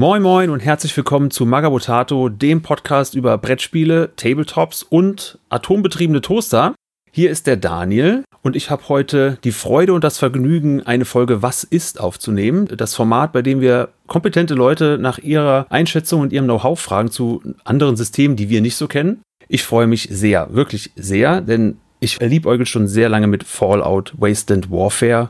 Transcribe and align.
Moin 0.00 0.22
Moin 0.22 0.48
und 0.48 0.60
herzlich 0.60 0.96
willkommen 0.96 1.30
zu 1.30 1.44
Magabotato, 1.44 2.30
dem 2.30 2.62
Podcast 2.62 3.14
über 3.14 3.36
Brettspiele, 3.36 4.12
Tabletops 4.16 4.82
und 4.82 5.38
atombetriebene 5.50 6.22
Toaster. 6.22 6.74
Hier 7.12 7.30
ist 7.30 7.46
der 7.46 7.58
Daniel 7.58 8.24
und 8.40 8.56
ich 8.56 8.70
habe 8.70 8.88
heute 8.88 9.36
die 9.44 9.52
Freude 9.52 9.92
und 9.92 10.02
das 10.02 10.16
Vergnügen, 10.16 10.86
eine 10.86 11.04
Folge 11.04 11.42
Was 11.42 11.64
ist 11.64 12.00
aufzunehmen. 12.00 12.66
Das 12.78 12.94
Format, 12.94 13.34
bei 13.34 13.42
dem 13.42 13.60
wir 13.60 13.90
kompetente 14.06 14.54
Leute 14.54 14.96
nach 14.98 15.18
ihrer 15.18 15.66
Einschätzung 15.68 16.22
und 16.22 16.32
ihrem 16.32 16.46
Know-how 16.46 16.80
fragen 16.80 17.10
zu 17.10 17.42
anderen 17.64 17.96
Systemen, 17.96 18.36
die 18.36 18.48
wir 18.48 18.62
nicht 18.62 18.76
so 18.76 18.88
kennen. 18.88 19.20
Ich 19.48 19.64
freue 19.64 19.86
mich 19.86 20.08
sehr, 20.10 20.54
wirklich 20.54 20.92
sehr, 20.96 21.42
denn 21.42 21.76
ich 21.98 22.18
liebäugel 22.20 22.64
schon 22.64 22.88
sehr 22.88 23.10
lange 23.10 23.26
mit 23.26 23.44
Fallout, 23.44 24.14
Wasteland 24.16 24.70
Warfare 24.70 25.28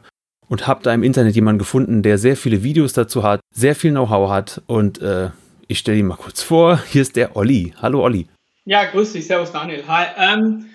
und 0.50 0.66
habe 0.66 0.82
da 0.82 0.92
im 0.92 1.04
Internet 1.04 1.36
jemanden 1.36 1.60
gefunden, 1.60 2.02
der 2.02 2.18
sehr 2.18 2.36
viele 2.36 2.62
Videos 2.62 2.92
dazu 2.92 3.22
hat, 3.22 3.40
sehr 3.54 3.76
viel 3.76 3.92
Know-how 3.92 4.28
hat 4.28 4.60
und 4.66 5.00
äh, 5.00 5.30
ich 5.68 5.78
stelle 5.78 5.98
ihn 5.98 6.06
mal 6.06 6.16
kurz 6.16 6.42
vor. 6.42 6.82
Hier 6.88 7.02
ist 7.02 7.14
der 7.14 7.36
Olli. 7.36 7.72
Hallo 7.80 8.02
Olli. 8.02 8.26
Ja, 8.64 8.84
grüß 8.84 9.12
dich. 9.12 9.28
Servus 9.28 9.52
Daniel. 9.52 9.84
Hi. 9.86 10.06
Ähm, 10.18 10.66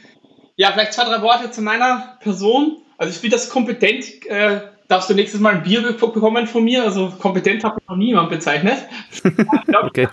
ja, 0.56 0.72
vielleicht 0.72 0.94
zwei, 0.94 1.04
drei 1.04 1.22
Worte 1.22 1.52
zu 1.52 1.62
meiner 1.62 2.18
Person. 2.22 2.78
Also 2.98 3.14
ich 3.14 3.22
bin 3.22 3.30
das 3.30 3.50
kompetent. 3.50 4.26
Äh, 4.28 4.62
darfst 4.88 5.10
du 5.10 5.14
nächstes 5.14 5.42
Mal 5.42 5.56
ein 5.56 5.64
Bier 5.64 5.82
bekommen 5.82 6.48
von 6.48 6.64
mir? 6.64 6.84
Also 6.84 7.10
kompetent 7.10 7.66
habe 7.66 7.78
ich 7.82 7.90
noch 7.90 7.98
niemand 7.98 8.30
bezeichnet. 8.30 8.78
okay. 9.84 10.08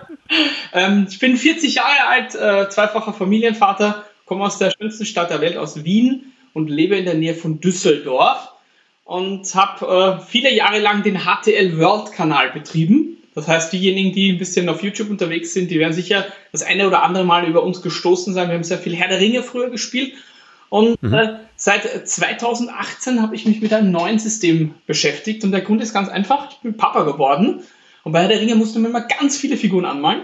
ähm, 0.73 1.07
ich 1.09 1.21
bin 1.21 1.37
40 1.37 1.77
Jahre 1.77 2.09
alt, 2.09 2.35
äh, 2.35 2.69
zweifacher 2.69 3.13
Familienvater, 3.13 4.05
komme 4.27 4.43
aus 4.43 4.59
der 4.59 4.73
schönsten 4.77 5.07
Stadt 5.07 5.31
der 5.31 5.41
Welt, 5.41 5.57
aus 5.57 5.85
Wien 5.85 6.33
und 6.53 6.69
lebe 6.69 6.97
in 6.97 7.05
der 7.05 7.15
Nähe 7.15 7.35
von 7.35 7.61
Düsseldorf 7.61 8.52
und 9.13 9.55
habe 9.55 10.21
äh, 10.21 10.25
viele 10.27 10.51
Jahre 10.55 10.79
lang 10.79 11.03
den 11.03 11.19
HTL 11.19 11.79
World 11.79 12.13
Kanal 12.13 12.51
betrieben. 12.51 13.19
Das 13.35 13.47
heißt, 13.47 13.71
diejenigen, 13.71 14.15
die 14.15 14.33
ein 14.33 14.39
bisschen 14.39 14.71
auf 14.71 14.83
YouTube 14.83 15.11
unterwegs 15.11 15.53
sind, 15.53 15.71
die 15.71 15.79
werden 15.79 15.93
sicher 15.93 16.25
das 16.51 16.63
eine 16.63 16.87
oder 16.87 17.03
andere 17.03 17.25
Mal 17.25 17.47
über 17.47 17.63
uns 17.63 17.83
gestoßen 17.83 18.33
sein. 18.33 18.49
Wir 18.49 18.55
haben 18.55 18.65
sehr 18.65 18.79
viel 18.79 18.97
Herr 18.97 19.09
der 19.09 19.21
Ringe 19.21 19.43
früher 19.43 19.69
gespielt. 19.69 20.15
Und 20.71 21.03
mhm. 21.03 21.13
äh, 21.13 21.35
seit 21.57 22.09
2018 22.09 23.21
habe 23.21 23.35
ich 23.35 23.45
mich 23.45 23.61
mit 23.61 23.75
einem 23.75 23.91
neuen 23.91 24.19
System 24.19 24.75
beschäftigt. 24.87 25.45
Und 25.45 25.53
der 25.53 25.61
Grund 25.61 25.83
ist 25.83 25.93
ganz 25.93 26.09
einfach, 26.09 26.51
ich 26.51 26.57
bin 26.61 26.79
Papa 26.79 27.03
geworden. 27.03 27.61
Und 28.05 28.13
bei 28.13 28.23
Herr 28.23 28.29
der 28.29 28.41
Ringe 28.41 28.55
musste 28.55 28.79
man 28.79 28.93
immer 28.93 29.03
ganz 29.03 29.37
viele 29.37 29.59
Figuren 29.59 29.85
anmalen. 29.85 30.23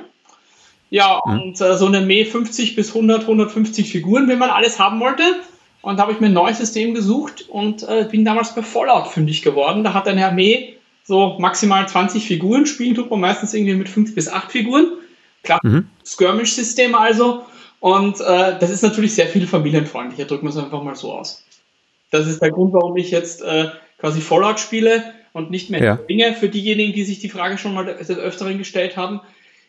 Ja, 0.89 1.20
mhm. 1.27 1.33
und 1.33 1.61
äh, 1.61 1.77
so 1.77 1.84
eine 1.84 1.98
Armee 1.98 2.25
50 2.25 2.75
bis 2.75 2.89
100, 2.89 3.20
150 3.20 3.91
Figuren, 3.91 4.28
wenn 4.28 4.39
man 4.39 4.48
alles 4.48 4.78
haben 4.78 4.98
wollte. 4.98 5.25
Und 5.80 5.96
da 5.96 6.02
habe 6.02 6.12
ich 6.12 6.20
mir 6.20 6.26
ein 6.26 6.32
neues 6.32 6.58
System 6.58 6.94
gesucht 6.94 7.48
und 7.48 7.82
äh, 7.82 8.06
bin 8.10 8.24
damals 8.24 8.54
bei 8.54 8.62
Fallout 8.62 9.08
fündig 9.08 9.42
geworden. 9.42 9.84
Da 9.84 9.94
hat 9.94 10.08
eine 10.08 10.26
Armee 10.26 10.74
so 11.04 11.36
maximal 11.38 11.88
20 11.88 12.26
Figuren. 12.26 12.66
Spielen 12.66 12.94
tut 12.94 13.10
man 13.10 13.20
meistens 13.20 13.54
irgendwie 13.54 13.74
mit 13.74 13.88
5 13.88 14.14
bis 14.14 14.28
8 14.28 14.50
Figuren. 14.52 14.98
Klar, 15.42 15.60
mhm. 15.62 15.88
Skirmish-System 16.04 16.94
also. 16.94 17.44
Und 17.80 18.20
äh, 18.20 18.58
das 18.58 18.70
ist 18.70 18.82
natürlich 18.82 19.14
sehr 19.14 19.28
viel 19.28 19.46
familienfreundlicher, 19.46 20.24
drücken 20.24 20.46
wir 20.46 20.50
es 20.50 20.56
einfach 20.56 20.82
mal 20.82 20.96
so 20.96 21.12
aus. 21.12 21.44
Das 22.10 22.26
ist 22.26 22.42
der 22.42 22.50
Grund, 22.50 22.72
warum 22.72 22.96
ich 22.96 23.10
jetzt 23.10 23.42
äh, 23.42 23.68
quasi 23.98 24.20
Fallout 24.20 24.58
spiele 24.58 25.14
und 25.32 25.50
nicht 25.50 25.70
mehr 25.70 25.82
ja. 25.82 25.96
Dinge 25.96 26.34
für 26.34 26.48
diejenigen, 26.48 26.92
die 26.92 27.04
sich 27.04 27.20
die 27.20 27.28
Frage 27.28 27.56
schon 27.56 27.74
mal 27.74 27.84
des 27.84 28.10
Öfteren 28.10 28.58
gestellt 28.58 28.96
haben. 28.96 29.20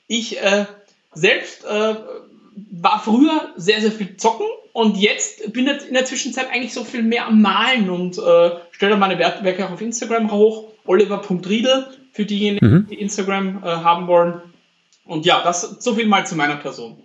Ich 0.07 0.41
äh, 0.41 0.65
selbst 1.13 1.65
äh, 1.65 1.95
war 2.71 3.01
früher 3.03 3.53
sehr, 3.55 3.81
sehr 3.81 3.91
viel 3.91 4.17
zocken 4.17 4.45
und 4.73 4.97
jetzt 4.97 5.51
bin 5.53 5.67
ich 5.67 5.87
in 5.87 5.93
der 5.93 6.05
Zwischenzeit 6.05 6.49
eigentlich 6.51 6.73
so 6.73 6.83
viel 6.83 7.03
mehr 7.03 7.27
am 7.27 7.41
Malen 7.41 7.89
und 7.89 8.17
äh, 8.17 8.51
stelle 8.71 8.97
meine 8.97 9.17
Werke 9.19 9.65
auch 9.65 9.71
auf 9.71 9.81
Instagram 9.81 10.31
hoch. 10.31 10.65
Oliver.riedel 10.85 11.87
für 12.13 12.25
diejenigen, 12.25 12.65
mhm. 12.65 12.87
die 12.89 12.99
Instagram 12.99 13.61
äh, 13.63 13.67
haben 13.67 14.07
wollen. 14.07 14.41
Und 15.05 15.25
ja, 15.25 15.41
das 15.43 15.61
so 15.79 15.93
viel 15.93 16.07
mal 16.07 16.25
zu 16.25 16.35
meiner 16.35 16.55
Person. 16.55 16.97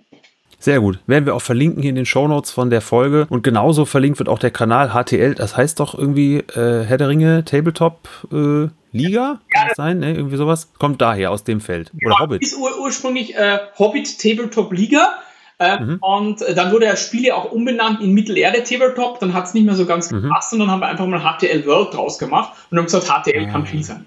Sehr 0.58 0.80
gut. 0.80 0.98
Werden 1.06 1.26
wir 1.26 1.34
auch 1.34 1.42
verlinken 1.42 1.82
hier 1.82 1.90
in 1.90 1.96
den 1.96 2.06
Shownotes 2.06 2.50
von 2.50 2.70
der 2.70 2.80
Folge. 2.80 3.26
Und 3.28 3.42
genauso 3.42 3.84
verlinkt 3.84 4.18
wird 4.18 4.30
auch 4.30 4.38
der 4.38 4.50
Kanal 4.50 4.90
HTL. 4.94 5.34
Das 5.34 5.56
heißt 5.56 5.78
doch 5.78 5.94
irgendwie 5.98 6.38
äh, 6.38 6.84
Herr 6.84 6.96
der 6.96 7.08
Ringe 7.08 7.44
Tabletop 7.44 8.08
äh, 8.32 8.68
Liga? 8.92 9.40
Kann 9.52 9.68
das 9.68 9.76
sein? 9.76 9.98
Ne? 9.98 10.14
Irgendwie 10.14 10.36
sowas? 10.36 10.70
Kommt 10.78 11.02
daher 11.02 11.32
aus 11.32 11.44
dem 11.44 11.60
Feld. 11.60 11.90
Oder 12.02 12.14
ja, 12.14 12.20
Hobbit. 12.20 12.42
Ist 12.42 12.56
ur 12.56 12.70
ursprünglich 12.80 13.34
äh, 13.34 13.58
Hobbit 13.78 14.18
Tabletop 14.18 14.72
Liga. 14.72 15.18
Äh, 15.58 15.80
mhm. 15.80 15.98
Und 16.00 16.40
dann 16.56 16.72
wurde 16.72 16.86
das 16.86 17.04
Spiel 17.04 17.24
ja 17.26 17.34
auch 17.36 17.52
umbenannt 17.52 18.00
in 18.00 18.12
Mittelerde 18.12 18.62
Tabletop, 18.62 19.20
dann 19.20 19.34
hat 19.34 19.46
es 19.46 19.54
nicht 19.54 19.64
mehr 19.64 19.76
so 19.76 19.86
ganz 19.86 20.10
mhm. 20.10 20.22
gepasst 20.22 20.52
und 20.52 20.58
dann 20.58 20.70
haben 20.70 20.80
wir 20.80 20.88
einfach 20.88 21.06
mal 21.06 21.20
HTL 21.20 21.64
World 21.66 21.94
draus 21.94 22.18
gemacht 22.18 22.52
und 22.70 22.78
haben 22.78 22.86
gesagt, 22.86 23.06
HTL 23.06 23.46
ah. 23.46 23.52
kann 23.52 23.66
viel 23.66 23.84
sein. 23.84 24.06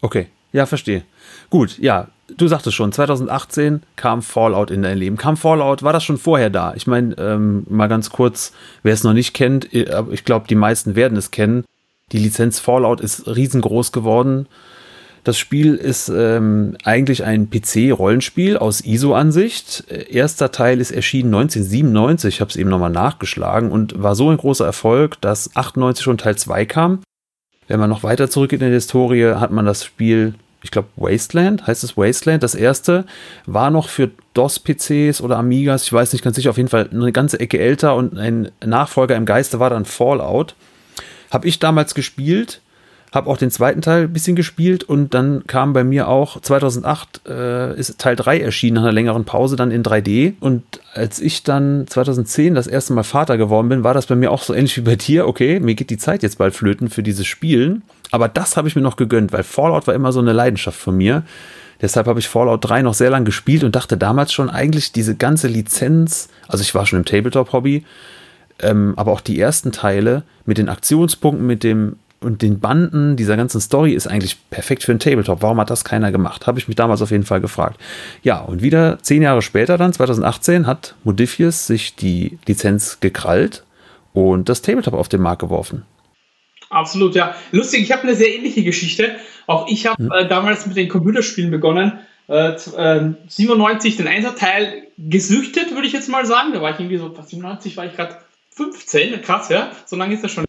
Okay, 0.00 0.28
ja, 0.52 0.66
verstehe. 0.66 1.02
Gut, 1.50 1.78
ja, 1.78 2.08
du 2.36 2.48
sagtest 2.48 2.76
schon, 2.76 2.92
2018 2.92 3.82
kam 3.96 4.22
Fallout 4.22 4.70
in 4.70 4.82
dein 4.82 4.98
Leben. 4.98 5.16
Kam 5.16 5.36
Fallout, 5.36 5.82
war 5.82 5.92
das 5.92 6.04
schon 6.04 6.18
vorher 6.18 6.50
da? 6.50 6.74
Ich 6.74 6.86
meine, 6.86 7.14
ähm, 7.18 7.64
mal 7.68 7.88
ganz 7.88 8.10
kurz, 8.10 8.52
wer 8.82 8.94
es 8.94 9.04
noch 9.04 9.12
nicht 9.12 9.34
kennt, 9.34 9.72
äh, 9.72 10.02
ich 10.10 10.24
glaube, 10.24 10.46
die 10.48 10.54
meisten 10.54 10.94
werden 10.96 11.16
es 11.18 11.30
kennen. 11.30 11.64
Die 12.12 12.18
Lizenz 12.18 12.58
Fallout 12.58 13.00
ist 13.00 13.26
riesengroß 13.26 13.92
geworden. 13.92 14.46
Das 15.24 15.38
Spiel 15.38 15.74
ist 15.74 16.10
ähm, 16.14 16.76
eigentlich 16.84 17.24
ein 17.24 17.48
PC-Rollenspiel 17.48 18.58
aus 18.58 18.82
ISO-Ansicht. 18.82 19.84
Erster 19.88 20.52
Teil 20.52 20.82
ist 20.82 20.90
erschienen 20.90 21.34
1997, 21.34 22.34
ich 22.34 22.40
habe 22.42 22.50
es 22.50 22.56
eben 22.56 22.68
nochmal 22.68 22.90
nachgeschlagen 22.90 23.72
und 23.72 24.02
war 24.02 24.16
so 24.16 24.28
ein 24.28 24.36
großer 24.36 24.66
Erfolg, 24.66 25.18
dass 25.22 25.56
98 25.56 26.04
schon 26.04 26.18
Teil 26.18 26.36
2 26.36 26.66
kam. 26.66 27.00
Wenn 27.68 27.80
man 27.80 27.88
noch 27.88 28.02
weiter 28.02 28.28
zurückgeht 28.28 28.60
in 28.60 28.66
der 28.68 28.74
Historie, 28.74 29.34
hat 29.36 29.50
man 29.50 29.64
das 29.64 29.82
Spiel, 29.82 30.34
ich 30.62 30.70
glaube 30.70 30.88
Wasteland, 30.96 31.66
heißt 31.66 31.84
es 31.84 31.96
Wasteland, 31.96 32.42
das 32.42 32.54
erste, 32.54 33.06
war 33.46 33.70
noch 33.70 33.88
für 33.88 34.10
DOS-PCs 34.34 35.22
oder 35.22 35.38
Amigas, 35.38 35.84
ich 35.84 35.92
weiß 35.94 36.12
nicht 36.12 36.22
ganz 36.22 36.36
sicher, 36.36 36.50
auf 36.50 36.58
jeden 36.58 36.68
Fall 36.68 36.90
eine 36.92 37.12
ganze 37.12 37.40
Ecke 37.40 37.58
älter 37.58 37.96
und 37.96 38.18
ein 38.18 38.50
Nachfolger 38.62 39.16
im 39.16 39.24
Geiste 39.24 39.58
war 39.58 39.70
dann 39.70 39.86
Fallout. 39.86 40.54
Habe 41.30 41.48
ich 41.48 41.58
damals 41.58 41.94
gespielt 41.94 42.60
habe 43.14 43.30
auch 43.30 43.36
den 43.36 43.52
zweiten 43.52 43.80
Teil 43.80 44.04
ein 44.04 44.12
bisschen 44.12 44.34
gespielt 44.34 44.82
und 44.82 45.14
dann 45.14 45.46
kam 45.46 45.72
bei 45.72 45.84
mir 45.84 46.08
auch 46.08 46.40
2008 46.40 47.22
äh, 47.28 47.78
ist 47.78 47.98
Teil 48.00 48.16
3 48.16 48.40
erschienen 48.40 48.74
nach 48.74 48.82
einer 48.82 48.92
längeren 48.92 49.24
Pause 49.24 49.54
dann 49.54 49.70
in 49.70 49.84
3D 49.84 50.34
und 50.40 50.64
als 50.94 51.20
ich 51.20 51.44
dann 51.44 51.86
2010 51.86 52.56
das 52.56 52.66
erste 52.66 52.92
Mal 52.92 53.04
Vater 53.04 53.38
geworden 53.38 53.68
bin, 53.68 53.84
war 53.84 53.94
das 53.94 54.06
bei 54.06 54.16
mir 54.16 54.32
auch 54.32 54.42
so 54.42 54.52
ähnlich 54.52 54.76
wie 54.76 54.80
bei 54.80 54.96
dir. 54.96 55.28
Okay, 55.28 55.60
mir 55.60 55.76
geht 55.76 55.90
die 55.90 55.96
Zeit 55.96 56.24
jetzt 56.24 56.38
bald 56.38 56.54
flöten 56.54 56.90
für 56.90 57.04
dieses 57.04 57.26
Spielen, 57.26 57.82
aber 58.10 58.26
das 58.26 58.56
habe 58.56 58.66
ich 58.66 58.74
mir 58.74 58.82
noch 58.82 58.96
gegönnt, 58.96 59.32
weil 59.32 59.44
Fallout 59.44 59.86
war 59.86 59.94
immer 59.94 60.10
so 60.10 60.18
eine 60.18 60.32
Leidenschaft 60.32 60.78
von 60.78 60.96
mir. 60.96 61.22
Deshalb 61.80 62.08
habe 62.08 62.18
ich 62.18 62.28
Fallout 62.28 62.68
3 62.68 62.82
noch 62.82 62.94
sehr 62.94 63.10
lange 63.10 63.26
gespielt 63.26 63.62
und 63.62 63.76
dachte 63.76 63.96
damals 63.96 64.32
schon 64.32 64.50
eigentlich 64.50 64.90
diese 64.90 65.14
ganze 65.14 65.46
Lizenz, 65.46 66.28
also 66.48 66.62
ich 66.62 66.74
war 66.74 66.84
schon 66.84 66.98
im 66.98 67.04
Tabletop-Hobby, 67.04 67.84
ähm, 68.60 68.94
aber 68.96 69.12
auch 69.12 69.20
die 69.20 69.38
ersten 69.38 69.70
Teile 69.70 70.24
mit 70.46 70.58
den 70.58 70.68
Aktionspunkten, 70.68 71.46
mit 71.46 71.62
dem 71.62 71.96
und 72.24 72.42
den 72.42 72.60
Banden 72.60 73.16
dieser 73.16 73.36
ganzen 73.36 73.60
Story 73.60 73.92
ist 73.92 74.06
eigentlich 74.06 74.38
perfekt 74.50 74.82
für 74.82 74.92
einen 74.92 74.98
Tabletop. 74.98 75.42
Warum 75.42 75.60
hat 75.60 75.70
das 75.70 75.84
keiner 75.84 76.10
gemacht? 76.10 76.46
Habe 76.46 76.58
ich 76.58 76.66
mich 76.66 76.76
damals 76.76 77.02
auf 77.02 77.10
jeden 77.10 77.24
Fall 77.24 77.40
gefragt. 77.40 77.80
Ja, 78.22 78.40
und 78.40 78.62
wieder 78.62 78.98
zehn 79.02 79.22
Jahre 79.22 79.42
später, 79.42 79.78
dann 79.78 79.92
2018, 79.92 80.66
hat 80.66 80.94
Modifius 81.04 81.66
sich 81.66 81.94
die 81.94 82.38
Lizenz 82.46 82.98
gekrallt 83.00 83.64
und 84.12 84.48
das 84.48 84.62
Tabletop 84.62 84.94
auf 84.94 85.08
den 85.08 85.20
Markt 85.20 85.42
geworfen. 85.42 85.84
Absolut, 86.70 87.14
ja. 87.14 87.34
Lustig, 87.52 87.82
ich 87.82 87.92
habe 87.92 88.02
eine 88.02 88.14
sehr 88.14 88.34
ähnliche 88.34 88.64
Geschichte. 88.64 89.16
Auch 89.46 89.68
ich 89.68 89.86
habe 89.86 90.02
hm. 90.02 90.12
äh, 90.12 90.26
damals 90.26 90.66
mit 90.66 90.76
den 90.76 90.88
Computerspielen 90.88 91.50
begonnen. 91.50 92.00
Äh, 92.26 92.56
97 93.28 93.94
äh, 93.94 93.96
den 93.98 94.08
Einser-Teil 94.08 94.88
gesüchtet, 94.96 95.72
würde 95.72 95.86
ich 95.86 95.92
jetzt 95.92 96.08
mal 96.08 96.24
sagen. 96.24 96.52
Da 96.52 96.62
war 96.62 96.70
ich 96.70 96.80
irgendwie 96.80 96.96
so, 96.96 97.14
97 97.14 97.76
war 97.76 97.86
ich 97.86 97.94
gerade 97.94 98.16
15, 98.56 99.20
krass, 99.22 99.50
ja. 99.50 99.70
So 99.84 99.96
lange 99.96 100.14
ist 100.14 100.24
das 100.24 100.32
schon 100.32 100.44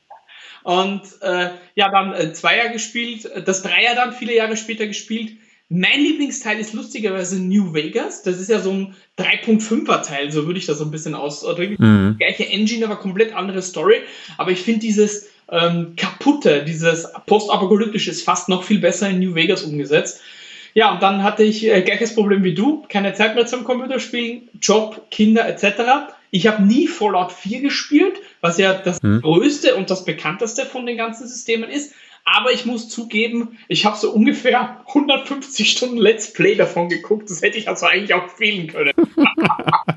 und 0.65 1.03
äh, 1.21 1.49
ja, 1.75 1.91
dann 1.91 2.13
äh, 2.13 2.33
Zweier 2.33 2.69
gespielt, 2.69 3.29
das 3.45 3.61
Dreier 3.61 3.93
dann 3.93 4.13
viele 4.13 4.35
Jahre 4.35 4.57
später 4.57 4.87
gespielt. 4.87 5.33
Mein 5.69 6.01
Lieblingsteil 6.01 6.59
ist 6.59 6.73
lustigerweise 6.73 7.39
New 7.39 7.75
Vegas. 7.75 8.23
Das 8.23 8.39
ist 8.39 8.49
ja 8.49 8.59
so 8.59 8.71
ein 8.71 8.95
3.5er 9.19 10.01
Teil, 10.01 10.31
so 10.31 10.47
würde 10.47 10.57
ich 10.57 10.65
das 10.65 10.79
so 10.79 10.85
ein 10.85 10.89
bisschen 10.89 11.13
ausdrücken. 11.13 11.75
Mhm. 11.77 12.17
Gleiche 12.17 12.49
Engine, 12.49 12.83
aber 12.83 12.95
komplett 12.95 13.35
andere 13.35 13.61
Story. 13.61 13.97
Aber 14.39 14.49
ich 14.49 14.61
finde 14.61 14.79
dieses 14.79 15.29
ähm, 15.51 15.93
kaputte, 15.97 16.63
dieses 16.63 17.11
postapokalyptische 17.27 18.09
ist 18.09 18.23
fast 18.23 18.49
noch 18.49 18.63
viel 18.63 18.79
besser 18.79 19.07
in 19.07 19.19
New 19.19 19.35
Vegas 19.35 19.61
umgesetzt. 19.61 20.19
Ja, 20.73 20.93
und 20.93 21.03
dann 21.03 21.21
hatte 21.21 21.43
ich 21.43 21.63
äh, 21.67 21.83
gleiches 21.83 22.15
Problem 22.15 22.43
wie 22.43 22.55
du, 22.55 22.83
keine 22.89 23.13
Zeit 23.13 23.35
mehr 23.35 23.45
zum 23.45 23.65
Computerspielen, 23.65 24.49
Job, 24.59 25.11
Kinder 25.11 25.47
etc. 25.47 26.11
Ich 26.35 26.47
habe 26.47 26.63
nie 26.63 26.89
Fallout 26.89 27.31
4 27.31 27.61
gespielt, 27.61 28.17
was 28.41 28.57
ja 28.57 28.73
das 28.73 29.01
hm. 29.01 29.21
größte 29.21 29.73
und 29.77 29.89
das 29.89 30.03
bekannteste 30.03 30.65
von 30.65 30.85
den 30.85 30.97
ganzen 30.97 31.29
Systemen 31.29 31.69
ist. 31.69 31.93
Aber 32.25 32.51
ich 32.51 32.65
muss 32.65 32.89
zugeben, 32.89 33.57
ich 33.69 33.85
habe 33.85 33.95
so 33.95 34.11
ungefähr 34.11 34.83
150 34.85 35.71
Stunden 35.71 35.95
Let's 35.95 36.33
Play 36.33 36.55
davon 36.55 36.89
geguckt. 36.89 37.29
Das 37.29 37.41
hätte 37.41 37.57
ich 37.57 37.69
also 37.69 37.85
eigentlich 37.85 38.13
auch 38.15 38.27
fehlen 38.27 38.67
können. 38.67 38.91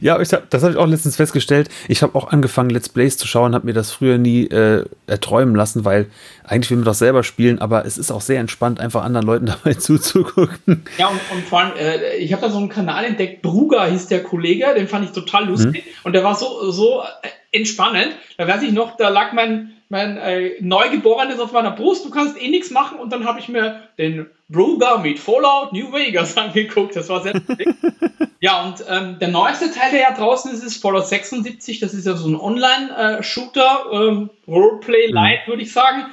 ja, 0.00 0.20
ich 0.20 0.32
hab, 0.32 0.48
das 0.50 0.62
habe 0.62 0.72
ich 0.72 0.78
auch 0.78 0.86
letztens 0.86 1.16
festgestellt. 1.16 1.68
Ich 1.88 2.02
habe 2.02 2.14
auch 2.14 2.28
angefangen, 2.28 2.70
Let's 2.70 2.88
Plays 2.88 3.16
zu 3.16 3.26
schauen, 3.26 3.54
habe 3.54 3.66
mir 3.66 3.72
das 3.72 3.90
früher 3.90 4.18
nie 4.18 4.46
äh, 4.46 4.84
erträumen 5.06 5.54
lassen, 5.54 5.84
weil 5.84 6.06
eigentlich 6.44 6.70
will 6.70 6.78
man 6.78 6.84
doch 6.84 6.94
selber 6.94 7.22
spielen, 7.22 7.60
aber 7.60 7.84
es 7.84 7.98
ist 7.98 8.10
auch 8.10 8.20
sehr 8.20 8.40
entspannt, 8.40 8.80
einfach 8.80 9.04
anderen 9.04 9.26
Leuten 9.26 9.46
dabei 9.64 9.74
zuzugucken. 9.74 10.84
Ja, 10.98 11.08
und, 11.08 11.20
und 11.32 11.44
vor 11.44 11.60
allem, 11.60 11.72
äh, 11.76 12.16
ich 12.16 12.32
habe 12.32 12.42
da 12.42 12.50
so 12.50 12.58
einen 12.58 12.68
Kanal 12.68 13.04
entdeckt, 13.04 13.42
Bruger 13.42 13.86
hieß 13.86 14.08
der 14.08 14.22
Kollege, 14.22 14.66
den 14.76 14.88
fand 14.88 15.04
ich 15.04 15.12
total 15.12 15.46
lustig 15.46 15.84
mhm. 15.86 16.00
und 16.04 16.12
der 16.12 16.24
war 16.24 16.34
so, 16.34 16.70
so 16.70 17.02
äh, 17.22 17.56
entspannend. 17.56 18.10
Da 18.36 18.46
weiß 18.46 18.62
ich 18.62 18.72
noch, 18.72 18.96
da 18.96 19.08
lag 19.08 19.32
mein, 19.32 19.72
mein 19.88 20.16
äh, 20.16 20.52
Neugeborenes 20.60 21.40
auf 21.40 21.52
meiner 21.52 21.70
Brust, 21.70 22.04
du 22.04 22.10
kannst 22.10 22.40
eh 22.40 22.48
nichts 22.48 22.70
machen 22.70 22.98
und 22.98 23.12
dann 23.12 23.24
habe 23.24 23.40
ich 23.40 23.48
mir 23.48 23.80
den 23.98 24.26
Bruger 24.48 24.98
mit 24.98 25.18
Fallout 25.18 25.72
New 25.72 25.92
Vegas 25.92 26.36
angeguckt. 26.36 26.96
Das 26.96 27.08
war 27.08 27.22
sehr 27.22 27.34
lustig. 27.34 27.68
ja, 28.40 28.64
und 28.64 28.84
ähm, 28.88 29.18
der 29.18 29.28
neueste 29.28 29.70
Teil, 29.70 29.90
der 29.90 30.00
ja 30.00 30.14
draußen 30.14 30.52
ist, 30.52 30.62
ist 30.62 30.80
Fallout 30.80 31.06
76. 31.06 31.80
Das 31.80 31.94
ist 31.94 32.06
ja 32.06 32.16
so 32.16 32.28
ein 32.28 32.36
Online-Shooter, 32.36 33.86
ähm, 33.92 34.30
Roleplay 34.46 35.08
mhm. 35.08 35.14
Light, 35.14 35.46
würde 35.46 35.62
ich 35.62 35.72
sagen. 35.72 36.06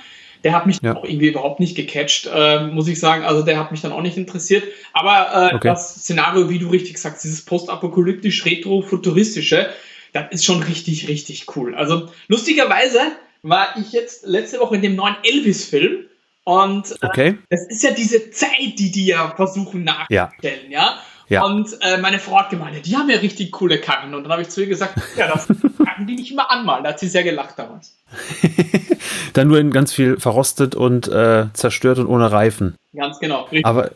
Der 0.44 0.54
hat 0.54 0.66
mich 0.66 0.82
ja. 0.82 0.96
auch 0.96 1.06
irgendwie 1.06 1.30
überhaupt 1.30 1.62
nicht 1.62 1.76
gecatcht, 1.76 2.30
äh, 2.34 2.66
muss 2.68 2.88
ich 2.90 3.00
sagen. 3.00 3.24
Also 3.24 3.44
der 3.44 3.58
hat 3.58 3.72
mich 3.72 3.82
dann 3.82 3.94
auch 3.94 4.02
nicht 4.02 4.18
interessiert. 4.18 4.64
Aber 4.92 5.52
äh, 5.52 5.56
okay. 5.56 5.70
das 5.70 5.96
Szenario, 5.96 6.50
wie 6.50 6.60
du 6.60 6.70
richtig 6.70 6.98
sagst, 6.98 7.24
dieses 7.24 7.46
postapokalyptisch 7.46 8.46
retro-futuristische, 8.46 9.70
das 10.12 10.26
ist 10.32 10.46
schon 10.46 10.62
richtig, 10.62 11.08
richtig 11.08 11.56
cool. 11.56 11.76
Also 11.76 12.10
lustigerweise 12.28 13.00
war 13.42 13.76
ich 13.78 13.94
jetzt 13.94 14.26
letzte 14.26 14.60
Woche 14.60 14.76
in 14.76 14.82
dem 14.82 14.96
neuen 14.96 15.16
Elvis-Film. 15.24 16.06
Und 16.46 16.92
äh, 17.02 17.06
okay. 17.06 17.38
das 17.50 17.68
ist 17.68 17.84
ja 17.84 17.92
diese 17.92 18.32
Zeit, 18.32 18.78
die 18.78 18.92
die 18.92 19.06
ja 19.06 19.34
versuchen 19.36 19.84
nachzustellen, 19.84 20.72
ja. 20.72 20.82
ja? 20.82 21.00
Ja. 21.34 21.44
Und 21.44 21.70
äh, 21.82 21.98
meine 21.98 22.20
Frau 22.20 22.40
hat 22.40 22.50
gemeint, 22.52 22.86
die 22.86 22.96
haben 22.96 23.10
ja 23.10 23.18
richtig 23.18 23.52
coole 23.52 23.80
Karren. 23.80 24.14
Und 24.14 24.24
dann 24.24 24.32
habe 24.32 24.44
ich 24.44 24.50
zu 24.50 24.62
ihr 24.62 24.68
gesagt, 24.68 25.02
ja, 25.18 25.28
das 25.28 25.48
kann 25.48 26.06
die 26.06 26.16
nicht 26.16 26.32
immer 26.32 26.52
anmalen. 26.52 26.84
Da 26.84 26.92
hat 26.92 27.00
sie 27.00 27.08
sehr 27.08 27.24
gelacht 27.24 27.58
damals. 27.58 27.98
dann 29.34 29.48
nur 29.48 29.58
in 29.58 29.72
ganz 29.72 29.92
viel 29.92 30.20
verrostet 30.20 30.76
und 30.76 31.08
äh, 31.08 31.48
zerstört 31.54 31.98
und 31.98 32.06
ohne 32.06 32.32
Reifen. 32.32 32.76
Ganz 32.96 33.20
genau. 33.20 33.44
Richtig. 33.46 33.66
Aber 33.66 33.90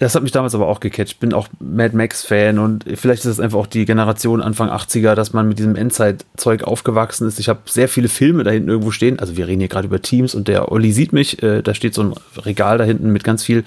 das 0.00 0.16
hat 0.16 0.24
mich 0.24 0.32
damals 0.32 0.56
aber 0.56 0.66
auch 0.66 0.80
gecatcht. 0.80 1.20
Bin 1.20 1.32
auch 1.32 1.46
Mad 1.60 1.96
Max-Fan 1.96 2.58
und 2.58 2.84
vielleicht 2.96 3.24
ist 3.24 3.30
es 3.30 3.40
einfach 3.40 3.58
auch 3.58 3.68
die 3.68 3.84
Generation 3.84 4.42
Anfang 4.42 4.68
80er, 4.68 5.14
dass 5.14 5.32
man 5.32 5.46
mit 5.46 5.60
diesem 5.60 5.76
Endzeit-Zeug 5.76 6.64
aufgewachsen 6.64 7.28
ist. 7.28 7.38
Ich 7.38 7.48
habe 7.48 7.60
sehr 7.66 7.88
viele 7.88 8.08
Filme 8.08 8.42
da 8.42 8.50
hinten 8.50 8.68
irgendwo 8.68 8.90
stehen. 8.90 9.20
Also 9.20 9.36
wir 9.36 9.46
reden 9.46 9.60
hier 9.60 9.68
gerade 9.68 9.86
über 9.86 10.02
Teams 10.02 10.34
und 10.34 10.48
der 10.48 10.72
Olli 10.72 10.90
sieht 10.90 11.12
mich. 11.12 11.40
Äh, 11.42 11.62
da 11.62 11.74
steht 11.74 11.94
so 11.94 12.02
ein 12.02 12.14
Regal 12.38 12.78
da 12.78 12.84
hinten 12.84 13.10
mit 13.10 13.22
ganz 13.22 13.44
viel 13.44 13.64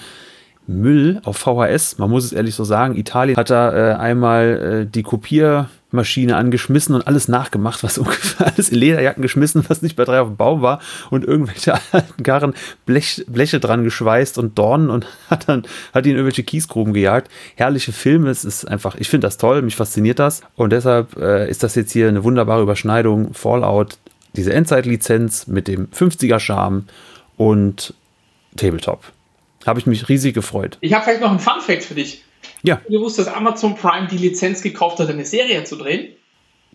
Müll 0.67 1.21
auf 1.25 1.37
VHS. 1.37 1.97
Man 1.97 2.09
muss 2.09 2.25
es 2.25 2.33
ehrlich 2.33 2.55
so 2.55 2.63
sagen. 2.63 2.95
Italien 2.95 3.37
hat 3.37 3.49
da 3.49 3.91
äh, 3.91 3.95
einmal 3.95 4.83
äh, 4.83 4.89
die 4.89 5.03
Kopiermaschine 5.03 6.37
angeschmissen 6.37 6.95
und 6.95 7.05
alles 7.05 7.27
nachgemacht, 7.27 7.83
was 7.83 7.97
ungefähr 7.99 8.47
alles 8.47 8.69
in 8.69 8.79
Lederjacken 8.79 9.21
geschmissen, 9.21 9.65
was 9.67 9.81
nicht 9.81 9.95
bei 9.95 10.05
drei 10.05 10.21
auf 10.21 10.29
dem 10.29 10.37
Baum 10.37 10.61
war 10.61 10.79
und 11.09 11.25
irgendwelche 11.25 11.73
alten 11.91 12.23
Karren 12.23 12.53
Blech, 12.85 13.25
Bleche 13.27 13.59
dran 13.59 13.83
geschweißt 13.83 14.37
und 14.37 14.57
Dornen 14.57 14.89
und 14.89 15.05
hat 15.29 15.49
dann 15.49 15.63
hat 15.93 16.05
ihn 16.05 16.11
in 16.11 16.17
irgendwelche 16.17 16.43
Kiesgruben 16.43 16.93
gejagt. 16.93 17.29
Herrliche 17.55 17.91
Filme. 17.91 18.29
Es 18.29 18.45
ist 18.45 18.65
einfach, 18.65 18.95
ich 18.95 19.09
finde 19.09 19.27
das 19.27 19.37
toll, 19.37 19.61
mich 19.61 19.75
fasziniert 19.75 20.19
das 20.19 20.41
und 20.55 20.71
deshalb 20.71 21.17
äh, 21.17 21.49
ist 21.49 21.63
das 21.63 21.75
jetzt 21.75 21.91
hier 21.91 22.07
eine 22.07 22.23
wunderbare 22.23 22.61
Überschneidung. 22.61 23.33
Fallout, 23.33 23.97
diese 24.35 24.53
Endzeitlizenz 24.53 25.47
mit 25.47 25.67
dem 25.67 25.87
50er 25.87 26.39
Charme 26.39 26.85
und 27.37 27.93
Tabletop. 28.55 29.12
Habe 29.65 29.79
ich 29.79 29.85
mich 29.85 30.09
riesig 30.09 30.33
gefreut. 30.33 30.77
Ich 30.81 30.93
habe 30.93 31.03
vielleicht 31.03 31.21
noch 31.21 31.29
einen 31.29 31.39
Fun 31.39 31.61
Fact 31.61 31.83
für 31.83 31.95
dich. 31.95 32.23
Ja. 32.61 32.81
Du 32.89 32.99
wusstest, 33.01 33.27
dass 33.27 33.35
Amazon 33.35 33.75
Prime 33.75 34.07
die 34.07 34.17
Lizenz 34.17 34.61
gekauft 34.61 34.99
hat, 34.99 35.09
eine 35.09 35.25
Serie 35.25 35.63
zu 35.63 35.75
drehen? 35.75 36.15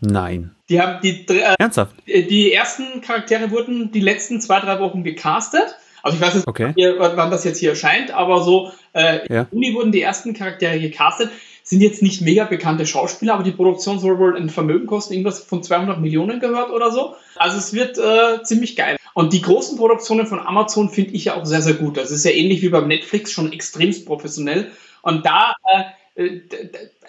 Nein. 0.01 0.55
Die 0.69 0.81
haben 0.81 1.01
die 1.03 1.27
äh, 1.29 1.55
ernsthaft. 1.59 1.95
Die 2.07 2.53
ersten 2.53 3.01
Charaktere 3.01 3.51
wurden 3.51 3.91
die 3.91 4.01
letzten 4.01 4.41
zwei 4.41 4.61
drei 4.61 4.79
Wochen 4.81 5.03
gecastet. 5.03 5.77
Also 6.03 6.17
ich 6.17 6.23
weiß 6.23 6.35
nicht, 6.37 6.47
okay. 6.47 6.73
wann 6.99 7.31
das 7.31 7.45
jetzt 7.45 7.59
hier 7.59 7.71
erscheint, 7.71 8.13
aber 8.13 8.43
so 8.43 8.71
äh, 8.93 9.21
ja. 9.33 9.47
im 9.51 9.63
Juni 9.63 9.75
wurden 9.75 9.93
die 9.93 10.01
ersten 10.01 10.33
Charaktere 10.33 10.79
gecastet. 10.79 11.31
Sind 11.65 11.83
jetzt 11.83 12.03
nicht 12.03 12.23
mega 12.23 12.45
bekannte 12.45 12.87
Schauspieler, 12.87 13.35
aber 13.35 13.43
die 13.43 13.51
Produktion 13.51 13.99
soll 13.99 14.19
wohl 14.19 14.37
ein 14.37 14.49
Vermögen 14.49 14.87
kosten, 14.87 15.13
irgendwas 15.13 15.41
von 15.41 15.63
200 15.63 16.01
Millionen 16.01 16.41
gehört 16.41 16.71
oder 16.71 16.91
so. 16.91 17.17
Also 17.37 17.59
es 17.59 17.75
wird 17.75 17.99
äh, 17.99 18.43
ziemlich 18.43 18.77
geil. 18.77 18.97
Und 19.19 19.33
die 19.33 19.43
großen 19.43 19.77
Produktionen 19.77 20.29
von 20.29 20.39
Amazon 20.39 20.91
finde 20.91 21.11
ich 21.15 21.25
ja 21.25 21.35
auch 21.35 21.45
sehr, 21.45 21.61
sehr 21.61 21.75
gut. 21.75 21.97
Das 21.97 22.13
ist 22.13 22.25
ja 22.25 22.31
ähnlich 22.31 22.63
wie 22.63 22.69
beim 22.69 22.87
Netflix 22.87 23.33
schon 23.33 23.53
extremst 23.53 24.07
professionell. 24.07 24.71
Und 25.03 25.27
da, 25.27 25.55
äh, 26.15 26.23
äh 26.25 26.41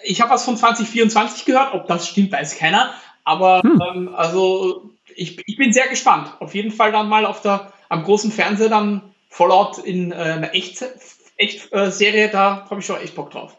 ich 0.02 0.20
habe 0.20 0.32
was 0.32 0.44
von 0.44 0.56
2024 0.56 1.44
gehört, 1.44 1.72
ob 1.72 1.86
das 1.86 2.08
stimmt, 2.08 2.32
weiß 2.32 2.58
keiner. 2.58 2.92
Aber 3.22 3.60
hm. 3.62 3.80
ähm, 3.80 4.14
also 4.16 4.90
ich, 5.14 5.40
ich 5.46 5.56
bin 5.56 5.72
sehr 5.72 5.86
gespannt. 5.86 6.34
Auf 6.40 6.52
jeden 6.56 6.72
Fall 6.72 6.90
dann 6.90 7.08
mal 7.08 7.24
auf 7.24 7.42
der, 7.42 7.72
am 7.88 8.02
großen 8.02 8.32
Fernseher 8.32 8.70
dann 8.70 9.14
Fallout 9.28 9.78
in 9.78 10.10
äh, 10.10 10.16
einer 10.16 10.52
Echt-Serie, 10.52 10.96
echt, 11.36 11.72
äh, 11.72 12.28
da 12.32 12.66
habe 12.68 12.80
ich 12.80 12.86
schon 12.86 13.00
echt 13.00 13.14
Bock 13.14 13.30
drauf. 13.30 13.56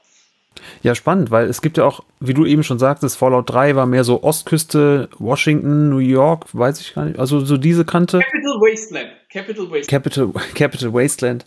Ja, 0.84 0.96
spannend, 0.96 1.30
weil 1.30 1.48
es 1.48 1.62
gibt 1.62 1.78
ja 1.78 1.86
auch, 1.86 2.04
wie 2.20 2.34
du 2.34 2.46
eben 2.46 2.64
schon 2.64 2.80
sagtest, 2.80 3.18
Fallout 3.18 3.50
3 3.50 3.76
war 3.76 3.86
mehr 3.86 4.04
so 4.04 4.24
Ostküste, 4.24 5.10
Washington, 5.20 5.90
New 5.90 6.00
York, 6.00 6.46
weiß 6.54 6.82
ich 6.82 6.96
gar 6.96 7.06
nicht, 7.06 7.20
also 7.20 7.40
so 7.42 7.58
diese 7.58 7.86
Kante. 7.86 8.20
Capital 8.20 8.60
Wasteland. 8.60 9.10
Capital 9.32 9.66
Wasteland. 9.66 9.88
Capital, 9.88 10.30
Capital 10.56 10.94
Wasteland. 10.94 11.46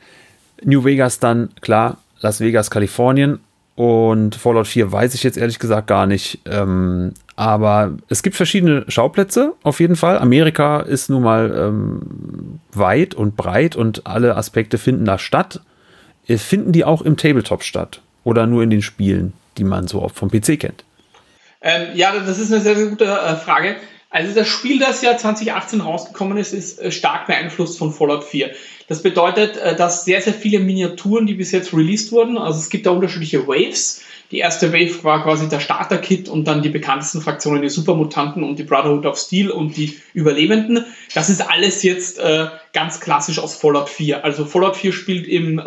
New 0.62 0.84
Vegas 0.84 1.18
dann, 1.18 1.50
klar, 1.60 1.98
Las 2.20 2.40
Vegas, 2.40 2.70
Kalifornien. 2.70 3.40
Und 3.76 4.36
Fallout 4.36 4.68
4 4.68 4.92
weiß 4.92 5.14
ich 5.14 5.24
jetzt 5.24 5.36
ehrlich 5.36 5.58
gesagt 5.58 5.88
gar 5.88 6.06
nicht. 6.06 6.38
Ähm, 6.46 7.12
aber 7.34 7.92
es 8.08 8.22
gibt 8.22 8.36
verschiedene 8.36 8.84
Schauplätze 8.86 9.54
auf 9.64 9.80
jeden 9.80 9.96
Fall. 9.96 10.18
Amerika 10.18 10.80
ist 10.80 11.10
nun 11.10 11.24
mal 11.24 11.52
ähm, 11.56 12.60
weit 12.72 13.14
und 13.14 13.36
breit 13.36 13.74
und 13.74 14.06
alle 14.06 14.36
Aspekte 14.36 14.78
finden 14.78 15.04
da 15.04 15.18
statt. 15.18 15.60
Finden 16.26 16.70
die 16.70 16.84
auch 16.84 17.02
im 17.02 17.16
Tabletop 17.16 17.64
statt? 17.64 18.00
Oder 18.24 18.46
nur 18.46 18.62
in 18.62 18.70
den 18.70 18.82
Spielen, 18.82 19.34
die 19.58 19.64
man 19.64 19.86
so 19.86 20.02
oft 20.02 20.16
vom 20.16 20.30
PC 20.30 20.58
kennt? 20.58 20.84
Ähm, 21.60 21.88
ja, 21.94 22.12
das 22.18 22.38
ist 22.38 22.52
eine 22.52 22.60
sehr, 22.60 22.76
sehr 22.76 22.86
gute 22.86 23.04
äh, 23.04 23.36
Frage. 23.36 23.76
Also 24.10 24.32
das 24.32 24.46
Spiel, 24.46 24.78
das 24.78 25.02
ja 25.02 25.16
2018 25.16 25.80
rausgekommen 25.80 26.38
ist, 26.38 26.52
ist 26.52 26.78
äh, 26.80 26.92
stark 26.92 27.26
beeinflusst 27.26 27.78
von 27.78 27.92
Fallout 27.92 28.22
4. 28.22 28.50
Das 28.86 29.02
bedeutet, 29.02 29.56
äh, 29.56 29.74
dass 29.74 30.04
sehr, 30.04 30.20
sehr 30.20 30.34
viele 30.34 30.60
Miniaturen, 30.60 31.26
die 31.26 31.34
bis 31.34 31.52
jetzt 31.52 31.72
released 31.72 32.12
wurden, 32.12 32.38
also 32.38 32.58
es 32.58 32.70
gibt 32.70 32.86
da 32.86 32.90
unterschiedliche 32.90 33.48
Waves. 33.48 34.02
Die 34.30 34.38
erste 34.38 34.72
Wave 34.72 35.02
war 35.04 35.22
quasi 35.22 35.48
der 35.48 35.60
Starter-Kit 35.60 36.28
und 36.28 36.44
dann 36.44 36.62
die 36.62 36.68
bekanntesten 36.68 37.22
Fraktionen, 37.22 37.62
die 37.62 37.68
Supermutanten 37.68 38.44
und 38.44 38.58
die 38.58 38.62
Brotherhood 38.62 39.04
of 39.06 39.18
Steel 39.18 39.50
und 39.50 39.76
die 39.76 39.98
Überlebenden. 40.12 40.84
Das 41.14 41.28
ist 41.28 41.40
alles 41.40 41.82
jetzt 41.82 42.18
äh, 42.18 42.46
ganz 42.72 43.00
klassisch 43.00 43.38
aus 43.38 43.56
Fallout 43.56 43.88
4. 43.88 44.24
Also 44.24 44.44
Fallout 44.44 44.76
4 44.76 44.92
spielt 44.92 45.26
im 45.26 45.58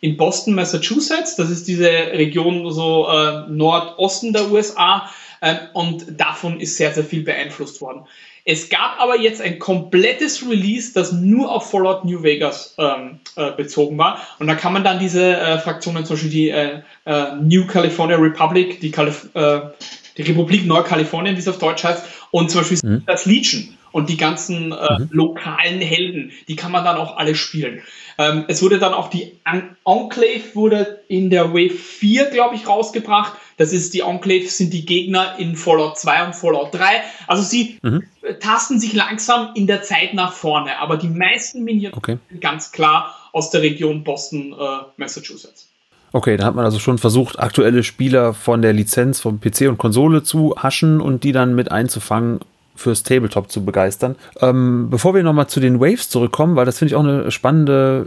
in 0.00 0.16
Boston, 0.16 0.54
Massachusetts. 0.54 1.36
Das 1.36 1.50
ist 1.50 1.68
diese 1.68 1.88
Region 1.88 2.70
so 2.72 3.08
äh, 3.08 3.48
Nordosten 3.48 4.32
der 4.32 4.50
USA. 4.50 5.10
Äh, 5.40 5.56
und 5.72 6.20
davon 6.20 6.60
ist 6.60 6.76
sehr, 6.76 6.92
sehr 6.92 7.04
viel 7.04 7.22
beeinflusst 7.22 7.80
worden. 7.80 8.06
Es 8.44 8.70
gab 8.70 8.98
aber 8.98 9.20
jetzt 9.20 9.42
ein 9.42 9.58
komplettes 9.58 10.48
Release, 10.48 10.94
das 10.94 11.12
nur 11.12 11.52
auf 11.52 11.70
Fallout 11.70 12.04
New 12.04 12.22
Vegas 12.22 12.74
ähm, 12.78 13.20
äh, 13.36 13.52
bezogen 13.52 13.98
war. 13.98 14.20
Und 14.38 14.46
da 14.46 14.54
kann 14.54 14.72
man 14.72 14.84
dann 14.84 14.98
diese 14.98 15.36
äh, 15.36 15.58
Fraktionen, 15.58 16.06
zum 16.06 16.16
Beispiel 16.16 16.30
die 16.30 16.48
äh, 16.48 16.80
äh, 17.04 17.34
New 17.42 17.66
California 17.66 18.16
Republic, 18.16 18.80
die, 18.80 18.90
Kalif 18.90 19.28
die 19.34 20.22
Republik 20.22 20.66
Neukalifornien, 20.66 21.36
wie 21.36 21.40
es 21.40 21.46
auf 21.46 21.58
Deutsch 21.58 21.84
heißt, 21.84 22.04
und 22.30 22.50
zum 22.50 22.62
Beispiel 22.62 22.78
mhm. 22.82 23.02
das 23.06 23.26
Legion 23.26 23.77
und 23.92 24.08
die 24.08 24.16
ganzen 24.16 24.72
äh, 24.72 24.98
mhm. 24.98 25.08
lokalen 25.10 25.80
Helden, 25.80 26.32
die 26.48 26.56
kann 26.56 26.72
man 26.72 26.84
dann 26.84 26.96
auch 26.96 27.16
alle 27.16 27.34
spielen. 27.34 27.82
Ähm, 28.18 28.44
es 28.48 28.62
wurde 28.62 28.78
dann 28.78 28.94
auch 28.94 29.08
die 29.08 29.32
An 29.44 29.76
Enclave 29.86 30.54
wurde 30.54 31.00
in 31.08 31.30
der 31.30 31.52
Wave 31.52 31.70
4, 31.70 32.26
glaube 32.26 32.56
ich, 32.56 32.68
rausgebracht. 32.68 33.34
Das 33.56 33.72
ist 33.72 33.94
die 33.94 34.00
Enclave 34.00 34.46
sind 34.48 34.72
die 34.72 34.84
Gegner 34.84 35.36
in 35.38 35.56
Fallout 35.56 35.98
2 35.98 36.26
und 36.26 36.34
Fallout 36.34 36.74
3. 36.74 36.84
Also 37.26 37.42
sie 37.42 37.78
mhm. 37.82 38.04
tasten 38.40 38.80
sich 38.80 38.92
langsam 38.92 39.50
in 39.54 39.66
der 39.66 39.82
Zeit 39.82 40.14
nach 40.14 40.32
vorne, 40.32 40.78
aber 40.78 40.96
die 40.96 41.08
meisten 41.08 41.64
Miniaturen 41.64 41.98
okay. 41.98 42.18
sind 42.28 42.40
ganz 42.40 42.72
klar 42.72 43.14
aus 43.32 43.50
der 43.50 43.62
Region 43.62 44.04
Boston, 44.04 44.52
äh, 44.52 44.66
Massachusetts. 44.96 45.68
Okay, 46.12 46.36
da 46.36 46.46
hat 46.46 46.54
man 46.54 46.64
also 46.64 46.78
schon 46.78 46.98
versucht, 46.98 47.38
aktuelle 47.38 47.82
Spieler 47.82 48.32
von 48.32 48.62
der 48.62 48.72
Lizenz 48.72 49.20
vom 49.20 49.40
PC 49.40 49.68
und 49.68 49.76
Konsole 49.76 50.22
zu 50.22 50.54
haschen 50.56 51.00
und 51.00 51.22
die 51.22 51.32
dann 51.32 51.54
mit 51.54 51.70
einzufangen 51.70 52.40
fürs 52.78 53.02
Tabletop 53.02 53.50
zu 53.50 53.64
begeistern. 53.64 54.14
Ähm, 54.40 54.88
bevor 54.88 55.12
wir 55.14 55.22
nochmal 55.24 55.48
zu 55.48 55.58
den 55.58 55.80
Waves 55.80 56.08
zurückkommen, 56.08 56.54
weil 56.54 56.64
das 56.64 56.78
finde 56.78 56.92
ich 56.92 56.94
auch 56.94 57.02
eine 57.02 57.30
spannende 57.32 58.06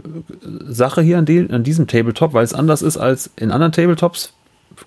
Sache 0.66 1.02
hier 1.02 1.18
an, 1.18 1.26
die, 1.26 1.46
an 1.50 1.62
diesem 1.62 1.86
Tabletop, 1.86 2.32
weil 2.32 2.44
es 2.44 2.54
anders 2.54 2.80
ist 2.80 2.96
als 2.96 3.30
in 3.36 3.50
anderen 3.50 3.72
Tabletops. 3.72 4.32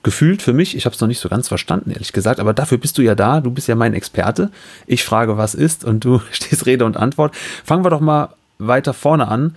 Gefühlt 0.02 0.42
für 0.42 0.54
mich, 0.54 0.76
ich 0.76 0.86
habe 0.86 0.96
es 0.96 1.02
noch 1.02 1.08
nicht 1.08 1.20
so 1.20 1.30
ganz 1.30 1.48
verstanden, 1.48 1.92
ehrlich 1.92 2.14
gesagt, 2.14 2.40
aber 2.40 2.54
dafür 2.54 2.80
bist 2.80 2.98
du 2.98 3.04
ja 3.04 3.14
da, 3.14 3.40
du 3.42 3.52
bist 3.52 3.68
ja 3.68 3.76
mein 3.76 3.94
Experte. 3.94 4.50
Ich 4.88 5.04
frage, 5.04 5.38
was 5.38 5.54
ist 5.54 5.86
und 5.86 6.04
du 6.04 6.20
stehst 6.32 6.66
Rede 6.66 6.86
und 6.86 6.98
Antwort. 6.98 7.36
Fangen 7.64 7.86
wir 7.86 7.92
doch 7.92 8.02
mal 8.02 8.30
weiter 8.58 8.94
vorne 8.94 9.28
an. 9.28 9.56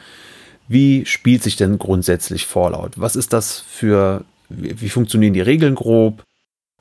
Wie 0.68 1.06
spielt 1.06 1.42
sich 1.42 1.56
denn 1.56 1.78
grundsätzlich 1.78 2.46
Fallout? 2.46 2.92
Was 2.96 3.16
ist 3.16 3.32
das 3.32 3.64
für, 3.66 4.24
wie, 4.50 4.78
wie 4.78 4.90
funktionieren 4.90 5.32
die 5.32 5.40
Regeln 5.40 5.74
grob? 5.74 6.22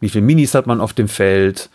Wie 0.01 0.09
viele 0.09 0.25
Minis 0.25 0.53
hat 0.53 0.67
man 0.67 0.81
auf 0.81 0.91
dem 0.91 1.07
Feld? 1.07 1.69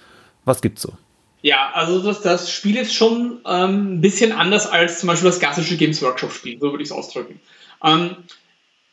Was 0.45 0.61
gibt's 0.61 0.83
so? 0.83 0.93
Ja, 1.43 1.73
also 1.75 2.01
das, 2.01 2.23
das 2.23 2.51
Spiel 2.53 2.77
ist 2.77 2.95
schon 2.95 3.41
ähm, 3.47 3.95
ein 3.95 4.01
bisschen 4.01 4.33
anders 4.33 4.67
als 4.67 5.01
zum 5.01 5.09
Beispiel 5.09 5.29
das 5.29 5.41
klassische 5.41 5.77
Games 5.77 6.01
Workshop-Spiel, 6.01 6.59
so 6.61 6.71
würde 6.71 6.83
ich 6.83 6.89
es 6.89 6.93
ausdrücken. 6.93 7.41
Ähm, 7.85 8.17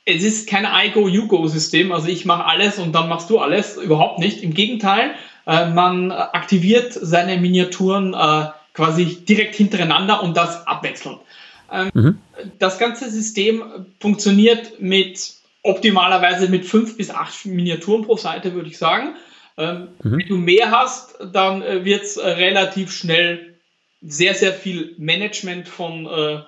es 0.05 0.23
ist 0.23 0.49
kein 0.49 0.65
I-Go-You-Go-System, 0.65 1.91
also 1.91 2.07
ich 2.07 2.25
mache 2.25 2.45
alles 2.45 2.79
und 2.79 2.93
dann 2.93 3.07
machst 3.07 3.29
du 3.29 3.37
alles, 3.37 3.77
überhaupt 3.77 4.17
nicht. 4.17 4.41
Im 4.41 4.55
Gegenteil, 4.55 5.11
äh, 5.45 5.69
man 5.69 6.11
aktiviert 6.11 6.91
seine 6.93 7.37
Miniaturen 7.37 8.15
äh, 8.15 8.47
quasi 8.73 9.05
direkt 9.05 9.55
hintereinander 9.55 10.23
und 10.23 10.35
das 10.35 10.65
abwechselnd. 10.65 11.19
Ähm, 11.71 11.91
mhm. 11.93 12.17
Das 12.57 12.79
ganze 12.79 13.11
System 13.11 13.63
funktioniert 13.99 14.81
mit 14.81 15.33
optimalerweise 15.61 16.47
mit 16.47 16.65
fünf 16.65 16.97
bis 16.97 17.11
acht 17.11 17.45
Miniaturen 17.45 18.03
pro 18.03 18.17
Seite, 18.17 18.53
würde 18.53 18.69
ich 18.69 18.77
sagen. 18.77 19.15
Ähm, 19.59 19.89
mhm. 20.01 20.17
Wenn 20.19 20.27
du 20.27 20.37
mehr 20.37 20.71
hast, 20.71 21.15
dann 21.33 21.61
äh, 21.61 21.83
wird 21.83 22.03
es 22.03 22.17
äh, 22.17 22.27
relativ 22.27 22.91
schnell 22.91 23.59
sehr, 24.01 24.33
sehr 24.33 24.53
viel 24.53 24.95
Management 24.97 25.67
von 25.67 26.05
äh, 26.05 26.39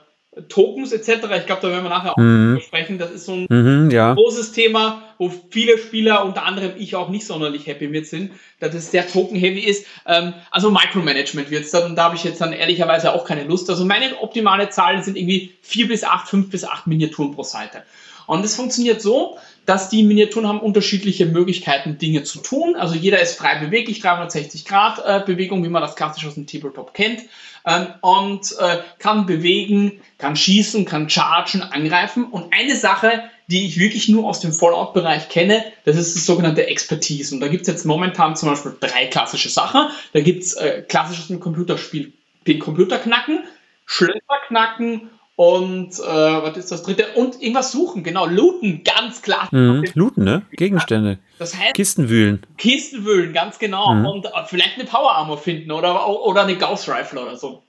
Tokens 0.47 0.93
etc. 0.93 1.25
Ich 1.39 1.45
glaube, 1.45 1.61
da 1.61 1.69
werden 1.69 1.83
wir 1.83 1.89
nachher 1.89 2.13
auch 2.13 2.17
mhm. 2.17 2.61
sprechen. 2.65 2.97
Das 2.97 3.11
ist 3.11 3.25
so 3.25 3.33
ein 3.33 3.47
mhm, 3.49 3.91
ja. 3.91 4.13
großes 4.13 4.53
Thema, 4.53 5.03
wo 5.17 5.29
viele 5.49 5.77
Spieler, 5.77 6.23
unter 6.23 6.43
anderem 6.45 6.71
ich 6.77 6.95
auch 6.95 7.09
nicht 7.09 7.25
sonderlich 7.25 7.67
happy 7.67 7.89
mit 7.89 8.07
sind, 8.07 8.31
dass 8.61 8.73
es 8.73 8.91
sehr 8.91 9.05
token-heavy 9.05 9.59
ist. 9.59 9.85
Ähm, 10.07 10.33
also 10.49 10.71
Micromanagement 10.71 11.51
wird 11.51 11.65
es 11.65 11.71
dann, 11.71 11.83
und 11.83 11.95
da 11.97 12.05
habe 12.05 12.15
ich 12.15 12.23
jetzt 12.23 12.39
dann 12.39 12.53
ehrlicherweise 12.53 13.11
auch 13.11 13.25
keine 13.25 13.43
Lust. 13.43 13.69
Also 13.69 13.83
meine 13.83 14.21
optimale 14.21 14.69
Zahlen 14.69 15.03
sind 15.03 15.17
irgendwie 15.17 15.53
vier 15.61 15.89
bis 15.89 16.05
acht, 16.05 16.29
fünf 16.29 16.49
bis 16.49 16.63
acht 16.63 16.87
Miniaturen 16.87 17.35
pro 17.35 17.43
Seite. 17.43 17.83
Und 18.25 18.45
es 18.45 18.55
funktioniert 18.55 19.01
so, 19.01 19.37
dass 19.65 19.89
die 19.89 20.03
Miniaturen 20.03 20.47
haben 20.47 20.59
unterschiedliche 20.59 21.25
Möglichkeiten, 21.25 21.97
Dinge 21.97 22.23
zu 22.23 22.39
tun. 22.39 22.75
Also 22.75 22.95
jeder 22.95 23.21
ist 23.21 23.37
frei 23.37 23.59
beweglich, 23.59 23.99
360 23.99 24.65
Grad 24.65 24.99
äh, 25.05 25.23
Bewegung, 25.25 25.63
wie 25.63 25.69
man 25.69 25.81
das 25.81 25.95
klassisch 25.95 26.25
aus 26.25 26.35
dem 26.35 26.47
Tabletop 26.47 26.93
kennt. 26.93 27.21
Ähm, 27.65 27.87
und 28.01 28.55
äh, 28.59 28.79
kann 28.97 29.27
bewegen, 29.27 30.01
kann 30.17 30.35
schießen, 30.35 30.85
kann 30.85 31.09
chargen, 31.09 31.61
angreifen. 31.61 32.25
Und 32.25 32.53
eine 32.53 32.75
Sache, 32.75 33.23
die 33.47 33.67
ich 33.67 33.77
wirklich 33.77 34.09
nur 34.09 34.27
aus 34.27 34.39
dem 34.39 34.51
Fallout-Bereich 34.51 35.29
kenne, 35.29 35.63
das 35.85 35.95
ist 35.95 36.15
das 36.15 36.25
sogenannte 36.25 36.65
Expertise. 36.65 37.35
Und 37.35 37.41
da 37.41 37.47
gibt 37.47 37.61
es 37.61 37.67
jetzt 37.67 37.85
momentan 37.85 38.35
zum 38.35 38.49
Beispiel 38.49 38.75
drei 38.79 39.05
klassische 39.05 39.49
Sachen. 39.49 39.89
Da 40.13 40.21
gibt 40.21 40.43
es 40.43 40.53
äh, 40.53 40.83
klassisch 40.87 41.19
aus 41.19 41.27
dem 41.27 41.39
Computerspiel 41.39 42.13
den 42.47 42.57
Computer 42.57 42.97
knacken, 42.97 43.43
Schlösser 43.85 44.39
knacken 44.47 45.11
und 45.41 45.97
äh, 45.97 46.03
was 46.03 46.55
ist 46.55 46.71
das 46.71 46.83
dritte? 46.83 47.13
Und 47.15 47.41
irgendwas 47.41 47.71
suchen, 47.71 48.03
genau. 48.03 48.27
Looten, 48.27 48.83
ganz 48.83 49.23
klar. 49.23 49.49
Mhm, 49.49 49.85
looten, 49.95 50.23
ne? 50.23 50.43
Gegenstände. 50.51 51.17
Das 51.39 51.57
heißt, 51.57 51.73
Kisten 51.73 52.09
wühlen. 52.09 52.45
Kisten 52.59 53.05
wühlen, 53.05 53.33
ganz 53.33 53.57
genau. 53.57 53.91
Mhm. 53.91 54.05
Und 54.05 54.25
äh, 54.27 54.29
vielleicht 54.45 54.75
eine 54.75 54.83
Power 54.83 55.15
Armor 55.15 55.39
finden 55.39 55.71
oder, 55.71 56.07
oder 56.07 56.43
eine 56.43 56.57
Gauss 56.57 56.87
Rifle 56.87 57.23
oder 57.23 57.37
so. 57.37 57.63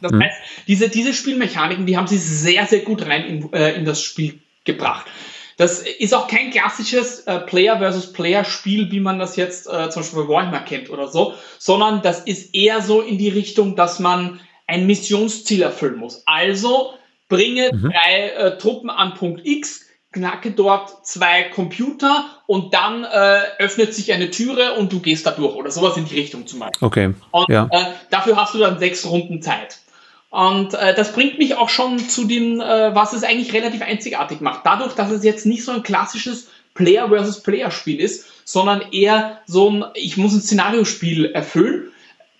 Das 0.00 0.10
mhm. 0.10 0.22
heißt, 0.22 0.38
diese, 0.68 0.88
diese 0.88 1.12
Spielmechaniken, 1.12 1.84
die 1.84 1.98
haben 1.98 2.06
sie 2.06 2.16
sehr, 2.16 2.64
sehr 2.64 2.80
gut 2.80 3.04
rein 3.04 3.26
in, 3.26 3.52
äh, 3.52 3.74
in 3.74 3.84
das 3.84 4.00
Spiel 4.00 4.40
gebracht. 4.64 5.04
Das 5.58 5.80
ist 5.80 6.14
auch 6.14 6.28
kein 6.28 6.50
klassisches 6.50 7.26
äh, 7.26 7.40
Player 7.40 7.76
versus 7.76 8.10
Player 8.10 8.46
Spiel, 8.46 8.90
wie 8.90 9.00
man 9.00 9.18
das 9.18 9.36
jetzt 9.36 9.66
äh, 9.66 9.90
zum 9.90 10.00
Beispiel 10.00 10.22
bei 10.22 10.28
Warhammer 10.28 10.60
kennt 10.60 10.88
oder 10.88 11.08
so, 11.08 11.34
sondern 11.58 12.00
das 12.00 12.20
ist 12.20 12.54
eher 12.54 12.80
so 12.80 13.02
in 13.02 13.18
die 13.18 13.28
Richtung, 13.28 13.76
dass 13.76 13.98
man 13.98 14.40
ein 14.66 14.86
Missionsziel 14.86 15.60
erfüllen 15.60 15.96
muss. 15.98 16.22
Also 16.24 16.94
bringe 17.28 17.70
mhm. 17.72 17.92
drei 17.92 18.28
äh, 18.28 18.58
Truppen 18.58 18.90
an 18.90 19.14
Punkt 19.14 19.42
X, 19.44 19.86
knacke 20.12 20.50
dort 20.50 21.06
zwei 21.06 21.44
Computer 21.44 22.24
und 22.46 22.72
dann 22.72 23.04
äh, 23.04 23.40
öffnet 23.58 23.94
sich 23.94 24.12
eine 24.12 24.30
Türe 24.30 24.74
und 24.74 24.92
du 24.92 25.00
gehst 25.00 25.26
da 25.26 25.32
durch 25.32 25.54
oder 25.54 25.70
sowas 25.70 25.96
in 25.96 26.06
die 26.06 26.14
Richtung 26.14 26.46
zum 26.46 26.60
Beispiel. 26.60 26.86
Okay. 26.86 27.14
Und 27.30 27.48
ja. 27.48 27.68
äh, 27.70 27.84
dafür 28.10 28.36
hast 28.36 28.54
du 28.54 28.58
dann 28.58 28.78
sechs 28.78 29.06
Runden 29.06 29.42
Zeit. 29.42 29.78
Und 30.30 30.74
äh, 30.74 30.94
das 30.94 31.12
bringt 31.12 31.38
mich 31.38 31.56
auch 31.56 31.68
schon 31.68 31.98
zu 31.98 32.26
dem, 32.26 32.60
äh, 32.60 32.94
was 32.94 33.12
es 33.12 33.22
eigentlich 33.22 33.52
relativ 33.52 33.82
einzigartig 33.82 34.40
macht. 34.40 34.60
Dadurch, 34.64 34.94
dass 34.94 35.10
es 35.10 35.24
jetzt 35.24 35.46
nicht 35.46 35.64
so 35.64 35.72
ein 35.72 35.82
klassisches 35.82 36.48
Player 36.74 37.08
versus 37.08 37.42
Player 37.42 37.70
Spiel 37.70 38.00
ist, 38.00 38.26
sondern 38.44 38.92
eher 38.92 39.40
so 39.46 39.70
ein, 39.70 39.84
ich 39.94 40.16
muss 40.16 40.34
ein 40.34 40.40
Szenariospiel 40.40 41.26
erfüllen, 41.26 41.90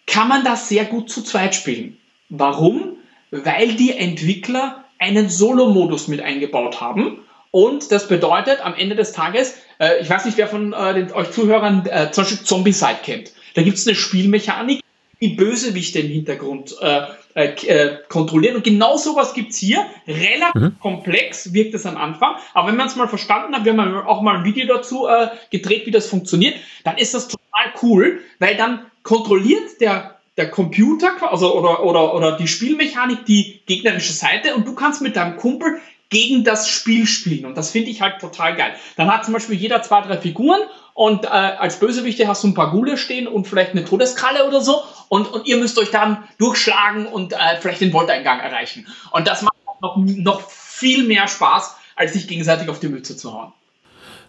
kann 0.06 0.28
man 0.28 0.44
das 0.44 0.68
sehr 0.68 0.84
gut 0.84 1.10
zu 1.10 1.22
zweit 1.22 1.54
spielen. 1.54 1.98
Warum? 2.28 2.97
Weil 3.30 3.74
die 3.74 3.96
Entwickler 3.96 4.84
einen 4.98 5.28
Solo-Modus 5.28 6.08
mit 6.08 6.20
eingebaut 6.20 6.80
haben. 6.80 7.20
Und 7.50 7.92
das 7.92 8.08
bedeutet 8.08 8.64
am 8.64 8.74
Ende 8.74 8.94
des 8.94 9.12
Tages, 9.12 9.56
äh, 9.78 10.00
ich 10.00 10.10
weiß 10.10 10.26
nicht, 10.26 10.36
wer 10.36 10.48
von 10.48 10.72
äh, 10.72 10.94
den, 10.94 11.12
euch 11.12 11.30
Zuhörern 11.30 11.86
äh, 11.86 12.10
zum 12.10 12.24
Beispiel 12.24 12.44
Zombie-Side 12.44 12.98
kennt. 13.02 13.32
Da 13.54 13.62
gibt 13.62 13.78
es 13.78 13.86
eine 13.86 13.96
Spielmechanik, 13.96 14.82
die 15.20 15.28
Bösewichte 15.28 16.00
im 16.00 16.08
Hintergrund 16.08 16.76
äh, 16.80 17.06
äh, 17.34 17.54
äh, 17.66 17.98
kontrollieren. 18.08 18.56
Und 18.56 18.64
genau 18.64 18.96
sowas 18.96 19.34
gibt 19.34 19.52
es 19.52 19.58
hier. 19.58 19.84
Relativ 20.06 20.60
mhm. 20.60 20.78
komplex 20.80 21.52
wirkt 21.52 21.74
es 21.74 21.86
am 21.86 21.96
Anfang. 21.96 22.36
Aber 22.54 22.68
wenn 22.68 22.76
man 22.76 22.86
es 22.88 22.96
mal 22.96 23.08
verstanden 23.08 23.54
hat, 23.54 23.64
wir 23.64 23.72
haben 23.76 24.06
auch 24.06 24.22
mal 24.22 24.36
ein 24.36 24.44
Video 24.44 24.66
dazu 24.66 25.06
gedreht, 25.50 25.86
wie 25.86 25.90
das 25.90 26.06
funktioniert, 26.06 26.56
dann 26.84 26.98
ist 26.98 27.14
das 27.14 27.28
total 27.28 27.72
cool, 27.82 28.20
weil 28.38 28.56
dann 28.56 28.82
kontrolliert 29.02 29.80
der 29.80 30.17
der 30.38 30.50
Computer, 30.50 31.30
also 31.30 31.54
oder, 31.54 31.82
oder, 31.82 32.14
oder 32.14 32.36
die 32.36 32.48
Spielmechanik 32.48 33.26
die 33.26 33.60
gegnerische 33.66 34.12
Seite 34.12 34.54
und 34.54 34.66
du 34.66 34.74
kannst 34.74 35.02
mit 35.02 35.16
deinem 35.16 35.36
Kumpel 35.36 35.80
gegen 36.10 36.44
das 36.44 36.68
Spiel 36.68 37.06
spielen. 37.06 37.44
Und 37.44 37.58
das 37.58 37.72
finde 37.72 37.90
ich 37.90 38.00
halt 38.00 38.20
total 38.20 38.56
geil. 38.56 38.74
Dann 38.96 39.12
hat 39.12 39.24
zum 39.24 39.34
Beispiel 39.34 39.56
jeder 39.56 39.82
zwei, 39.82 40.00
drei 40.00 40.16
Figuren 40.16 40.60
und 40.94 41.24
äh, 41.24 41.28
als 41.28 41.80
Bösewichte 41.80 42.26
hast 42.28 42.44
du 42.44 42.48
ein 42.48 42.54
paar 42.54 42.70
Gule 42.70 42.96
stehen 42.96 43.26
und 43.26 43.46
vielleicht 43.46 43.72
eine 43.72 43.84
Todeskralle 43.84 44.46
oder 44.46 44.60
so 44.60 44.82
und, 45.08 45.26
und 45.26 45.46
ihr 45.46 45.58
müsst 45.58 45.78
euch 45.78 45.90
dann 45.90 46.24
durchschlagen 46.38 47.06
und 47.06 47.32
äh, 47.32 47.36
vielleicht 47.60 47.80
den 47.80 47.92
Volteingang 47.92 48.40
erreichen. 48.40 48.86
Und 49.10 49.26
das 49.26 49.42
macht 49.42 49.56
noch, 49.82 49.96
noch 49.96 50.48
viel 50.48 51.04
mehr 51.04 51.28
Spaß, 51.28 51.76
als 51.96 52.12
sich 52.12 52.28
gegenseitig 52.28 52.68
auf 52.68 52.78
die 52.78 52.88
Mütze 52.88 53.16
zu 53.16 53.34
hauen. 53.34 53.52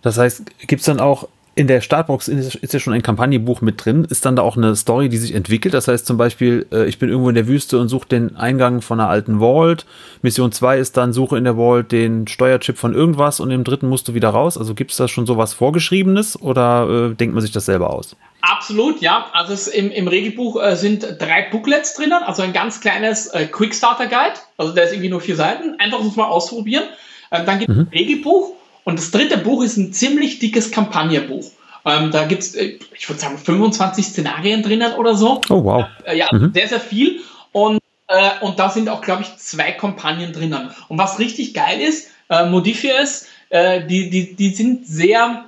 Das 0.02 0.18
heißt, 0.18 0.44
gibt 0.68 0.80
es 0.80 0.86
dann 0.86 1.00
auch 1.00 1.28
in 1.60 1.68
der 1.68 1.82
Startbox 1.82 2.30
ist 2.30 2.74
ja 2.74 2.80
schon 2.80 2.94
ein 2.94 3.02
Kampagnenbuch 3.02 3.60
mit 3.60 3.84
drin. 3.84 4.08
Ist 4.10 4.26
dann 4.26 4.38
da 4.38 4.44
auch 4.44 4.56
eine 4.56 4.78
Story, 4.78 5.10
die 5.10 5.18
sich 5.18 5.36
entwickelt? 5.36 5.74
Das 5.74 5.90
heißt 5.90 6.06
zum 6.06 6.16
Beispiel, 6.16 6.66
äh, 6.72 6.86
ich 6.86 7.00
bin 7.00 7.10
irgendwo 7.10 7.28
in 7.28 7.36
der 7.36 7.48
Wüste 7.48 7.80
und 7.80 7.90
suche 7.90 8.08
den 8.08 8.38
Eingang 8.38 8.80
von 8.82 8.98
einer 8.98 9.10
alten 9.10 9.40
Vault. 9.40 9.86
Mission 10.22 10.54
2 10.54 10.78
ist 10.78 10.96
dann, 10.96 11.12
suche 11.12 11.38
in 11.38 11.44
der 11.44 11.58
Vault 11.58 11.92
den 11.92 12.30
Steuerchip 12.30 12.78
von 12.78 12.94
irgendwas 12.94 13.42
und 13.42 13.52
im 13.52 13.66
dritten 13.66 13.90
musst 13.90 14.08
du 14.08 14.14
wieder 14.14 14.30
raus. 14.30 14.58
Also 14.58 14.74
gibt 14.74 14.92
es 14.92 14.98
da 14.98 15.10
schon 15.10 15.26
sowas 15.26 15.54
Vorgeschriebenes 15.54 16.42
oder 16.42 17.10
äh, 17.10 17.16
denkt 17.16 17.36
man 17.36 17.42
sich 17.42 17.52
das 17.52 17.66
selber 17.66 17.90
aus? 17.90 18.16
Absolut, 18.40 19.02
ja. 19.02 19.26
Also 19.34 19.52
es, 19.52 19.68
im, 19.68 19.92
im 19.92 20.08
Regelbuch 20.08 20.64
äh, 20.64 20.78
sind 20.78 21.18
drei 21.20 21.50
Booklets 21.52 21.94
drinnen, 21.94 22.24
also 22.24 22.42
ein 22.42 22.54
ganz 22.54 22.80
kleines 22.80 23.28
äh, 23.28 23.48
Quickstarter 23.48 24.08
Guide. 24.08 24.40
Also 24.56 24.72
der 24.72 24.86
ist 24.86 24.94
irgendwie 24.94 25.10
nur 25.10 25.20
vier 25.20 25.36
Seiten. 25.36 25.76
Einfach 25.78 26.02
muss 26.02 26.16
mal 26.16 26.24
ausprobieren. 26.24 26.86
Ähm, 27.32 27.46
dann 27.46 27.60
gibt 27.60 27.70
es 27.70 27.76
mhm. 27.76 27.82
ein 27.82 27.90
Regelbuch 27.90 28.54
und 28.90 29.00
das 29.00 29.12
dritte 29.12 29.38
Buch 29.38 29.64
ist 29.64 29.78
ein 29.78 29.94
ziemlich 29.94 30.40
dickes 30.40 30.72
Kampagnenbuch. 30.72 31.52
Ähm, 31.86 32.12
da 32.12 32.26
gibt 32.26 32.44
es, 32.44 32.56
äh, 32.56 32.80
ich 32.98 33.08
würde 33.08 33.22
sagen, 33.22 33.38
25 33.38 34.06
Szenarien 34.06 34.64
drinnen 34.64 34.94
oder 34.94 35.16
so. 35.16 35.42
Oh, 35.50 35.64
wow. 35.64 35.86
Äh, 36.06 36.18
ja, 36.18 36.28
mhm. 36.32 36.52
sehr, 36.54 36.68
sehr 36.68 36.80
viel. 36.80 37.20
Und, 37.52 37.80
äh, 38.08 38.32
und 38.42 38.60
da 38.60 38.70
sind 38.70 38.90
auch, 38.90 39.02
glaube 39.02 39.24
ich, 39.24 39.38
zwei 39.38 39.72
Kampagnen 39.72 40.34
drinnen. 40.34 40.72
Und 40.88 40.98
was 40.98 41.20
richtig 41.20 41.54
geil 41.54 41.80
ist, 41.80 42.10
äh, 42.30 42.50
Modifiers, 42.50 43.28
äh, 43.50 43.86
die, 43.86 44.10
die, 44.10 44.36
die 44.36 44.50
sind 44.50 44.88
sehr 44.88 45.46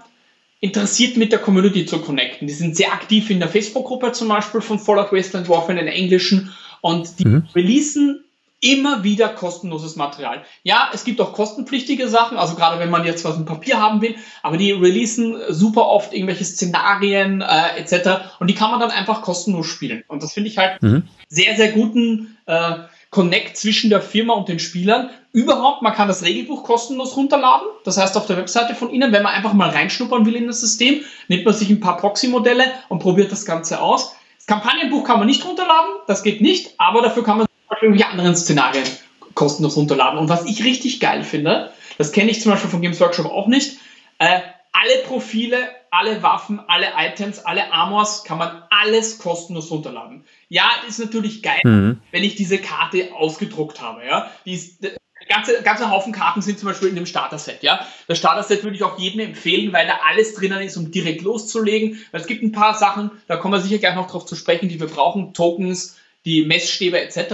interessiert 0.60 1.17
mit 1.17 1.31
der 1.31 1.39
Community 1.39 1.86
zu 1.86 2.00
connecten. 2.00 2.48
Die 2.48 2.53
sind 2.53 2.77
sehr 2.77 2.93
aktiv 2.93 3.29
in 3.29 3.39
der 3.39 3.50
Facebook-Gruppe 3.50 4.12
zum 4.12 4.27
Beispiel 4.27 4.62
von 4.62 4.79
Fallout 4.79 5.12
Wasteland 5.12 5.50
Warfare 5.50 5.79
in 5.79 5.86
der 5.86 5.95
englischen 5.95 6.53
und 6.81 7.19
die 7.19 7.25
mhm. 7.25 7.48
releasen 7.55 8.24
immer 8.62 9.03
wieder 9.03 9.27
kostenloses 9.30 9.96
Material. 9.96 10.44
Ja, 10.63 10.89
es 10.94 11.03
gibt 11.03 11.20
auch 11.20 11.34
kostenpflichtige 11.34 12.08
Sachen, 12.08 12.38
also 12.38 12.56
gerade 12.56 12.80
wenn 12.80 12.91
man 12.91 13.06
jetzt 13.06 13.25
was 13.25 13.36
im 13.36 13.46
Papier 13.46 13.82
haben 13.82 14.01
will, 14.01 14.15
aber 14.44 14.56
die 14.56 14.72
releasen 14.72 15.36
super 15.50 15.88
oft 15.88 16.13
irgendwelche 16.13 16.46
Szenarien 16.46 17.41
äh, 17.41 17.80
etc. 17.80 18.22
und 18.39 18.48
die 18.48 18.56
kann 18.56 18.72
man 18.72 18.80
dann 18.80 18.91
einfach 18.91 19.24
kostenlos 19.24 19.65
spielen. 19.65 20.03
Und 20.08 20.22
das 20.22 20.34
finde 20.34 20.50
ich 20.50 20.58
halt 20.60 20.82
mhm. 20.82 21.08
sehr, 21.27 21.56
sehr 21.56 21.72
guten 21.72 22.38
äh, 22.46 22.75
Connect 23.10 23.58
zwischen 23.58 23.89
der 23.89 24.01
Firma 24.01 24.36
und 24.36 24.48
den 24.48 24.60
Spielern. 24.60 25.10
Überhaupt, 25.34 25.82
man 25.82 25.94
kann 25.94 26.08
das 26.08 26.24
Regelbuch 26.24 26.63
kostenlos 26.63 27.18
runterladen. 27.18 27.68
Das 27.84 27.98
heißt, 27.98 28.15
auf 28.15 28.27
der 28.27 28.38
Webseite 28.38 28.74
von 28.75 28.89
Ihnen, 28.89 29.12
wenn 29.12 29.24
man 29.24 29.34
einfach 29.34 29.53
mal 29.53 29.70
reinschnuppern 29.70 30.25
will 30.25 30.36
in 30.36 30.48
das 30.48 30.62
System, 30.62 31.01
nimmt 31.27 31.46
man 31.46 31.53
sich 31.53 31.70
ein 31.70 31.82
paar 31.82 31.98
Proxy-Modelle 31.98 32.65
und 32.89 33.00
probiert 33.00 33.32
das 33.32 33.46
Ganze 33.46 33.82
aus. 33.82 34.15
Das 34.38 34.46
Kampagnenbuch 34.48 35.03
kann 35.03 35.20
man 35.20 35.27
nicht 35.27 35.46
runterladen, 35.46 35.91
das 36.08 36.24
geht 36.24 36.41
nicht, 36.41 36.74
aber 36.77 37.01
dafür 37.01 37.24
kann 37.24 37.38
man 37.38 37.48
irgendwelche 37.81 38.07
anderen 38.07 38.35
Szenarien 38.35 38.85
kostenlos 39.33 39.77
runterladen. 39.77 40.19
Und 40.19 40.29
was 40.29 40.45
ich 40.45 40.63
richtig 40.63 40.99
geil 40.99 41.23
finde, 41.23 41.71
das 41.97 42.11
kenne 42.11 42.31
ich 42.31 42.41
zum 42.41 42.51
Beispiel 42.51 42.69
von 42.69 42.81
Games 42.81 42.99
Workshop 42.99 43.27
auch 43.27 43.47
nicht, 43.47 43.77
äh, 44.19 44.41
alle 44.73 45.03
Profile, 45.05 45.57
alle 45.89 46.23
Waffen, 46.23 46.61
alle 46.67 46.87
Items, 46.97 47.39
alle 47.39 47.73
Armors 47.73 48.23
kann 48.23 48.37
man 48.37 48.63
alles 48.69 49.17
kostenlos 49.17 49.69
runterladen. 49.69 50.23
Ja, 50.47 50.69
ist 50.87 50.99
natürlich 50.99 51.43
geil, 51.43 51.59
mhm. 51.63 52.01
wenn 52.11 52.23
ich 52.23 52.35
diese 52.35 52.57
Karte 52.57 53.09
ausgedruckt 53.13 53.81
habe. 53.81 54.05
Ja, 54.05 54.31
die 54.45 54.53
ist, 54.53 54.81
ganze, 55.27 55.61
ganze 55.63 55.89
Haufen 55.89 56.13
Karten 56.13 56.41
sind 56.41 56.59
zum 56.59 56.69
Beispiel 56.69 56.89
in 56.89 56.95
dem 56.95 57.05
Starter-Set, 57.05 57.63
ja. 57.63 57.85
Das 58.07 58.17
Starter-Set 58.17 58.63
würde 58.63 58.75
ich 58.75 58.83
auch 58.83 58.97
jedem 58.97 59.19
empfehlen, 59.19 59.73
weil 59.73 59.87
da 59.87 59.99
alles 60.07 60.33
drinnen 60.33 60.61
ist, 60.61 60.77
um 60.77 60.91
direkt 60.91 61.21
loszulegen. 61.21 61.99
Es 62.11 62.27
gibt 62.27 62.43
ein 62.43 62.51
paar 62.51 62.73
Sachen, 62.73 63.11
da 63.27 63.37
kommen 63.37 63.53
wir 63.53 63.61
sicher 63.61 63.79
gleich 63.79 63.95
noch 63.95 64.09
drauf 64.09 64.25
zu 64.25 64.35
sprechen, 64.35 64.69
die 64.69 64.79
wir 64.79 64.87
brauchen, 64.87 65.33
Tokens, 65.33 65.97
die 66.25 66.45
Messstäbe 66.45 66.99
etc. 67.01 67.33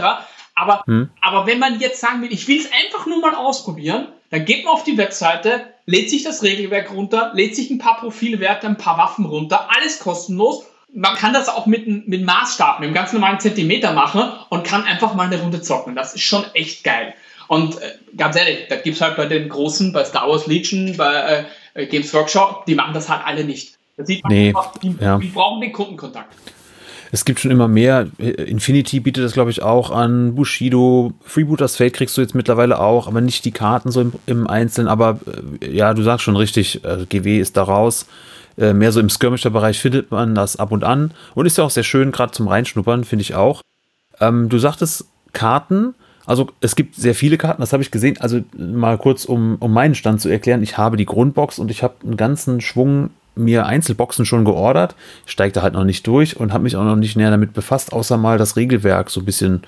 Aber, 0.55 0.83
hm. 0.85 1.09
aber 1.21 1.45
wenn 1.45 1.59
man 1.59 1.79
jetzt 1.79 1.99
sagen 1.99 2.21
will, 2.21 2.33
ich 2.33 2.47
will 2.47 2.59
es 2.59 2.69
einfach 2.71 3.05
nur 3.05 3.19
mal 3.21 3.35
ausprobieren, 3.35 4.07
dann 4.29 4.45
geht 4.45 4.65
man 4.65 4.73
auf 4.73 4.83
die 4.83 4.97
Webseite, 4.97 5.67
lädt 5.85 6.09
sich 6.09 6.23
das 6.23 6.43
Regelwerk 6.43 6.91
runter, 6.91 7.31
lädt 7.33 7.55
sich 7.55 7.69
ein 7.69 7.77
paar 7.77 7.99
Profilwerte, 7.99 8.67
ein 8.67 8.77
paar 8.77 8.97
Waffen 8.97 9.25
runter, 9.25 9.69
alles 9.75 9.99
kostenlos. 9.99 10.65
Man 10.93 11.15
kann 11.15 11.33
das 11.33 11.47
auch 11.47 11.65
mit, 11.65 12.07
mit 12.07 12.25
Maßstab, 12.25 12.79
mit 12.79 12.87
einem 12.87 12.95
ganz 12.95 13.13
normalen 13.13 13.39
Zentimeter 13.39 13.93
machen 13.93 14.31
und 14.49 14.63
kann 14.65 14.83
einfach 14.83 15.13
mal 15.13 15.27
eine 15.27 15.39
Runde 15.41 15.61
zocken. 15.61 15.95
Das 15.95 16.13
ist 16.13 16.23
schon 16.23 16.43
echt 16.53 16.83
geil. 16.83 17.13
Und 17.47 17.81
äh, 17.81 17.93
ganz 18.15 18.35
ehrlich, 18.35 18.67
da 18.67 18.75
gibt 18.75 18.95
es 18.95 19.01
halt 19.01 19.15
bei 19.15 19.25
den 19.25 19.47
Großen, 19.47 19.93
bei 19.93 20.03
Star 20.03 20.27
Wars 20.27 20.47
Legion, 20.47 20.97
bei 20.97 21.45
äh, 21.73 21.85
Games 21.85 22.13
Workshop, 22.13 22.65
die 22.65 22.75
machen 22.75 22.93
das 22.93 23.09
halt 23.09 23.21
alle 23.25 23.43
nicht. 23.43 23.77
Da 23.95 24.05
sieht 24.05 24.23
man 24.23 24.33
nee, 24.33 24.47
einfach, 24.49 24.77
die, 24.77 24.95
ja. 24.99 25.17
die 25.17 25.27
brauchen 25.27 25.61
den 25.61 25.71
Kundenkontakt. 25.71 26.33
Es 27.11 27.25
gibt 27.25 27.39
schon 27.39 27.51
immer 27.51 27.67
mehr. 27.67 28.07
Infinity 28.17 28.99
bietet 28.99 29.23
das, 29.23 29.33
glaube 29.33 29.51
ich, 29.51 29.61
auch 29.61 29.91
an. 29.91 30.35
Bushido, 30.35 31.13
Freebooters 31.21 31.75
Fate 31.77 31.93
kriegst 31.93 32.17
du 32.17 32.21
jetzt 32.21 32.35
mittlerweile 32.35 32.79
auch, 32.79 33.07
aber 33.07 33.21
nicht 33.21 33.45
die 33.45 33.51
Karten 33.51 33.91
so 33.91 34.01
im, 34.01 34.13
im 34.25 34.47
Einzelnen. 34.47 34.87
Aber 34.87 35.19
äh, 35.61 35.75
ja, 35.75 35.93
du 35.93 36.03
sagst 36.03 36.23
schon 36.23 36.35
richtig, 36.35 36.83
äh, 36.83 37.05
GW 37.07 37.39
ist 37.39 37.57
da 37.57 37.63
raus. 37.63 38.07
Äh, 38.57 38.73
mehr 38.73 38.91
so 38.91 38.99
im 38.99 39.09
Skirmisher-Bereich 39.09 39.79
findet 39.79 40.11
man 40.11 40.35
das 40.35 40.57
ab 40.57 40.71
und 40.71 40.83
an. 40.83 41.11
Und 41.35 41.45
ist 41.45 41.57
ja 41.57 41.63
auch 41.63 41.69
sehr 41.69 41.83
schön, 41.83 42.11
gerade 42.11 42.31
zum 42.31 42.47
Reinschnuppern, 42.47 43.03
finde 43.03 43.21
ich 43.21 43.35
auch. 43.35 43.61
Ähm, 44.19 44.49
du 44.49 44.57
sagtest 44.57 45.05
Karten. 45.33 45.93
Also 46.25 46.49
es 46.59 46.75
gibt 46.75 46.95
sehr 46.95 47.15
viele 47.15 47.37
Karten, 47.37 47.61
das 47.61 47.71
habe 47.71 47.83
ich 47.83 47.91
gesehen. 47.91 48.17
Also 48.19 48.41
mal 48.57 48.97
kurz, 48.97 49.23
um, 49.23 49.55
um 49.59 49.71
meinen 49.71 49.95
Stand 49.95 50.19
zu 50.19 50.27
erklären. 50.27 50.61
Ich 50.61 50.77
habe 50.77 50.97
die 50.97 51.05
Grundbox 51.05 51.57
und 51.57 51.71
ich 51.71 51.83
habe 51.83 51.95
einen 52.03 52.17
ganzen 52.17 52.59
Schwung 52.59 53.11
mir 53.37 53.65
Einzelboxen 53.65 54.25
schon 54.25 54.45
geordert, 54.45 54.95
steige 55.25 55.53
da 55.53 55.61
halt 55.61 55.73
noch 55.73 55.83
nicht 55.83 56.05
durch 56.07 56.37
und 56.37 56.53
habe 56.53 56.63
mich 56.63 56.75
auch 56.75 56.83
noch 56.83 56.95
nicht 56.95 57.15
näher 57.15 57.31
damit 57.31 57.53
befasst, 57.53 57.93
außer 57.93 58.17
mal 58.17 58.37
das 58.37 58.55
Regelwerk 58.55 59.09
so 59.09 59.21
ein 59.21 59.25
bisschen 59.25 59.61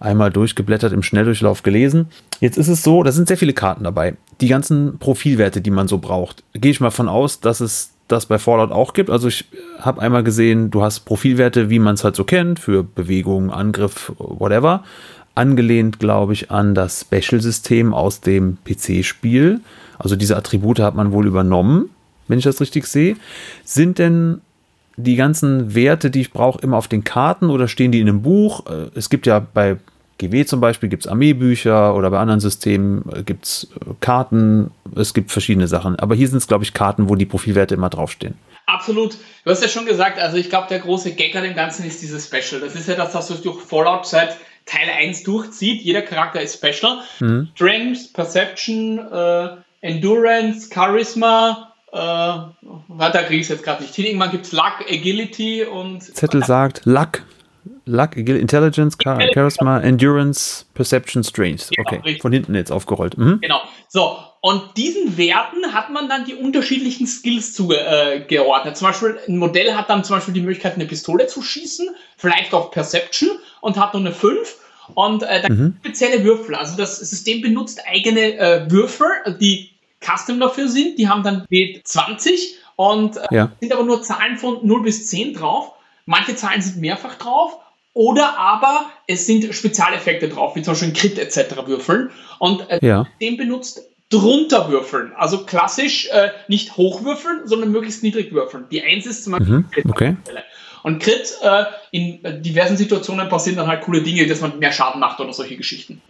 einmal 0.00 0.30
durchgeblättert 0.30 0.92
im 0.92 1.02
Schnelldurchlauf 1.02 1.62
gelesen. 1.62 2.06
Jetzt 2.40 2.58
ist 2.58 2.68
es 2.68 2.82
so, 2.82 3.02
da 3.02 3.12
sind 3.12 3.28
sehr 3.28 3.36
viele 3.36 3.52
Karten 3.52 3.84
dabei. 3.84 4.16
Die 4.40 4.48
ganzen 4.48 4.98
Profilwerte, 4.98 5.60
die 5.60 5.70
man 5.70 5.88
so 5.88 5.98
braucht, 5.98 6.44
gehe 6.52 6.70
ich 6.70 6.80
mal 6.80 6.90
von 6.90 7.08
aus, 7.08 7.40
dass 7.40 7.60
es 7.60 7.92
das 8.06 8.26
bei 8.26 8.38
Fallout 8.38 8.72
auch 8.72 8.94
gibt. 8.94 9.10
Also 9.10 9.28
ich 9.28 9.44
habe 9.78 10.00
einmal 10.00 10.22
gesehen, 10.22 10.70
du 10.70 10.82
hast 10.82 11.00
Profilwerte, 11.00 11.68
wie 11.70 11.78
man 11.78 11.94
es 11.94 12.04
halt 12.04 12.16
so 12.16 12.24
kennt, 12.24 12.58
für 12.58 12.82
Bewegung, 12.82 13.50
Angriff, 13.50 14.12
whatever. 14.18 14.82
Angelehnt, 15.34 15.98
glaube 15.98 16.32
ich, 16.32 16.50
an 16.50 16.74
das 16.74 17.02
Special-System 17.02 17.94
aus 17.94 18.20
dem 18.20 18.58
PC-Spiel. 18.64 19.60
Also 19.98 20.16
diese 20.16 20.36
Attribute 20.36 20.80
hat 20.80 20.94
man 20.94 21.12
wohl 21.12 21.26
übernommen 21.26 21.90
wenn 22.28 22.38
ich 22.38 22.44
das 22.44 22.60
richtig 22.60 22.86
sehe. 22.86 23.16
Sind 23.64 23.98
denn 23.98 24.40
die 24.96 25.16
ganzen 25.16 25.74
Werte, 25.74 26.10
die 26.10 26.20
ich 26.20 26.32
brauche, 26.32 26.60
immer 26.60 26.76
auf 26.76 26.88
den 26.88 27.04
Karten 27.04 27.50
oder 27.50 27.68
stehen 27.68 27.92
die 27.92 28.00
in 28.00 28.08
einem 28.08 28.22
Buch? 28.22 28.66
Äh, 28.66 28.90
es 28.94 29.10
gibt 29.10 29.26
ja 29.26 29.38
bei 29.40 29.78
GW 30.18 30.44
zum 30.44 30.60
Beispiel 30.60 30.88
gibt 30.88 31.04
es 31.04 31.08
Armeebücher 31.08 31.94
oder 31.94 32.10
bei 32.10 32.18
anderen 32.18 32.40
Systemen 32.40 33.04
äh, 33.14 33.22
gibt 33.22 33.44
es 33.44 33.68
äh, 33.74 33.94
Karten. 34.00 34.72
Es 34.96 35.14
gibt 35.14 35.30
verschiedene 35.30 35.68
Sachen. 35.68 35.96
Aber 35.96 36.14
hier 36.14 36.28
sind 36.28 36.38
es, 36.38 36.48
glaube 36.48 36.64
ich, 36.64 36.74
Karten, 36.74 37.08
wo 37.08 37.14
die 37.14 37.26
Profilwerte 37.26 37.74
immer 37.74 37.88
draufstehen. 37.88 38.34
Absolut. 38.66 39.16
Du 39.44 39.50
hast 39.50 39.62
ja 39.62 39.68
schon 39.68 39.86
gesagt, 39.86 40.18
also 40.18 40.36
ich 40.36 40.50
glaube, 40.50 40.66
der 40.68 40.80
große 40.80 41.12
Gag 41.12 41.34
an 41.36 41.44
dem 41.44 41.54
Ganzen 41.54 41.86
ist 41.86 42.02
dieses 42.02 42.26
Special. 42.26 42.60
Das 42.60 42.74
ist 42.74 42.88
ja 42.88 42.96
das, 42.96 43.14
was 43.14 43.28
durch 43.40 43.60
Fallout 43.62 44.06
seit 44.06 44.36
Teil 44.66 44.90
1 44.90 45.22
durchzieht. 45.22 45.80
Jeder 45.82 46.02
Charakter 46.02 46.42
ist 46.42 46.56
Special. 46.56 46.98
Mhm. 47.20 47.48
Strength, 47.54 48.12
Perception, 48.12 48.98
äh, 48.98 49.48
Endurance, 49.80 50.68
Charisma, 50.72 51.67
weiter 51.92 53.22
kriege 53.24 53.40
ich 53.40 53.42
es 53.42 53.48
jetzt 53.48 53.64
gerade 53.64 53.82
nicht 53.82 53.94
hin. 53.94 54.06
Irgendwann 54.06 54.30
gibt 54.30 54.46
es 54.46 54.52
Luck, 54.52 54.84
Agility 54.88 55.64
und. 55.64 56.02
Zettel 56.02 56.44
sagt 56.44 56.82
Luck. 56.84 57.22
Luck, 57.84 58.16
Intelligence, 58.16 58.96
Charisma, 59.02 59.80
Endurance, 59.80 60.66
Perception, 60.74 61.24
Strength. 61.24 61.70
Genau, 61.70 61.88
okay, 61.88 62.00
richtig. 62.04 62.22
von 62.22 62.32
hinten 62.32 62.54
jetzt 62.54 62.70
aufgerollt. 62.70 63.16
Mhm. 63.16 63.40
Genau. 63.40 63.62
So, 63.88 64.18
und 64.40 64.76
diesen 64.76 65.16
Werten 65.16 65.72
hat 65.72 65.90
man 65.90 66.08
dann 66.08 66.24
die 66.24 66.34
unterschiedlichen 66.34 67.06
Skills 67.06 67.54
zugeordnet. 67.54 68.74
Äh, 68.74 68.74
zum 68.74 68.86
Beispiel, 68.86 69.18
ein 69.26 69.38
Modell 69.38 69.74
hat 69.74 69.90
dann 69.90 70.04
zum 70.04 70.16
Beispiel 70.16 70.34
die 70.34 70.40
Möglichkeit, 70.40 70.74
eine 70.74 70.86
Pistole 70.86 71.26
zu 71.26 71.42
schießen, 71.42 71.88
vielleicht 72.16 72.54
auf 72.54 72.70
Perception 72.70 73.30
und 73.60 73.78
hat 73.78 73.94
nur 73.94 74.02
eine 74.02 74.12
5. 74.12 74.56
Und 74.94 75.22
äh, 75.22 75.42
da 75.42 75.48
mhm. 75.48 75.76
gibt 75.82 75.94
es 75.94 75.98
spezielle 75.98 76.24
Würfel. 76.24 76.54
Also 76.54 76.76
das 76.76 76.98
System 76.98 77.40
benutzt 77.40 77.80
eigene 77.86 78.38
äh, 78.38 78.70
Würfel, 78.70 79.08
die 79.40 79.70
Custom 80.00 80.40
dafür 80.40 80.68
sind. 80.68 80.98
Die 80.98 81.08
haben 81.08 81.22
dann 81.22 81.44
W20 81.50 82.54
und 82.76 83.16
äh, 83.16 83.26
ja. 83.30 83.52
sind 83.60 83.72
aber 83.72 83.84
nur 83.84 84.02
Zahlen 84.02 84.36
von 84.36 84.66
0 84.66 84.82
bis 84.82 85.08
10 85.08 85.34
drauf. 85.34 85.72
Manche 86.06 86.36
Zahlen 86.36 86.62
sind 86.62 86.78
mehrfach 86.78 87.16
drauf. 87.16 87.58
Oder 87.94 88.38
aber 88.38 88.86
es 89.08 89.26
sind 89.26 89.52
Spezialeffekte 89.52 90.28
drauf, 90.28 90.54
wie 90.54 90.62
zum 90.62 90.72
Beispiel 90.72 90.88
ein 90.90 90.94
Crit 90.94 91.18
etc. 91.18 91.66
würfeln. 91.66 92.10
Und 92.38 92.70
äh, 92.70 92.78
ja. 92.86 93.06
den 93.20 93.36
benutzt 93.36 93.82
drunter 94.08 94.70
würfeln. 94.70 95.12
Also 95.16 95.44
klassisch 95.44 96.08
äh, 96.10 96.30
nicht 96.46 96.76
hochwürfeln, 96.76 97.46
sondern 97.46 97.72
möglichst 97.72 98.02
niedrig 98.02 98.32
würfeln. 98.32 98.66
Die 98.70 98.82
1 98.82 99.06
ist 99.06 99.24
zum 99.24 99.32
Beispiel 99.32 99.58
mhm, 99.58 99.90
okay. 99.90 100.16
Und 100.84 101.02
Crit, 101.02 101.36
äh, 101.42 101.64
in 101.90 102.42
diversen 102.42 102.76
Situationen 102.76 103.28
passieren 103.28 103.56
dann 103.56 103.66
halt 103.66 103.82
coole 103.82 104.02
Dinge, 104.02 104.26
dass 104.26 104.40
man 104.40 104.60
mehr 104.60 104.72
Schaden 104.72 105.00
macht 105.00 105.18
oder 105.20 105.32
solche 105.32 105.56
Geschichten 105.56 106.00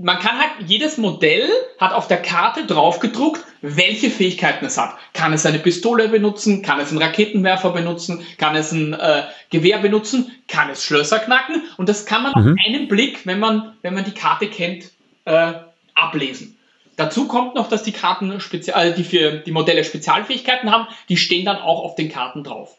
man 0.00 0.18
kann 0.18 0.38
halt, 0.38 0.50
jedes 0.66 0.96
Modell 0.96 1.48
hat 1.78 1.92
auf 1.92 2.06
der 2.06 2.22
Karte 2.22 2.64
drauf 2.66 3.00
gedruckt, 3.00 3.44
welche 3.62 4.10
Fähigkeiten 4.10 4.64
es 4.64 4.78
hat. 4.78 4.94
Kann 5.12 5.32
es 5.32 5.44
eine 5.44 5.58
Pistole 5.58 6.08
benutzen? 6.08 6.62
Kann 6.62 6.78
es 6.78 6.90
einen 6.90 7.02
Raketenwerfer 7.02 7.70
benutzen? 7.70 8.24
Kann 8.38 8.54
es 8.54 8.70
ein 8.70 8.92
äh, 8.92 9.24
Gewehr 9.50 9.78
benutzen? 9.78 10.30
Kann 10.46 10.70
es 10.70 10.84
Schlösser 10.84 11.18
knacken? 11.18 11.62
Und 11.76 11.88
das 11.88 12.06
kann 12.06 12.22
man 12.22 12.32
mhm. 12.36 12.52
auf 12.52 12.58
einen 12.64 12.88
Blick, 12.88 13.26
wenn 13.26 13.40
man, 13.40 13.74
wenn 13.82 13.94
man 13.94 14.04
die 14.04 14.12
Karte 14.12 14.46
kennt, 14.46 14.92
äh, 15.24 15.54
ablesen. 15.94 16.56
Dazu 16.96 17.26
kommt 17.26 17.54
noch, 17.56 17.68
dass 17.68 17.82
die 17.82 17.92
Karten 17.92 18.40
spezial, 18.40 18.88
äh, 18.88 18.94
die 18.94 19.04
für 19.04 19.32
die 19.38 19.52
Modelle 19.52 19.82
Spezialfähigkeiten 19.82 20.70
haben, 20.70 20.86
die 21.08 21.16
stehen 21.16 21.44
dann 21.44 21.56
auch 21.56 21.82
auf 21.82 21.96
den 21.96 22.08
Karten 22.08 22.44
drauf. 22.44 22.76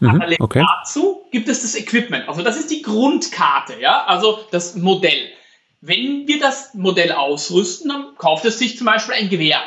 Mhm, 0.00 0.22
okay. 0.40 0.66
dazu 0.66 1.22
gibt 1.30 1.48
es 1.48 1.62
das 1.62 1.74
Equipment. 1.76 2.28
Also 2.28 2.42
das 2.42 2.58
ist 2.58 2.70
die 2.70 2.82
Grundkarte, 2.82 3.80
ja, 3.80 4.04
also 4.04 4.40
das 4.50 4.74
Modell. 4.74 5.30
Wenn 5.86 6.26
wir 6.26 6.40
das 6.40 6.72
Modell 6.72 7.12
ausrüsten, 7.12 7.90
dann 7.90 8.14
kauft 8.16 8.46
es 8.46 8.58
sich 8.58 8.78
zum 8.78 8.86
Beispiel 8.86 9.16
ein 9.16 9.28
Gewehr. 9.28 9.62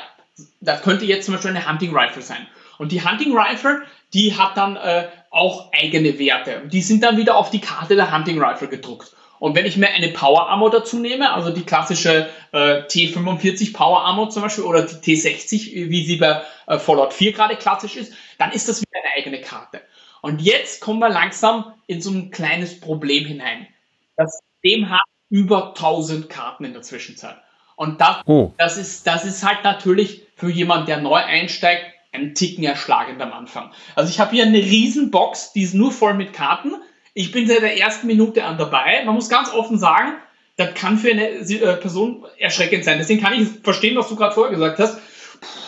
Das 0.62 0.82
könnte 0.82 1.06
jetzt 1.06 1.26
zum 1.26 1.36
Beispiel 1.36 1.52
eine 1.52 1.70
Hunting 1.70 1.96
Rifle 1.96 2.24
sein. 2.24 2.48
Und 2.80 2.92
die 2.92 3.06
Hunting 3.06 3.38
Rifle, 3.38 3.84
die 4.16 4.36
hat 4.36 4.58
dann 4.58 4.78
äh, 4.78 5.10
auch 5.30 5.72
eigene 5.74 6.18
Werte. 6.18 6.64
Die 6.66 6.82
sind 6.82 7.04
dann 7.04 7.18
wieder 7.18 7.36
auf 7.36 7.52
die 7.52 7.62
Karte 7.62 7.96
der 7.96 8.12
Hunting 8.12 8.42
Rifle 8.42 8.68
gedruckt. 8.68 9.16
Und 9.38 9.56
wenn 9.56 9.68
ich 9.68 9.78
mir 9.78 9.90
eine 9.90 10.08
Power 10.08 10.50
Armor 10.50 10.72
dazu 10.72 10.98
nehme, 10.98 11.32
also 11.32 11.52
die 11.52 11.62
klassische 11.62 12.28
äh, 12.52 12.82
T45 12.82 13.74
Power 13.74 14.02
Armor 14.02 14.32
zum 14.32 14.42
Beispiel 14.42 14.64
oder 14.64 14.88
die 14.88 14.96
T60, 14.96 15.90
wie 15.92 16.04
sie 16.04 16.16
bei 16.16 16.42
äh, 16.66 16.80
Fallout 16.80 17.14
4 17.14 17.34
gerade 17.34 17.58
klassisch 17.58 17.96
ist, 17.96 18.14
dann 18.40 18.52
ist 18.52 18.68
das 18.68 18.82
wieder 18.82 19.04
eine 19.04 19.14
eigene 19.22 19.40
Karte. 19.42 19.82
Und 20.24 20.42
jetzt 20.42 20.82
kommen 20.82 20.98
wir 20.98 21.10
langsam 21.10 21.74
in 21.86 22.02
so 22.02 22.10
ein 22.10 22.32
kleines 22.32 22.80
Problem 22.80 23.26
hinein. 23.26 23.68
Das 24.16 24.40
System 24.64 24.90
hat 24.90 25.00
über 25.30 25.70
1000 25.70 26.30
Karten 26.30 26.66
in 26.66 26.74
der 26.74 26.82
Zwischenzeit. 26.82 27.38
Und 27.76 28.02
das, 28.02 28.18
oh. 28.26 28.54
das, 28.58 28.78
ist, 28.78 29.06
das 29.06 29.26
ist 29.26 29.46
halt 29.46 29.64
natürlich 29.64 30.24
für 30.36 30.50
jemanden, 30.50 30.88
der 30.88 31.00
neu 31.00 31.16
einsteigt, 31.16 31.86
ein 32.12 32.34
Ticken 32.34 32.64
erschlagend 32.64 33.22
am 33.22 33.34
Anfang. 33.34 33.72
Also 33.96 34.10
ich 34.10 34.20
habe 34.20 34.32
hier 34.32 34.46
eine 34.46 34.58
riesen 34.58 35.12
Box, 35.12 35.54
die 35.54 35.62
ist 35.62 35.74
nur 35.74 35.92
voll 35.92 36.16
mit 36.16 36.34
Karten. 36.34 36.74
Ich 37.14 37.32
bin 37.32 37.48
seit 37.48 37.62
der 37.62 37.78
ersten 37.78 38.08
Minute 38.08 38.44
an 38.44 38.58
dabei. 38.58 39.04
Man 39.06 39.16
muss 39.16 39.30
ganz 39.30 39.52
offen 39.54 39.78
sagen, 39.78 40.14
das 40.56 40.74
kann 40.74 40.98
für 40.98 41.12
eine 41.12 41.30
äh, 41.30 41.76
Person 41.76 42.26
erschreckend 42.40 42.84
sein. 42.84 42.98
Deswegen 42.98 43.22
kann 43.22 43.34
ich 43.34 43.48
verstehen, 43.64 43.96
was 43.96 44.10
du 44.10 44.16
gerade 44.16 44.34
vorher 44.34 44.54
gesagt 44.54 44.80
hast. 44.80 45.00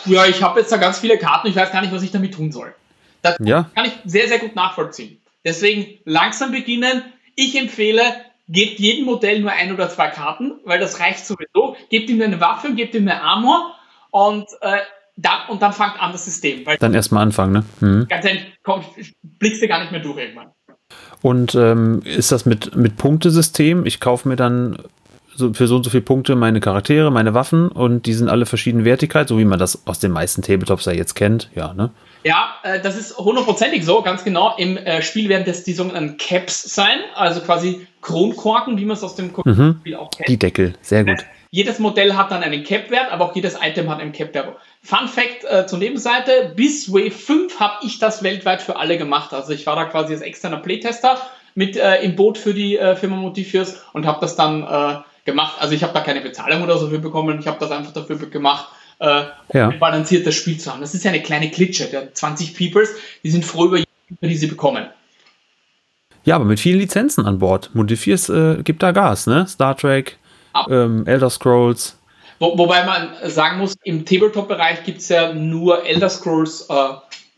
Ja, 0.04 0.26
ich 0.26 0.42
habe 0.42 0.60
jetzt 0.60 0.72
da 0.72 0.78
ganz 0.78 0.98
viele 0.98 1.16
Karten, 1.16 1.46
ich 1.46 1.54
weiß 1.54 1.70
gar 1.70 1.80
nicht, 1.80 1.92
was 1.92 2.02
ich 2.02 2.10
damit 2.10 2.34
tun 2.34 2.50
soll. 2.50 2.74
Das 3.22 3.36
ja. 3.40 3.70
kann 3.74 3.84
ich 3.84 3.92
sehr, 4.04 4.26
sehr 4.26 4.38
gut 4.38 4.56
nachvollziehen. 4.56 5.20
Deswegen 5.44 5.98
langsam 6.04 6.50
beginnen. 6.50 7.02
Ich 7.36 7.56
empfehle, 7.56 8.02
gebt 8.50 8.80
jedem 8.80 9.06
Modell 9.06 9.40
nur 9.40 9.52
ein 9.52 9.72
oder 9.72 9.88
zwei 9.88 10.08
Karten, 10.08 10.60
weil 10.64 10.80
das 10.80 11.00
reicht 11.00 11.24
sowieso. 11.24 11.76
Gebt 11.88 12.10
ihm 12.10 12.20
eine 12.20 12.40
Waffe, 12.40 12.74
gebt 12.74 12.94
ihm 12.94 13.08
eine 13.08 13.22
Armor 13.22 13.74
und, 14.10 14.46
äh, 14.60 14.78
dann, 15.16 15.48
und 15.48 15.62
dann 15.62 15.72
fangt 15.72 16.00
an 16.00 16.12
das 16.12 16.24
System. 16.24 16.64
dann 16.78 16.94
erstmal 16.94 17.22
anfangen, 17.22 17.52
ne? 17.52 17.64
Mhm. 17.80 18.08
Ganz 18.08 18.24
ehrlich, 18.24 18.46
komm, 18.62 18.84
blickst 19.22 19.62
du 19.62 19.68
gar 19.68 19.80
nicht 19.80 19.92
mehr 19.92 20.00
durch 20.00 20.18
irgendwann. 20.18 20.50
Und 21.22 21.54
ähm, 21.54 22.02
ist 22.04 22.32
das 22.32 22.46
mit, 22.46 22.74
mit 22.74 22.96
Punktesystem? 22.96 23.86
Ich 23.86 24.00
kaufe 24.00 24.28
mir 24.28 24.36
dann 24.36 24.78
so 25.34 25.52
für 25.54 25.66
so 25.68 25.76
und 25.76 25.84
so 25.84 25.90
viele 25.90 26.02
Punkte 26.02 26.34
meine 26.34 26.60
Charaktere, 26.60 27.10
meine 27.12 27.34
Waffen 27.34 27.68
und 27.68 28.06
die 28.06 28.14
sind 28.14 28.28
alle 28.28 28.46
verschiedenen 28.46 28.84
Wertigkeit, 28.84 29.28
so 29.28 29.38
wie 29.38 29.44
man 29.44 29.58
das 29.58 29.86
aus 29.86 30.00
den 30.00 30.10
meisten 30.10 30.42
Tabletops 30.42 30.86
ja 30.86 30.92
jetzt 30.92 31.14
kennt, 31.14 31.50
ja, 31.54 31.72
ne? 31.74 31.90
Ja, 32.22 32.56
äh, 32.62 32.80
das 32.80 32.96
ist 32.96 33.16
hundertprozentig 33.18 33.84
so, 33.84 34.02
ganz 34.02 34.24
genau. 34.24 34.54
Im 34.56 34.76
äh, 34.76 35.02
Spiel 35.02 35.28
werden 35.28 35.44
das 35.46 35.64
die 35.64 35.72
sogenannten 35.72 36.16
Caps 36.16 36.74
sein, 36.74 36.98
also 37.14 37.40
quasi 37.40 37.86
Kronkorken, 38.02 38.78
wie 38.78 38.84
man 38.84 38.96
es 38.96 39.02
aus 39.02 39.14
dem 39.14 39.32
mhm. 39.44 39.76
Spiel 39.80 39.96
auch 39.96 40.10
kennt. 40.10 40.28
Die 40.28 40.38
Deckel, 40.38 40.74
sehr 40.82 41.04
gut. 41.04 41.24
Jedes 41.52 41.80
Modell 41.80 42.14
hat 42.14 42.30
dann 42.30 42.44
einen 42.44 42.62
Cap-Wert, 42.62 43.10
aber 43.10 43.24
auch 43.24 43.34
jedes 43.34 43.56
Item 43.60 43.90
hat 43.90 44.00
einen 44.00 44.12
Cap-Wert. 44.12 44.56
Fun 44.82 45.08
Fact 45.08 45.44
äh, 45.44 45.66
zur 45.66 45.80
Nebenseite, 45.80 46.52
bis 46.54 46.92
Wave 46.92 47.10
5 47.10 47.58
habe 47.58 47.84
ich 47.84 47.98
das 47.98 48.22
weltweit 48.22 48.62
für 48.62 48.76
alle 48.76 48.98
gemacht. 48.98 49.34
Also 49.34 49.52
ich 49.52 49.66
war 49.66 49.74
da 49.74 49.86
quasi 49.86 50.12
als 50.12 50.22
externer 50.22 50.58
Playtester 50.58 51.20
mit 51.56 51.76
äh, 51.76 52.02
im 52.02 52.14
Boot 52.14 52.38
für 52.38 52.54
die 52.54 52.78
äh, 52.78 52.94
Firma 52.94 53.16
Motiviers 53.16 53.82
und 53.92 54.06
habe 54.06 54.20
das 54.20 54.36
dann 54.36 54.62
äh, 54.62 55.00
gemacht. 55.24 55.56
Also 55.58 55.74
ich 55.74 55.82
habe 55.82 55.92
da 55.92 56.00
keine 56.00 56.20
Bezahlung 56.20 56.62
oder 56.62 56.78
so 56.78 56.88
für 56.88 57.00
bekommen, 57.00 57.40
ich 57.40 57.48
habe 57.48 57.58
das 57.58 57.72
einfach 57.72 57.92
dafür 57.92 58.16
gemacht, 58.30 58.68
äh, 59.00 59.24
ja. 59.52 59.68
ein 59.68 59.78
balanciertes 59.78 60.34
Spiel 60.34 60.58
zu 60.58 60.70
haben. 60.70 60.80
Das 60.80 60.94
ist 60.94 61.04
ja 61.04 61.10
eine 61.10 61.22
kleine 61.22 61.50
Klitsche, 61.50 61.86
der 61.86 62.14
20 62.14 62.54
Peepers, 62.54 62.90
die 63.24 63.30
sind 63.30 63.44
froh 63.44 63.66
über 63.66 63.78
die 64.22 64.36
sie 64.36 64.46
bekommen. 64.46 64.86
Ja, 66.24 66.36
aber 66.36 66.44
mit 66.44 66.60
vielen 66.60 66.78
Lizenzen 66.78 67.26
an 67.26 67.38
Bord. 67.38 67.70
Modifiers 67.74 68.28
äh, 68.28 68.62
gibt 68.62 68.82
da 68.82 68.92
Gas, 68.92 69.26
ne? 69.26 69.46
Star 69.48 69.76
Trek, 69.76 70.18
ähm, 70.68 71.06
Elder 71.06 71.30
Scrolls. 71.30 71.96
Wo, 72.38 72.56
wobei 72.58 72.84
man 72.84 73.10
sagen 73.24 73.58
muss, 73.58 73.76
im 73.84 74.04
Tabletop-Bereich 74.04 74.84
gibt 74.84 74.98
es 74.98 75.08
ja 75.08 75.32
nur 75.32 75.84
Elder 75.86 76.10
Scrolls, 76.10 76.66
äh, 76.68 76.74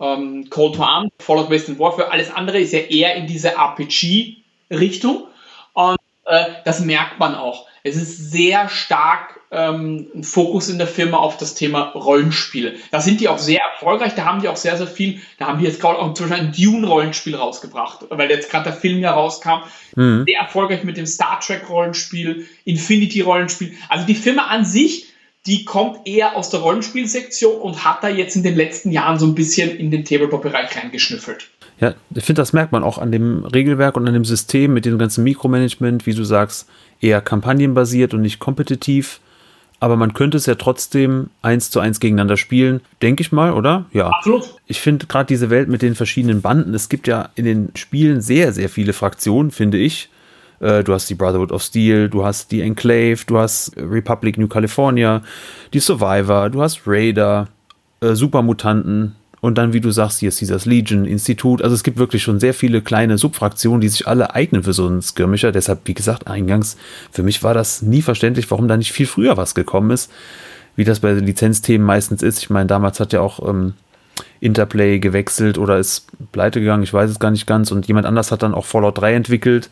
ähm, 0.01 0.49
Call 0.51 0.73
to 0.73 0.83
Arms, 0.83 1.11
Fallout 1.21 1.51
Western 1.51 1.79
Warfare. 1.79 2.11
Alles 2.11 2.33
andere 2.33 2.59
ist 2.59 2.73
ja 2.73 2.81
eher 2.81 3.15
in 3.15 3.27
diese 3.27 3.53
RPG-Richtung. 3.55 5.29
Und 5.75 5.99
äh, 6.25 6.45
das 6.65 6.81
merkt 6.81 7.21
man 7.21 7.35
auch. 7.35 7.67
Es 7.85 7.97
ist 7.97 8.33
sehr 8.33 8.69
stark 8.69 9.41
ähm, 9.53 10.09
ein 10.15 10.25
Fokus 10.25 10.69
in 10.69 10.79
der 10.79 10.87
Firma 10.87 11.19
auf 11.19 11.37
das 11.37 11.55
Thema 11.55 11.91
Rollenspiele. 11.91 12.75
Da 12.91 13.01
sind 13.01 13.21
die 13.21 13.29
auch 13.29 13.39
sehr 13.39 13.61
erfolgreich, 13.61 14.15
da 14.15 14.25
haben 14.25 14.41
die 14.41 14.49
auch 14.49 14.57
sehr, 14.57 14.77
sehr 14.79 14.87
viel, 14.87 15.21
da 15.39 15.47
haben 15.47 15.59
die 15.59 15.67
jetzt 15.67 15.81
gerade 15.81 15.99
auch 15.99 16.15
zum 16.15 16.29
Beispiel 16.29 16.47
ein 16.47 16.53
Dune-Rollenspiel 16.53 17.37
rausgebracht, 17.37 18.07
weil 18.09 18.31
jetzt 18.31 18.51
gerade 18.51 18.65
der 18.65 18.73
Film 18.73 19.01
ja 19.01 19.13
rauskam. 19.13 19.63
Mhm. 19.95 20.25
Sehr 20.27 20.41
erfolgreich 20.41 20.85
mit 20.85 20.97
dem 20.97 21.07
Star 21.07 21.39
Trek-Rollenspiel, 21.41 22.47
Infinity-Rollenspiel. 22.65 23.75
Also 23.89 24.07
die 24.07 24.15
Firma 24.15 24.47
an 24.47 24.65
sich, 24.65 25.13
die 25.47 25.65
kommt 25.65 26.07
eher 26.07 26.37
aus 26.37 26.51
der 26.51 26.61
Rollenspielsektion 26.61 27.61
und 27.61 27.85
hat 27.85 28.03
da 28.03 28.09
jetzt 28.09 28.37
in 28.37 28.43
den 28.43 28.57
letzten 28.57 28.91
Jahren 28.91 29.19
so 29.19 29.27
ein 29.27 29.35
bisschen 29.35 29.77
in 29.77 29.91
den 29.91 30.05
Tabletop-Bereich 30.05 30.77
reingeschnüffelt. 30.77 31.49
Ja, 31.81 31.95
ich 32.15 32.25
finde, 32.25 32.41
das 32.41 32.53
merkt 32.53 32.71
man 32.73 32.85
auch 32.85 32.99
an 32.99 33.11
dem 33.11 33.45
Regelwerk 33.45 33.97
und 33.97 34.07
an 34.07 34.15
dem 34.15 34.25
System 34.25 34.73
mit 34.73 34.85
dem 34.87 34.99
ganzen 34.99 35.25
Mikromanagement, 35.25 36.07
wie 36.07 36.15
du 36.15 36.23
sagst, 36.23 36.69
eher 37.01 37.21
kampagnenbasiert 37.21 38.15
und 38.15 38.23
nicht 38.23 38.39
kompetitiv. 38.39 39.21
Aber 39.83 39.97
man 39.97 40.15
könnte 40.15 40.37
es 40.37 40.47
ja 40.47 40.55
trotzdem 40.55 41.31
eins 41.43 41.73
zu 41.73 41.81
eins 41.81 41.99
gegeneinander 41.99 42.37
spielen, 42.37 42.83
denke 43.03 43.21
ich 43.21 43.33
mal, 43.33 43.53
oder? 43.53 43.87
Ja. 43.93 44.11
Absolut. 44.11 44.55
Ich 44.69 44.81
finde 44.81 45.07
gerade 45.07 45.27
diese 45.27 45.51
Welt 45.51 45.69
mit 45.69 45.83
den 45.83 45.97
verschiedenen 45.97 46.41
Banden, 46.41 46.73
es 46.73 46.89
gibt 46.89 47.09
ja 47.09 47.31
in 47.35 47.45
den 47.45 47.73
Spielen 47.75 48.21
sehr, 48.21 48.53
sehr 48.53 48.69
viele 48.69 48.93
Fraktionen, 48.93 49.51
finde 49.51 49.79
ich. 49.79 50.09
Äh, 50.61 50.85
du 50.85 50.93
hast 50.93 51.11
die 51.11 51.17
Brotherhood 51.17 51.51
of 51.51 51.65
Steel, 51.65 52.09
du 52.09 52.25
hast 52.25 52.53
die 52.53 52.61
Enclave, 52.61 53.19
du 53.27 53.39
hast 53.39 53.73
Republic 53.77 54.39
New 54.39 54.47
California, 54.47 55.21
die 55.75 55.81
Survivor, 55.81 56.49
du 56.49 56.63
hast 56.63 56.83
Raider, 56.87 57.49
äh, 58.01 58.15
Supermutanten, 58.15 59.17
und 59.43 59.59
dann, 59.59 59.73
wie 59.73 59.81
du 59.81 59.91
sagst, 59.91 60.21
hier 60.21 60.29
ist 60.29 60.41
dieses 60.41 60.67
Legion-Institut. 60.67 61.63
Also 61.63 61.75
es 61.75 61.83
gibt 61.83 61.99
wirklich 61.99 62.23
schon 62.23 62.39
sehr 62.39 62.55
viele 62.55 62.81
kleine 62.81 63.19
Subfraktionen, 63.19 63.81
die 63.81 63.89
sich 63.89 64.07
alle 64.07 64.37
eignen 64.37 64.63
für 64.63 64.73
so 64.73 64.87
einen 64.87 65.03
Skirmisher. 65.03 65.51
Deshalb, 65.51 65.81
wie 65.87 65.95
gesagt, 65.95 66.29
eingangs, 66.29 66.77
für 67.11 67.25
mich 67.25 67.43
war 67.43 67.53
das 67.53 67.83
nie 67.83 68.03
verständlich, 68.03 68.49
warum 68.53 68.69
da 68.69 68.77
nicht 68.77 68.93
viel 68.93 69.07
früher 69.07 69.37
was 69.37 69.57
gekommen 69.57 69.91
ist. 69.91 70.13
Wie 70.77 70.85
das 70.85 71.01
bei 71.01 71.11
Lizenzthemen 71.11 71.85
meistens 71.85 72.23
ist. 72.23 72.39
Ich 72.39 72.51
meine, 72.51 72.69
damals 72.69 73.01
hat 73.01 73.13
ja 73.13 73.21
auch 73.21 73.45
ähm, 73.49 73.75
Interplay 74.39 75.01
gewechselt 75.01 75.59
oder 75.59 75.77
ist 75.77 76.07
pleite 76.31 76.61
gegangen, 76.61 76.85
ich 76.85 76.95
weiß 76.95 77.11
es 77.11 77.19
gar 77.19 77.33
nicht 77.33 77.49
ganz. 77.49 77.73
Und 77.73 77.89
jemand 77.89 78.07
anders 78.07 78.31
hat 78.31 78.45
dann 78.45 78.55
auch 78.55 78.65
Fallout 78.65 78.99
3 78.99 79.15
entwickelt. 79.15 79.71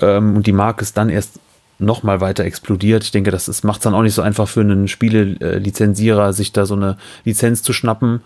Ähm, 0.00 0.34
und 0.34 0.48
die 0.48 0.52
Marke 0.52 0.82
ist 0.82 0.96
dann 0.96 1.08
erst 1.08 1.38
noch 1.78 2.02
mal 2.02 2.20
weiter 2.20 2.44
explodiert. 2.44 3.04
Ich 3.04 3.12
denke, 3.12 3.30
das 3.30 3.62
macht 3.62 3.78
es 3.78 3.84
dann 3.84 3.94
auch 3.94 4.02
nicht 4.02 4.14
so 4.14 4.22
einfach 4.22 4.48
für 4.48 4.62
einen 4.62 4.88
Spiele-Lizenzierer, 4.88 6.32
sich 6.32 6.52
da 6.52 6.66
so 6.66 6.74
eine 6.74 6.96
Lizenz 7.24 7.62
zu 7.62 7.72
schnappen. 7.72 8.22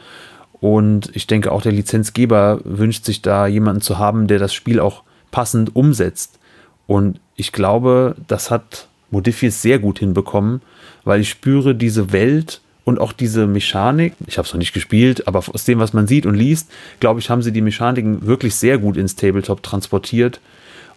Und 0.63 1.11
ich 1.13 1.27
denke, 1.27 1.51
auch 1.51 1.61
der 1.61 1.73
Lizenzgeber 1.73 2.61
wünscht 2.63 3.05
sich 3.05 3.21
da 3.21 3.49
jemanden 3.49 3.83
zu 3.83 3.99
haben, 3.99 4.29
der 4.29 4.39
das 4.39 4.55
Spiel 4.55 4.79
auch 4.79 5.03
passend 5.33 5.75
umsetzt. 5.75 6.39
Und 6.87 7.19
ich 7.35 7.51
glaube, 7.51 8.15
das 8.29 8.53
hat 8.53 8.87
Modifius 9.11 9.61
sehr 9.61 9.81
gut 9.81 9.99
hinbekommen, 9.99 10.63
weil 11.03 11.21
ich 11.21 11.31
spüre 11.31 11.75
diese 11.75 12.13
Welt 12.13 12.61
und 12.85 13.01
auch 13.01 13.13
diese 13.13 13.49
Mechanik. 13.49 14.15
Ich 14.29 14.39
habe 14.39 14.47
es 14.47 14.55
noch 14.55 14.59
nicht 14.59 14.73
gespielt, 14.73 15.27
aber 15.27 15.43
aus 15.53 15.65
dem, 15.65 15.81
was 15.81 15.95
man 15.95 16.07
sieht 16.07 16.27
und 16.27 16.37
liest, 16.37 16.71
glaube 17.01 17.19
ich, 17.19 17.29
haben 17.29 17.43
sie 17.43 17.51
die 17.51 17.61
Mechaniken 17.61 18.25
wirklich 18.25 18.55
sehr 18.55 18.79
gut 18.79 18.97
ins 18.97 19.17
Tabletop 19.17 19.65
transportiert. 19.65 20.41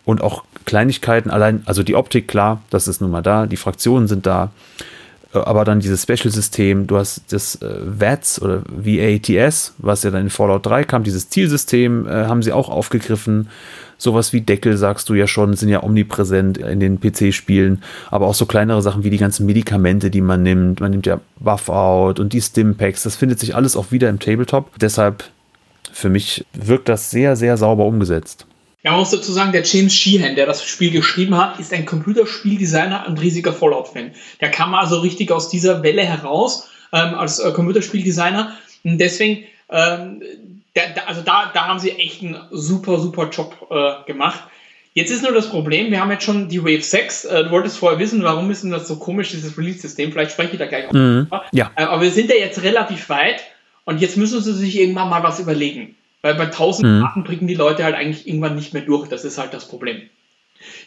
Und 0.06 0.21
auch 0.21 0.43
Kleinigkeiten, 0.65 1.32
allein, 1.32 1.63
also 1.65 1.82
die 1.82 1.95
Optik, 1.95 2.28
klar, 2.28 2.62
das 2.69 2.88
ist 2.88 3.01
nun 3.01 3.10
mal 3.10 3.23
da, 3.23 3.47
die 3.47 3.58
Fraktionen 3.58 4.08
sind 4.08 4.28
da. 4.28 4.51
Äh, 5.36 5.39
aber 5.39 5.65
dann 5.65 5.80
dieses 5.80 6.04
Special-System, 6.04 6.88
du 6.88 6.98
hast 6.98 7.21
das 7.32 7.62
äh, 7.62 7.80
VATS 7.84 8.41
oder 8.41 8.62
VATS, 8.67 9.74
was 9.78 10.04
ja 10.04 10.12
dann 10.12 10.21
in 10.21 10.30
Fallout 10.30 10.65
3 10.65 10.84
kam, 10.84 11.04
dieses 11.04 11.30
Zielsystem 11.30 12.08
äh, 12.08 12.26
haben 12.26 12.41
sie 12.41 12.52
auch 12.52 12.69
aufgegriffen. 12.69 13.50
Sowas 13.98 14.34
wie 14.34 14.41
Deckel, 14.41 14.76
sagst 14.76 15.08
du 15.08 15.13
ja 15.13 15.26
schon, 15.26 15.54
sind 15.54 15.69
ja 15.69 15.82
omnipräsent 15.82 16.58
in 16.58 16.82
den 16.82 17.00
PC-Spielen, 17.00 17.82
aber 18.12 18.28
auch 18.28 18.34
so 18.34 18.45
kleinere 18.45 18.82
Sachen 18.82 19.06
wie 19.06 19.10
die 19.10 19.17
ganzen 19.17 19.45
Medikamente, 19.45 20.10
die 20.10 20.19
man 20.19 20.43
nimmt. 20.43 20.82
Man 20.82 20.91
nimmt 20.91 21.06
ja 21.06 21.21
Buff-Out 21.39 22.19
und 22.19 22.34
die 22.34 22.41
Stimpacks, 22.41 23.04
das 23.04 23.15
findet 23.15 23.39
sich 23.39 23.56
alles 23.56 23.78
auch 23.78 23.91
wieder 23.91 24.10
im 24.10 24.19
Tabletop. 24.19 24.78
Deshalb, 24.80 25.24
für 25.93 26.10
mich 26.10 26.45
wirkt 26.54 26.89
das 26.89 27.10
sehr, 27.10 27.38
sehr 27.38 27.56
sauber 27.56 27.86
umgesetzt. 27.86 28.45
Ja, 28.86 28.91
man 28.91 29.00
muss 29.00 29.10
dazu 29.10 29.32
sagen, 29.32 29.52
der 29.52 29.63
James 29.63 29.95
Sheehan, 29.95 30.36
der 30.36 30.45
das 30.45 30.63
Spiel 30.63 30.91
geschrieben 30.91 31.36
hat, 31.36 31.60
ist 31.60 31.74
ein 31.74 31.88
Computerspieldesigner 31.88 33.06
und 33.08 33.19
riesiger 33.19 33.52
Fallout-Fan. 33.52 34.12
Der 34.41 34.52
kam 34.52 34.76
also 34.76 35.00
richtig 35.00 35.32
aus 35.32 35.50
dieser 35.50 35.82
Welle 35.82 36.04
heraus 36.04 36.69
ähm, 36.93 37.15
als 37.15 37.39
äh, 37.39 37.52
Computerspieldesigner. 37.52 38.56
Und 38.84 39.00
deswegen, 39.00 39.45
ähm, 39.71 40.21
der, 40.76 40.89
der, 40.89 41.10
also 41.10 41.24
da, 41.24 41.50
da 41.52 41.65
haben 41.65 41.80
sie 41.80 41.93
echt 41.93 42.21
einen 42.21 42.38
super, 42.52 43.00
super 43.00 43.28
Job 43.32 43.58
äh, 43.71 44.06
gemacht. 44.06 44.43
Jetzt 44.93 45.10
ist 45.10 45.24
nur 45.24 45.34
das 45.34 45.50
Problem, 45.50 45.89
wir 45.89 46.00
haben 46.00 46.12
jetzt 46.12 46.24
schon 46.24 46.48
die 46.48 46.63
Wave 46.63 46.84
6. 46.84 47.26
Äh, 47.26 47.45
du 47.45 47.50
wolltest 47.50 47.80
vorher 47.80 47.98
wissen, 47.98 48.21
warum 48.21 48.52
ist 48.52 48.62
denn 48.62 48.69
das 48.69 48.88
so 48.88 48.98
komisch, 48.98 49.32
dieses 49.32 49.58
Release-System? 49.58 50.12
Vielleicht 50.12 50.34
spreche 50.34 50.54
ich 50.54 50.60
da 50.60 50.67
gleich 50.67 50.88
auch. 50.89 50.93
Mhm, 50.93 51.28
ja. 51.54 51.71
Äh, 51.76 51.86
aber 51.86 52.04
wir 52.04 52.12
sind 52.12 52.30
ja 52.30 52.36
jetzt 52.36 52.62
relativ 52.62 53.10
weit 53.10 53.41
und 53.86 54.00
jetzt 54.00 54.15
müssen 54.15 54.43
sie 54.43 54.54
sich 54.54 54.80
irgendwann 54.80 55.10
mal 55.10 55.24
was 55.24 55.39
überlegen. 55.39 55.95
Weil 56.26 56.34
bei 56.34 56.46
1000 56.46 56.88
mhm. 56.88 57.02
Karten 57.02 57.24
bringen 57.24 57.46
die 57.46 57.54
Leute 57.54 57.84
halt 57.84 57.94
eigentlich 57.94 58.28
irgendwann 58.28 58.56
nicht 58.56 58.74
mehr 58.74 58.82
durch. 58.82 59.08
Das 59.08 59.24
ist 59.26 59.38
halt 59.38 59.54
das 59.54 59.68
Problem. 59.68 60.10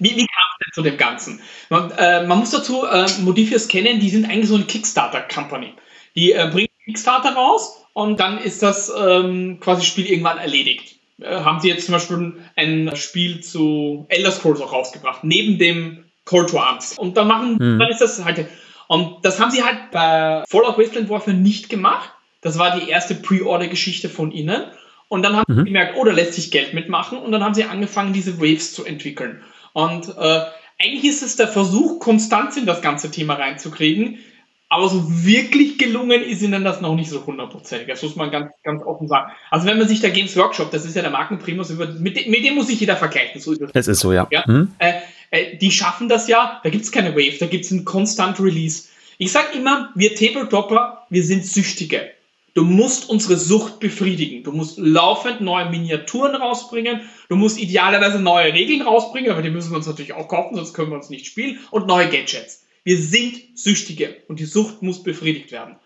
Wie, 0.00 0.16
wie 0.16 0.26
kam 0.26 0.44
es 0.50 0.58
denn 0.58 0.72
zu 0.74 0.82
dem 0.82 0.96
Ganzen? 0.96 1.40
Man, 1.70 1.92
äh, 1.92 2.26
man 2.26 2.40
muss 2.40 2.50
dazu 2.50 2.84
äh, 2.84 3.06
Modifiers 3.20 3.68
kennen, 3.68 4.00
die 4.00 4.10
sind 4.10 4.24
eigentlich 4.28 4.48
so 4.48 4.56
eine 4.56 4.64
Kickstarter-Company. 4.64 5.74
Die 6.16 6.32
äh, 6.32 6.48
bringen 6.50 6.66
Kickstarter 6.84 7.34
raus 7.36 7.84
und 7.92 8.18
dann 8.18 8.38
ist 8.38 8.64
das 8.64 8.92
ähm, 8.98 9.60
quasi 9.60 9.86
Spiel 9.86 10.06
irgendwann 10.06 10.38
erledigt. 10.38 10.96
Äh, 11.20 11.36
haben 11.36 11.60
sie 11.60 11.68
jetzt 11.68 11.86
zum 11.86 11.92
Beispiel 11.92 12.32
ein 12.56 12.96
Spiel 12.96 13.40
zu 13.40 14.06
Elder 14.08 14.32
Scrolls 14.32 14.60
auch 14.60 14.72
rausgebracht, 14.72 15.22
neben 15.22 15.56
dem 15.60 16.02
Call 16.24 16.46
to 16.46 16.58
Arms. 16.58 16.98
Und 16.98 17.16
dann 17.16 17.28
machen, 17.28 17.58
mhm. 17.60 17.78
dann 17.78 17.88
ist 17.90 18.00
das 18.00 18.24
halt. 18.24 18.48
Und 18.88 19.24
das 19.24 19.38
haben 19.38 19.52
sie 19.52 19.62
halt 19.62 19.92
bei 19.92 20.42
Fallout 20.48 20.78
Wasteland 20.78 21.08
Warfare 21.08 21.36
nicht 21.36 21.68
gemacht. 21.68 22.10
Das 22.40 22.58
war 22.58 22.76
die 22.76 22.88
erste 22.88 23.14
Pre-Order-Geschichte 23.14 24.08
von 24.08 24.32
ihnen. 24.32 24.64
Und 25.08 25.22
dann 25.22 25.36
haben 25.36 25.52
mhm. 25.52 25.58
sie 25.60 25.64
gemerkt, 25.64 25.94
oh, 25.96 26.04
da 26.04 26.12
lässt 26.12 26.34
sich 26.34 26.50
Geld 26.50 26.74
mitmachen. 26.74 27.18
Und 27.18 27.32
dann 27.32 27.42
haben 27.42 27.54
sie 27.54 27.64
angefangen, 27.64 28.12
diese 28.12 28.40
Waves 28.40 28.74
zu 28.74 28.84
entwickeln. 28.84 29.42
Und 29.72 30.08
äh, 30.16 30.40
eigentlich 30.78 31.04
ist 31.04 31.22
es 31.22 31.36
der 31.36 31.48
Versuch, 31.48 31.98
Konstanz 31.98 32.56
in 32.56 32.66
das 32.66 32.82
ganze 32.82 33.10
Thema 33.10 33.34
reinzukriegen. 33.34 34.18
Aber 34.70 34.88
so 34.90 35.02
wirklich 35.24 35.78
gelungen 35.78 36.22
ist 36.22 36.42
ihnen 36.42 36.62
das 36.62 36.82
noch 36.82 36.94
nicht 36.94 37.08
so 37.08 37.24
hundertprozentig. 37.24 37.88
Das 37.88 38.02
muss 38.02 38.16
man 38.16 38.30
ganz, 38.30 38.52
ganz 38.62 38.82
offen 38.82 39.08
sagen. 39.08 39.32
Also 39.50 39.66
wenn 39.66 39.78
man 39.78 39.88
sich 39.88 40.00
der 40.00 40.10
Games 40.10 40.36
Workshop, 40.36 40.70
das 40.70 40.84
ist 40.84 40.94
ja 40.94 41.00
der 41.00 41.10
Markenprimus, 41.10 41.70
mit, 41.70 42.28
mit 42.28 42.44
dem 42.44 42.54
muss 42.54 42.66
sich 42.66 42.78
jeder 42.78 42.96
vergleichen. 42.96 43.40
So 43.40 43.52
ist 43.52 43.62
es. 43.74 43.88
ist 43.88 44.00
so, 44.00 44.12
ja. 44.12 44.28
ja? 44.30 44.44
Mhm. 44.46 44.72
Äh, 44.78 44.92
äh, 45.30 45.56
die 45.56 45.70
schaffen 45.70 46.08
das 46.08 46.28
ja, 46.28 46.60
da 46.62 46.68
gibt 46.70 46.84
es 46.84 46.92
keine 46.92 47.12
Wave, 47.12 47.38
da 47.40 47.46
gibt 47.46 47.64
es 47.64 47.72
einen 47.72 47.86
Constant 47.86 48.40
Release. 48.40 48.88
Ich 49.16 49.32
sage 49.32 49.56
immer, 49.56 49.90
wir 49.94 50.14
Tabletopper, 50.14 51.06
wir 51.08 51.24
sind 51.24 51.46
Süchtige. 51.46 52.10
Du 52.54 52.64
musst 52.64 53.08
unsere 53.08 53.36
Sucht 53.36 53.78
befriedigen. 53.78 54.42
Du 54.42 54.52
musst 54.52 54.78
laufend 54.78 55.40
neue 55.40 55.70
Miniaturen 55.70 56.34
rausbringen. 56.34 57.02
Du 57.28 57.36
musst 57.36 57.58
idealerweise 57.58 58.20
neue 58.20 58.52
Regeln 58.52 58.82
rausbringen, 58.82 59.30
aber 59.30 59.42
die 59.42 59.50
müssen 59.50 59.70
wir 59.70 59.76
uns 59.76 59.86
natürlich 59.86 60.14
auch 60.14 60.28
kaufen, 60.28 60.56
sonst 60.56 60.74
können 60.74 60.90
wir 60.90 60.96
uns 60.96 61.10
nicht 61.10 61.26
spielen. 61.26 61.58
Und 61.70 61.86
neue 61.86 62.08
Gadgets. 62.08 62.66
Wir 62.84 62.96
sind 62.96 63.36
Süchtige 63.54 64.16
und 64.28 64.40
die 64.40 64.44
Sucht 64.44 64.82
muss 64.82 65.02
befriedigt 65.02 65.52
werden. 65.52 65.76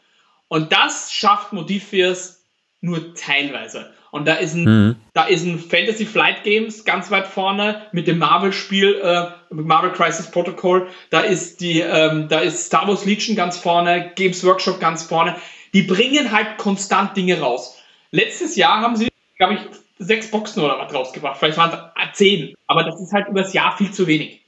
Und 0.48 0.72
das 0.72 1.12
schafft 1.12 1.52
Modifiers 1.52 2.44
nur 2.80 3.14
teilweise. 3.14 3.92
Und 4.10 4.28
da 4.28 4.34
ist 4.34 4.54
ein, 4.54 4.64
mhm. 4.64 4.96
da 5.14 5.24
ist 5.24 5.44
ein 5.44 5.58
Fantasy 5.58 6.04
Flight 6.04 6.44
Games 6.44 6.84
ganz 6.84 7.10
weit 7.10 7.26
vorne 7.26 7.86
mit 7.92 8.06
dem 8.06 8.18
Marvel-Spiel, 8.18 9.00
äh, 9.02 9.30
Marvel 9.54 9.92
Crisis 9.92 10.30
Protocol. 10.30 10.88
Da 11.08 11.20
ist 11.20 11.62
die, 11.62 11.80
ähm, 11.80 12.28
da 12.28 12.40
ist 12.40 12.66
Star 12.66 12.86
Wars 12.86 13.06
Legion 13.06 13.36
ganz 13.36 13.56
vorne, 13.56 14.12
Games 14.14 14.44
Workshop 14.44 14.80
ganz 14.80 15.02
vorne 15.02 15.36
die 15.72 15.82
bringen 15.82 16.32
halt 16.32 16.58
konstant 16.58 17.16
Dinge 17.16 17.40
raus. 17.40 17.76
Letztes 18.10 18.56
Jahr 18.56 18.80
haben 18.80 18.96
sie, 18.96 19.08
glaube 19.38 19.54
ich, 19.54 19.60
sechs 19.98 20.30
Boxen 20.30 20.62
oder 20.62 20.78
was 20.78 20.92
rausgebracht. 20.92 21.38
Vielleicht 21.38 21.56
waren 21.56 21.72
es 21.72 22.18
zehn. 22.18 22.54
Aber 22.66 22.84
das 22.84 23.00
ist 23.00 23.12
halt 23.12 23.28
übers 23.28 23.52
Jahr 23.52 23.76
viel 23.76 23.90
zu 23.90 24.06
wenig. 24.06 24.40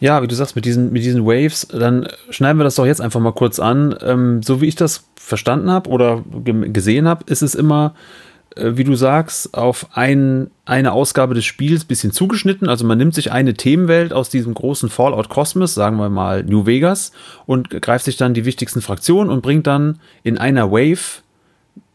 Ja, 0.00 0.20
wie 0.22 0.26
du 0.26 0.34
sagst, 0.34 0.56
mit 0.56 0.64
diesen, 0.64 0.92
mit 0.92 1.04
diesen 1.04 1.24
Waves, 1.24 1.68
dann 1.68 2.08
schneiden 2.30 2.58
wir 2.58 2.64
das 2.64 2.74
doch 2.74 2.86
jetzt 2.86 3.00
einfach 3.00 3.20
mal 3.20 3.32
kurz 3.32 3.60
an. 3.60 3.96
Ähm, 4.02 4.42
so 4.42 4.60
wie 4.60 4.66
ich 4.66 4.74
das 4.74 5.08
verstanden 5.14 5.70
habe 5.70 5.88
oder 5.88 6.24
gesehen 6.26 7.06
habe, 7.06 7.24
ist 7.26 7.42
es 7.42 7.54
immer, 7.54 7.94
wie 8.56 8.84
du 8.84 8.94
sagst, 8.94 9.54
auf 9.54 9.86
ein, 9.94 10.50
eine 10.64 10.92
Ausgabe 10.92 11.34
des 11.34 11.44
Spiels 11.44 11.84
bisschen 11.84 12.12
zugeschnitten. 12.12 12.68
Also 12.68 12.84
man 12.84 12.98
nimmt 12.98 13.14
sich 13.14 13.32
eine 13.32 13.54
Themenwelt 13.54 14.12
aus 14.12 14.28
diesem 14.28 14.54
großen 14.54 14.88
Fallout 14.88 15.28
Cosmos, 15.28 15.74
sagen 15.74 15.96
wir 15.96 16.10
mal 16.10 16.42
New 16.42 16.66
Vegas, 16.66 17.12
und 17.46 17.70
greift 17.82 18.04
sich 18.04 18.16
dann 18.16 18.34
die 18.34 18.44
wichtigsten 18.44 18.82
Fraktionen 18.82 19.30
und 19.30 19.42
bringt 19.42 19.66
dann 19.66 19.98
in 20.22 20.38
einer 20.38 20.70
Wave 20.70 21.22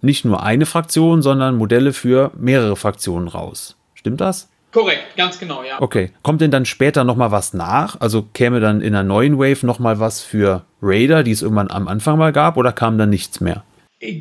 nicht 0.01 0.25
nur 0.25 0.43
eine 0.43 0.65
Fraktion, 0.65 1.21
sondern 1.21 1.55
Modelle 1.55 1.93
für 1.93 2.31
mehrere 2.37 2.75
Fraktionen 2.75 3.27
raus. 3.27 3.75
Stimmt 3.93 4.21
das? 4.21 4.49
Korrekt, 4.71 5.15
ganz 5.15 5.39
genau, 5.39 5.63
ja. 5.63 5.81
Okay. 5.81 6.11
Kommt 6.23 6.41
denn 6.41 6.51
dann 6.51 6.65
später 6.65 7.03
nochmal 7.03 7.31
was 7.31 7.53
nach? 7.53 7.99
Also 7.99 8.27
käme 8.33 8.59
dann 8.59 8.81
in 8.81 8.93
einer 8.93 9.03
neuen 9.03 9.39
Wave 9.39 9.65
nochmal 9.65 9.99
was 9.99 10.21
für 10.21 10.63
Raider, 10.81 11.23
die 11.23 11.31
es 11.31 11.41
irgendwann 11.41 11.71
am 11.71 11.87
Anfang 11.87 12.17
mal 12.17 12.33
gab, 12.33 12.57
oder 12.57 12.71
kam 12.71 12.97
dann 12.97 13.09
nichts 13.09 13.41
mehr? 13.41 13.63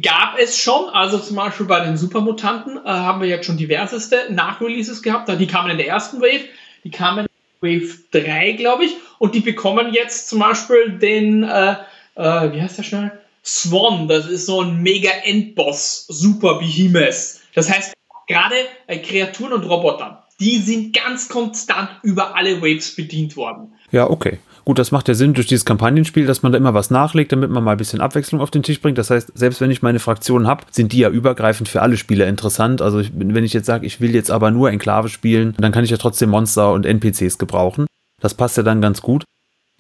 Gab 0.03 0.39
es 0.39 0.59
schon, 0.59 0.89
also 0.89 1.19
zum 1.19 1.37
Beispiel 1.37 1.67
bei 1.67 1.81
den 1.81 1.99
Supermutanten 1.99 2.79
äh, 2.79 2.89
haben 2.89 3.21
wir 3.21 3.29
jetzt 3.29 3.45
schon 3.45 3.59
diverseste 3.59 4.29
Nachreleases 4.31 5.03
gehabt. 5.03 5.29
Die 5.29 5.47
kamen 5.47 5.71
in 5.71 5.77
der 5.77 5.87
ersten 5.87 6.21
Wave, 6.23 6.45
die 6.83 6.91
kamen 6.91 7.27
in 7.27 7.81
Wave 7.81 7.99
3, 8.13 8.53
glaube 8.53 8.87
ich, 8.87 8.97
und 9.19 9.35
die 9.35 9.41
bekommen 9.41 9.93
jetzt 9.93 10.29
zum 10.29 10.39
Beispiel 10.39 10.99
den, 10.99 11.43
äh, 11.43 11.73
äh, 12.15 12.53
wie 12.53 12.63
heißt 12.63 12.79
der 12.79 12.85
schnell? 12.85 13.13
Swan, 13.45 14.09
das 14.09 14.27
ist 14.27 14.47
so 14.47 14.63
ein 14.63 14.83
mega 14.83 15.11
Endboss, 15.25 16.07
Super 16.09 16.59
Behemoth. 16.59 17.41
Das 17.55 17.71
heißt, 17.71 17.93
gerade 18.27 18.57
äh, 18.87 18.99
Kreaturen 18.99 19.53
und 19.53 19.65
Roboter, 19.65 20.27
die 20.41 20.57
sind 20.59 20.97
ganz 20.97 21.29
konstant 21.29 21.91
über 22.03 22.35
alle 22.35 22.63
Waves 22.63 22.97
bedient 22.97 23.37
worden. 23.37 23.75
Ja, 23.93 24.09
okay. 24.09 24.39
Gut, 24.67 24.81
das 24.81 24.91
macht 24.91 25.07
ja 25.07 25.15
Sinn 25.15 25.33
durch 25.33 25.47
dieses 25.47 25.65
Kampagnenspiel, 25.65 26.27
dass 26.27 26.43
man 26.43 26.51
da 26.51 26.59
immer 26.59 26.75
was 26.75 26.91
nachlegt, 26.91 27.31
damit 27.31 27.51
man 27.51 27.63
mal 27.63 27.73
ein 27.73 27.79
bisschen 27.79 28.01
Abwechslung 28.01 28.41
auf 28.41 28.51
den 28.51 28.65
Tisch 28.65 28.81
bringt. 28.81 28.99
Das 28.99 29.11
heißt, 29.11 29.31
selbst 29.33 29.61
wenn 29.61 29.71
ich 29.71 29.81
meine 29.81 30.01
Fraktionen 30.01 30.49
habe, 30.49 30.65
sind 30.73 30.93
die 30.93 30.99
ja 30.99 31.09
übergreifend 31.09 31.69
für 31.69 31.83
alle 31.83 31.97
Spieler 31.97 32.27
interessant. 32.27 32.83
Also 32.83 32.99
ich, 32.99 33.13
wenn 33.15 33.45
ich 33.45 33.53
jetzt 33.53 33.67
sage, 33.67 33.87
ich 33.87 34.01
will 34.01 34.13
jetzt 34.13 34.29
aber 34.29 34.51
nur 34.51 34.69
Enklave 34.69 35.09
spielen, 35.09 35.55
dann 35.59 35.71
kann 35.71 35.85
ich 35.85 35.91
ja 35.91 35.99
trotzdem 35.99 36.31
Monster 36.31 36.73
und 36.73 36.85
NPCs 36.85 37.39
gebrauchen. 37.39 37.87
Das 38.21 38.35
passt 38.35 38.57
ja 38.57 38.65
dann 38.65 38.81
ganz 38.81 39.03
gut. 39.03 39.23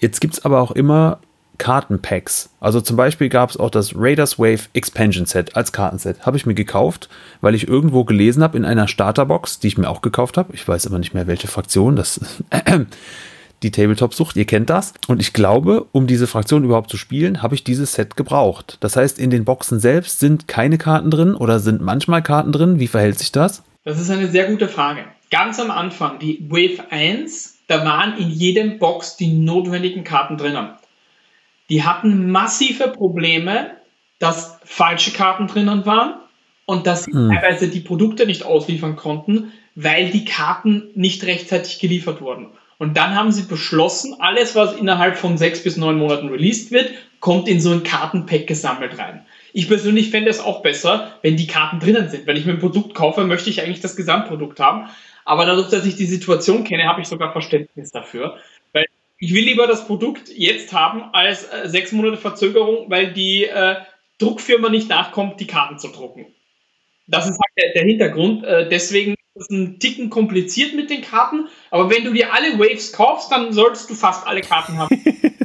Jetzt 0.00 0.20
gibt 0.20 0.34
es 0.34 0.44
aber 0.44 0.60
auch 0.60 0.70
immer 0.70 1.18
Kartenpacks. 1.58 2.50
Also 2.60 2.80
zum 2.80 2.96
Beispiel 2.96 3.28
gab 3.28 3.50
es 3.50 3.56
auch 3.56 3.70
das 3.70 3.92
Raiders 3.96 4.38
Wave 4.38 4.68
Expansion 4.72 5.26
Set 5.26 5.56
als 5.56 5.72
Kartenset. 5.72 6.24
Habe 6.24 6.36
ich 6.36 6.46
mir 6.46 6.54
gekauft, 6.54 7.08
weil 7.40 7.56
ich 7.56 7.66
irgendwo 7.66 8.04
gelesen 8.04 8.40
habe 8.40 8.56
in 8.56 8.64
einer 8.64 8.86
Starterbox, 8.86 9.58
die 9.58 9.66
ich 9.66 9.78
mir 9.78 9.88
auch 9.88 10.00
gekauft 10.00 10.36
habe. 10.36 10.54
Ich 10.54 10.68
weiß 10.68 10.86
aber 10.86 11.00
nicht 11.00 11.12
mehr, 11.12 11.26
welche 11.26 11.48
Fraktion. 11.48 11.96
Das 11.96 12.20
die 13.62 13.70
Tabletop-Sucht, 13.70 14.36
ihr 14.36 14.44
kennt 14.44 14.70
das. 14.70 14.94
Und 15.08 15.20
ich 15.20 15.32
glaube, 15.32 15.86
um 15.92 16.06
diese 16.06 16.26
Fraktion 16.26 16.64
überhaupt 16.64 16.90
zu 16.90 16.96
spielen, 16.96 17.42
habe 17.42 17.54
ich 17.54 17.64
dieses 17.64 17.92
Set 17.92 18.16
gebraucht. 18.16 18.78
Das 18.80 18.96
heißt, 18.96 19.18
in 19.18 19.30
den 19.30 19.44
Boxen 19.44 19.80
selbst 19.80 20.20
sind 20.20 20.48
keine 20.48 20.78
Karten 20.78 21.10
drin 21.10 21.34
oder 21.34 21.58
sind 21.58 21.80
manchmal 21.80 22.22
Karten 22.22 22.52
drin. 22.52 22.80
Wie 22.80 22.88
verhält 22.88 23.18
sich 23.18 23.32
das? 23.32 23.62
Das 23.84 24.00
ist 24.00 24.10
eine 24.10 24.28
sehr 24.28 24.46
gute 24.46 24.68
Frage. 24.68 25.04
Ganz 25.30 25.58
am 25.58 25.70
Anfang, 25.70 26.18
die 26.18 26.44
Wave 26.48 26.90
1, 26.90 27.58
da 27.66 27.84
waren 27.84 28.16
in 28.18 28.30
jedem 28.30 28.78
Box 28.78 29.16
die 29.16 29.32
notwendigen 29.32 30.04
Karten 30.04 30.36
drinnen 30.36 30.70
die 31.68 31.82
hatten 31.82 32.30
massive 32.30 32.88
Probleme, 32.88 33.72
dass 34.18 34.58
falsche 34.64 35.12
Karten 35.12 35.46
drinnen 35.46 35.84
waren 35.84 36.14
und 36.64 36.86
dass 36.86 37.04
sie 37.04 37.12
hm. 37.12 37.30
teilweise 37.30 37.68
die 37.68 37.80
Produkte 37.80 38.26
nicht 38.26 38.44
ausliefern 38.44 38.96
konnten, 38.96 39.52
weil 39.74 40.10
die 40.10 40.24
Karten 40.24 40.90
nicht 40.94 41.24
rechtzeitig 41.24 41.78
geliefert 41.78 42.20
wurden. 42.20 42.48
Und 42.78 42.96
dann 42.96 43.14
haben 43.14 43.32
sie 43.32 43.42
beschlossen, 43.42 44.16
alles, 44.18 44.54
was 44.54 44.74
innerhalb 44.74 45.16
von 45.16 45.38
sechs 45.38 45.62
bis 45.62 45.76
neun 45.76 45.98
Monaten 45.98 46.28
released 46.28 46.70
wird, 46.70 46.90
kommt 47.20 47.48
in 47.48 47.60
so 47.60 47.70
ein 47.70 47.82
Kartenpack 47.82 48.46
gesammelt 48.46 48.98
rein. 48.98 49.24
Ich 49.52 49.68
persönlich 49.68 50.10
fände 50.10 50.30
es 50.30 50.40
auch 50.40 50.62
besser, 50.62 51.12
wenn 51.22 51.36
die 51.36 51.46
Karten 51.46 51.80
drinnen 51.80 52.10
sind. 52.10 52.26
Wenn 52.26 52.36
ich 52.36 52.44
mir 52.44 52.52
ein 52.52 52.58
Produkt 52.58 52.94
kaufe, 52.94 53.24
möchte 53.24 53.48
ich 53.48 53.62
eigentlich 53.62 53.80
das 53.80 53.96
Gesamtprodukt 53.96 54.60
haben. 54.60 54.88
Aber 55.24 55.46
dadurch, 55.46 55.70
dass 55.70 55.86
ich 55.86 55.96
die 55.96 56.04
Situation 56.04 56.64
kenne, 56.64 56.84
habe 56.84 57.00
ich 57.00 57.08
sogar 57.08 57.32
Verständnis 57.32 57.90
dafür 57.90 58.36
ich 59.18 59.34
will 59.34 59.44
lieber 59.44 59.66
das 59.66 59.86
Produkt 59.86 60.28
jetzt 60.34 60.72
haben 60.72 61.02
als 61.12 61.44
äh, 61.44 61.68
sechs 61.68 61.92
Monate 61.92 62.16
Verzögerung, 62.16 62.90
weil 62.90 63.12
die 63.12 63.44
äh, 63.44 63.76
Druckfirma 64.18 64.68
nicht 64.68 64.88
nachkommt, 64.88 65.40
die 65.40 65.46
Karten 65.46 65.78
zu 65.78 65.88
drucken. 65.88 66.26
Das 67.06 67.28
ist 67.28 67.38
halt 67.38 67.52
der, 67.56 67.72
der 67.72 67.84
Hintergrund. 67.84 68.44
Äh, 68.44 68.68
deswegen 68.68 69.14
ist 69.36 69.50
ein 69.50 69.78
Ticken 69.78 70.10
kompliziert 70.10 70.74
mit 70.74 70.90
den 70.90 71.02
Karten. 71.02 71.48
Aber 71.70 71.90
wenn 71.90 72.04
du 72.04 72.12
dir 72.12 72.32
alle 72.32 72.58
Waves 72.58 72.92
kaufst, 72.92 73.30
dann 73.30 73.52
solltest 73.52 73.90
du 73.90 73.94
fast 73.94 74.26
alle 74.26 74.40
Karten 74.40 74.78
haben. 74.78 75.02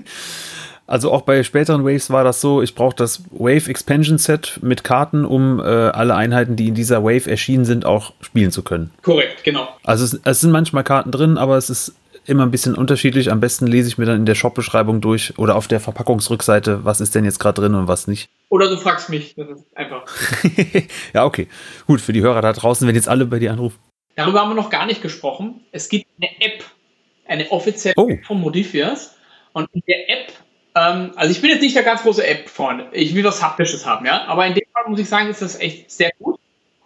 Also 0.92 1.10
auch 1.10 1.22
bei 1.22 1.42
späteren 1.44 1.86
Waves 1.86 2.10
war 2.10 2.26
das 2.26 2.42
so, 2.42 2.62
ich 2.62 2.76
brauche 2.76 2.94
das 2.94 3.24
Wave 3.30 3.70
Expansion 3.70 4.18
Set 4.18 4.60
mit 4.62 4.84
Karten, 4.84 5.24
um 5.24 5.62
äh, 5.62 5.64
alle 5.64 6.16
Einheiten, 6.16 6.58
die 6.58 6.68
in 6.68 6.76
dieser 6.76 7.02
Wave 7.02 7.30
erschienen 7.30 7.64
sind, 7.64 7.86
auch 7.86 8.12
spielen 8.20 8.52
zu 8.52 8.62
können. 8.62 8.92
Korrekt, 9.02 9.46
genau. 9.46 9.70
Also 9.86 10.04
es, 10.04 10.20
es 10.22 10.42
sind 10.42 10.52
manchmal 10.52 10.84
Karten 10.84 11.12
drin, 11.12 11.38
aber 11.38 11.56
es 11.56 11.70
ist 11.70 11.96
immer 12.26 12.44
ein 12.44 12.52
bisschen 12.52 12.76
unterschiedlich. 12.76 13.32
Am 13.32 13.40
besten 13.40 13.68
lese 13.68 13.88
ich 13.88 13.98
mir 13.98 14.06
dann 14.06 14.18
in 14.18 14.26
der 14.26 14.36
Shop-Beschreibung 14.36 15.02
durch 15.02 15.38
oder 15.38 15.56
auf 15.56 15.68
der 15.68 15.80
Verpackungsrückseite, 15.80 16.86
was 16.86 17.02
ist 17.02 17.16
denn 17.16 17.26
jetzt 17.26 17.40
gerade 17.40 17.62
drin 17.62 17.76
und 17.76 17.88
was 17.88 18.08
nicht. 18.08 18.30
Oder 18.50 18.70
du 18.70 18.78
fragst 18.78 19.10
mich, 19.10 19.36
das 19.36 19.50
ist 19.50 19.66
einfach. 19.76 20.06
ja, 21.14 21.26
okay. 21.26 21.48
Gut, 21.88 22.02
für 22.02 22.14
die 22.14 22.22
Hörer 22.22 22.42
da 22.42 22.54
draußen, 22.54 22.88
wenn 22.88 22.96
jetzt 22.96 23.10
alle 23.10 23.26
bei 23.26 23.40
dir 23.40 23.52
anrufen. 23.52 23.80
Darüber 24.16 24.42
haben 24.42 24.50
wir 24.50 24.56
noch 24.56 24.70
gar 24.70 24.86
nicht 24.86 25.02
gesprochen. 25.02 25.62
Es 25.72 25.90
gibt 25.90 26.08
eine 26.20 26.30
App, 26.42 26.64
eine 27.28 27.50
offizielle 27.52 27.96
oh. 27.98 28.10
App 28.10 28.26
von 28.26 28.42
Modifiers. 28.42 29.16
Und 29.54 29.70
in 29.74 29.82
der 29.88 30.10
App, 30.10 30.34
ähm, 30.76 31.12
also 31.16 31.32
ich 31.32 31.42
bin 31.42 31.50
jetzt 31.50 31.62
nicht 31.62 31.76
der 31.76 31.84
ganz 31.84 32.04
große 32.04 32.26
App-Freund. 32.26 32.86
Ich 32.92 33.16
will 33.16 33.24
was 33.24 33.42
Haptisches 33.42 33.86
haben, 33.86 34.06
ja. 34.06 34.26
Aber 34.28 34.46
in 34.46 34.54
dem 34.54 34.66
Fall 34.74 34.90
muss 34.90 35.00
ich 35.00 35.10
sagen, 35.10 35.30
ist 35.30 35.42
das 35.42 35.60
echt 35.60 35.92
sehr 35.92 36.12
gut. 36.20 36.40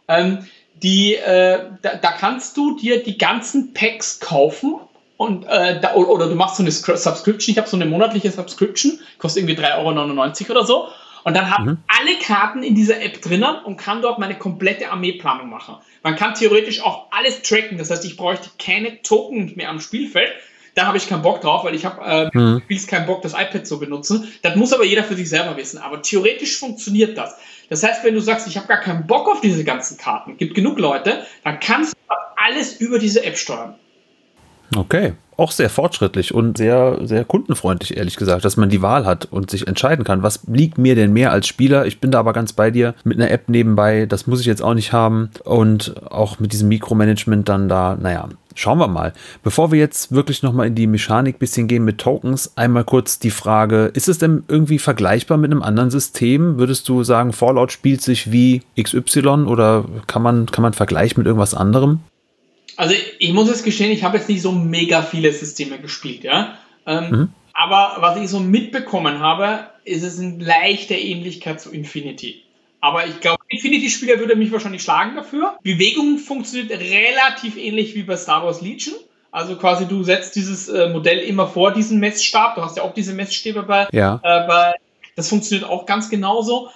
Ähm, 0.07 0.45
die, 0.81 1.15
äh, 1.15 1.71
da, 1.81 1.95
da, 1.95 2.11
kannst 2.11 2.57
du 2.57 2.77
dir 2.77 3.01
die 3.01 3.17
ganzen 3.17 3.73
Packs 3.73 4.19
kaufen 4.19 4.79
und, 5.17 5.45
äh, 5.45 5.79
da, 5.79 5.95
oder 5.95 6.27
du 6.27 6.35
machst 6.35 6.57
so 6.57 6.63
eine 6.63 6.71
Subscription, 6.71 7.51
ich 7.51 7.57
habe 7.57 7.69
so 7.69 7.77
eine 7.77 7.85
monatliche 7.85 8.31
Subscription, 8.31 8.99
kostet 9.17 9.43
irgendwie 9.43 9.61
3,99 9.61 10.49
Euro 10.49 10.51
oder 10.51 10.65
so. 10.65 10.87
Und 11.23 11.35
dann 11.35 11.49
habe 11.49 11.71
mhm. 11.71 11.77
alle 11.87 12.19
Karten 12.19 12.61
in 12.61 12.75
dieser 12.75 13.01
App 13.01 13.21
drinnen 13.21 13.55
und 13.63 13.77
kann 13.77 14.03
dort 14.03 14.19
meine 14.19 14.37
komplette 14.37 14.91
Armeeplanung 14.91 15.49
machen. 15.49 15.75
Man 16.03 16.15
kann 16.15 16.35
theoretisch 16.35 16.83
auch 16.83 17.07
alles 17.09 17.41
tracken, 17.41 17.79
das 17.79 17.89
heißt, 17.89 18.05
ich 18.05 18.15
bräuchte 18.15 18.51
keine 18.63 19.01
Token 19.01 19.53
mehr 19.55 19.69
am 19.69 19.79
Spielfeld. 19.79 20.31
Da 20.75 20.85
habe 20.85 20.97
ich 20.97 21.07
keinen 21.07 21.21
Bock 21.21 21.41
drauf, 21.41 21.63
weil 21.63 21.73
ich 21.73 21.85
habe 21.85 22.29
äh, 22.33 22.37
mhm. 22.37 22.61
keinen 22.87 23.07
Bock, 23.07 23.21
das 23.21 23.33
iPad 23.33 23.65
zu 23.65 23.79
benutzen. 23.79 24.31
Das 24.43 24.55
muss 24.55 24.73
aber 24.73 24.85
jeder 24.85 25.03
für 25.03 25.15
sich 25.15 25.29
selber 25.29 25.55
wissen. 25.57 25.79
Aber 25.79 26.01
theoretisch 26.01 26.59
funktioniert 26.59 27.17
das. 27.17 27.35
Das 27.69 27.81
heißt, 27.81 28.03
wenn 28.03 28.13
du 28.13 28.19
sagst, 28.19 28.45
ich 28.47 28.57
habe 28.57 28.67
gar 28.67 28.81
keinen 28.81 29.07
Bock 29.07 29.27
auf 29.27 29.39
diese 29.39 29.63
ganzen 29.63 29.97
Karten, 29.97 30.37
gibt 30.37 30.53
genug 30.53 30.77
Leute, 30.77 31.25
dann 31.43 31.61
kannst 31.61 31.93
du 31.93 32.15
alles 32.35 32.75
über 32.75 32.99
diese 32.99 33.23
App 33.23 33.37
steuern. 33.37 33.75
Okay, 34.75 35.13
auch 35.37 35.51
sehr 35.51 35.69
fortschrittlich 35.69 36.33
und 36.33 36.57
sehr, 36.57 36.99
sehr 37.03 37.23
kundenfreundlich, 37.23 37.97
ehrlich 37.97 38.15
gesagt, 38.15 38.45
dass 38.45 38.57
man 38.57 38.69
die 38.69 38.81
Wahl 38.81 39.05
hat 39.05 39.25
und 39.25 39.49
sich 39.49 39.67
entscheiden 39.67 40.03
kann, 40.03 40.23
was 40.23 40.41
liegt 40.47 40.77
mir 40.77 40.95
denn 40.95 41.13
mehr 41.13 41.31
als 41.31 41.47
Spieler. 41.47 41.85
Ich 41.85 41.99
bin 41.99 42.11
da 42.11 42.19
aber 42.19 42.33
ganz 42.33 42.53
bei 42.53 42.71
dir 42.71 42.93
mit 43.03 43.17
einer 43.17 43.31
App 43.31 43.49
nebenbei, 43.49 44.05
das 44.05 44.27
muss 44.27 44.39
ich 44.39 44.45
jetzt 44.45 44.61
auch 44.61 44.73
nicht 44.73 44.93
haben 44.93 45.29
und 45.43 45.95
auch 46.11 46.39
mit 46.39 46.51
diesem 46.51 46.69
Mikromanagement 46.69 47.47
dann 47.47 47.69
da, 47.69 47.97
naja, 47.99 48.29
Schauen 48.57 48.77
wir 48.77 48.87
mal. 48.87 49.11
Bevor 49.43 49.73
wir 49.73 49.79
jetzt 49.79 50.13
wirklich 50.13 50.41
nochmal 50.41 50.67
in 50.67 50.75
die 50.75 50.87
Mechanik 50.87 51.39
bisschen 51.39 51.67
gehen 51.67 51.83
mit 51.83 51.97
Tokens, 51.97 52.53
einmal 52.55 52.85
kurz 52.85 53.19
die 53.19 53.29
Frage, 53.29 53.91
ist 53.93 54.07
es 54.07 54.17
denn 54.17 54.43
irgendwie 54.47 54.79
vergleichbar 54.79 55.37
mit 55.37 55.51
einem 55.51 55.61
anderen 55.61 55.91
System? 55.91 56.57
Würdest 56.57 56.87
du 56.87 57.03
sagen, 57.03 57.33
Fallout 57.33 57.73
spielt 57.73 58.01
sich 58.01 58.31
wie 58.31 58.61
XY 58.81 59.43
oder 59.47 59.83
kann 60.07 60.21
man, 60.21 60.45
kann 60.45 60.61
man 60.61 60.71
vergleichen 60.71 61.19
mit 61.19 61.27
irgendwas 61.27 61.53
anderem? 61.53 61.99
Also 62.77 62.93
ich 63.19 63.33
muss 63.33 63.47
jetzt 63.47 63.63
gestehen, 63.63 63.91
ich 63.91 64.03
habe 64.03 64.17
jetzt 64.17 64.29
nicht 64.29 64.41
so 64.41 64.51
mega 64.51 65.01
viele 65.01 65.31
Systeme 65.31 65.79
gespielt, 65.79 66.23
ja. 66.23 66.57
Ähm, 66.85 67.09
mhm. 67.09 67.29
Aber 67.53 67.97
was 67.99 68.17
ich 68.19 68.29
so 68.29 68.39
mitbekommen 68.39 69.19
habe, 69.19 69.67
ist 69.85 70.03
es 70.03 70.19
eine 70.19 70.43
leichte 70.43 70.95
Ähnlichkeit 70.95 71.61
zu 71.61 71.71
Infinity. 71.71 72.43
Aber 72.81 73.07
ich 73.07 73.19
glaube, 73.19 73.41
Infinity-Spieler 73.47 74.19
würde 74.19 74.35
mich 74.35 74.51
wahrscheinlich 74.51 74.83
schlagen 74.83 75.15
dafür. 75.15 75.57
Bewegung 75.63 76.19
funktioniert 76.19 76.69
relativ 76.71 77.57
ähnlich 77.57 77.95
wie 77.95 78.03
bei 78.03 78.17
Star 78.17 78.43
Wars 78.43 78.61
Legion. 78.61 78.95
Also 79.31 79.55
quasi 79.55 79.87
du 79.87 80.03
setzt 80.03 80.35
dieses 80.35 80.69
äh, 80.69 80.89
Modell 80.89 81.19
immer 81.19 81.47
vor 81.47 81.73
diesen 81.73 81.99
Messstab. 81.99 82.55
Du 82.55 82.61
hast 82.61 82.77
ja 82.77 82.83
auch 82.83 82.93
diese 82.93 83.13
Messstäbe 83.13 83.63
bei, 83.63 83.87
ja. 83.91 84.21
äh, 84.23 84.47
bei. 84.47 84.73
Das 85.15 85.29
funktioniert 85.29 85.67
auch 85.67 85.85
ganz 85.85 86.09
genauso. 86.09 86.69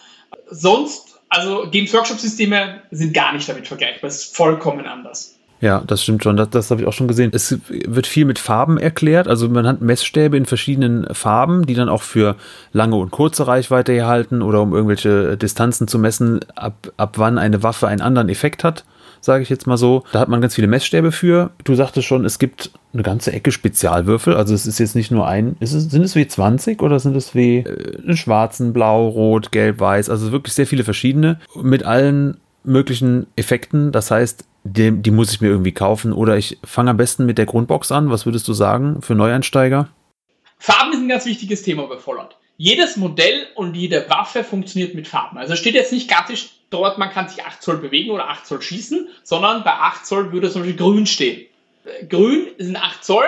Sonst, 0.50 1.20
also 1.30 1.70
Games 1.70 1.94
Workshop-Systeme 1.94 2.82
sind 2.92 3.14
gar 3.14 3.34
nicht 3.34 3.48
damit 3.48 3.68
vergleichbar. 3.68 4.08
Es 4.08 4.24
ist 4.24 4.36
vollkommen 4.36 4.88
anders. 4.88 5.39
Ja, 5.62 5.84
das 5.86 6.02
stimmt 6.04 6.24
schon. 6.24 6.38
Das, 6.38 6.50
das 6.50 6.72
habe 6.72 6.82
ich 6.82 6.88
auch 6.88 6.94
schon 6.94 7.10
gesehen. 7.10 7.32
Es 7.34 7.58
wird 7.68 8.08
viel 8.08 8.26
mit 8.26 8.40
Farben 8.40 8.78
erklärt. 8.78 9.28
Also 9.28 9.50
man 9.50 9.68
hat 9.68 9.82
Messstäbe 9.82 10.38
in 10.38 10.46
verschiedenen 10.46 11.14
Farben, 11.14 11.66
die 11.66 11.74
dann 11.74 11.90
auch 11.90 12.02
für 12.02 12.36
lange 12.72 12.96
und 12.96 13.12
kurze 13.12 13.46
Reichweite 13.46 13.94
erhalten 13.94 14.42
oder 14.42 14.62
um 14.62 14.74
irgendwelche 14.74 15.36
Distanzen 15.36 15.88
zu 15.88 16.00
messen, 16.00 16.40
ab, 16.56 16.92
ab 16.96 17.18
wann 17.18 17.38
eine 17.38 17.62
Waffe 17.62 17.88
einen 17.88 18.02
anderen 18.02 18.30
Effekt 18.30 18.64
hat. 18.64 18.86
sage 19.20 19.44
ich 19.44 19.50
jetzt 19.50 19.68
mal 19.68 19.76
so. 19.76 20.04
Da 20.14 20.20
hat 20.20 20.30
man 20.30 20.40
ganz 20.40 20.56
viele 20.56 20.68
Messstäbe 20.68 21.12
für. 21.12 21.52
Du 21.66 21.76
sagtest 21.76 22.08
schon, 22.08 22.24
es 22.24 22.40
gibt 22.40 22.72
eine 22.94 23.04
ganze 23.04 23.34
Ecke 23.34 23.52
Spezialwürfel. 23.52 24.36
Also 24.36 24.54
es 24.54 24.66
ist 24.66 24.80
jetzt 24.80 24.96
nicht 24.96 25.12
nur 25.12 25.28
ein, 25.28 25.58
es, 25.60 25.72
sind 25.72 26.04
es 26.04 26.16
wie 26.16 26.28
20 26.28 26.82
oder 26.82 27.00
sind 27.00 27.18
es 27.18 27.36
wie 27.36 27.58
äh, 27.58 28.16
schwarzen, 28.16 28.72
blau, 28.72 29.10
rot, 29.10 29.52
gelb, 29.52 29.82
weiß? 29.82 30.10
Also 30.10 30.32
wirklich 30.32 30.54
sehr 30.54 30.68
viele 30.68 30.86
verschiedene 30.86 31.38
mit 31.62 31.84
allen 31.84 32.38
möglichen 32.64 33.28
Effekten. 33.36 33.92
Das 33.92 34.10
heißt, 34.12 34.46
die, 34.64 34.92
die 34.92 35.12
muss 35.12 35.32
ich 35.32 35.42
mir 35.42 35.48
irgendwie 35.48 35.72
kaufen 35.72 36.14
oder 36.14 36.38
ich 36.38 36.58
fange 36.64 36.92
am 36.92 36.98
besten 36.98 37.26
mit 37.26 37.38
der 37.38 37.46
Grundbox 37.46 37.92
an. 37.92 38.10
Was 38.10 38.26
würdest 38.26 38.48
du 38.48 38.54
sagen 38.54 39.02
für 39.02 39.16
Neueinsteiger? 39.16 39.90
Farben 40.58 40.94
ist 40.94 41.00
ein 41.00 41.08
ganz 41.08 41.26
wichtiges 41.26 41.64
Thema 41.64 41.88
bei 41.88 41.98
Fallout. 41.98 42.36
Jedes 42.58 42.98
Modell 42.98 43.48
und 43.56 43.76
jede 43.76 44.10
Waffe 44.10 44.44
funktioniert 44.44 44.94
mit 44.94 45.08
Farben. 45.08 45.38
Also 45.38 45.56
steht 45.56 45.76
jetzt 45.76 45.94
nicht 45.94 46.10
klassisch 46.10 46.50
dort, 46.70 46.98
man 46.98 47.10
kann 47.10 47.30
sich 47.30 47.46
8 47.46 47.62
Zoll 47.62 47.78
bewegen 47.78 48.12
oder 48.12 48.30
8 48.30 48.46
Zoll 48.46 48.62
schießen, 48.62 49.08
sondern 49.24 49.64
bei 49.64 49.72
8 49.72 50.06
Zoll 50.06 50.34
würde 50.34 50.52
zum 50.52 50.64
Beispiel 50.64 50.78
grün 50.78 51.06
stehen. 51.06 51.46
Grün 52.10 52.48
sind 52.58 52.76
8 52.76 53.04
Zoll 53.04 53.26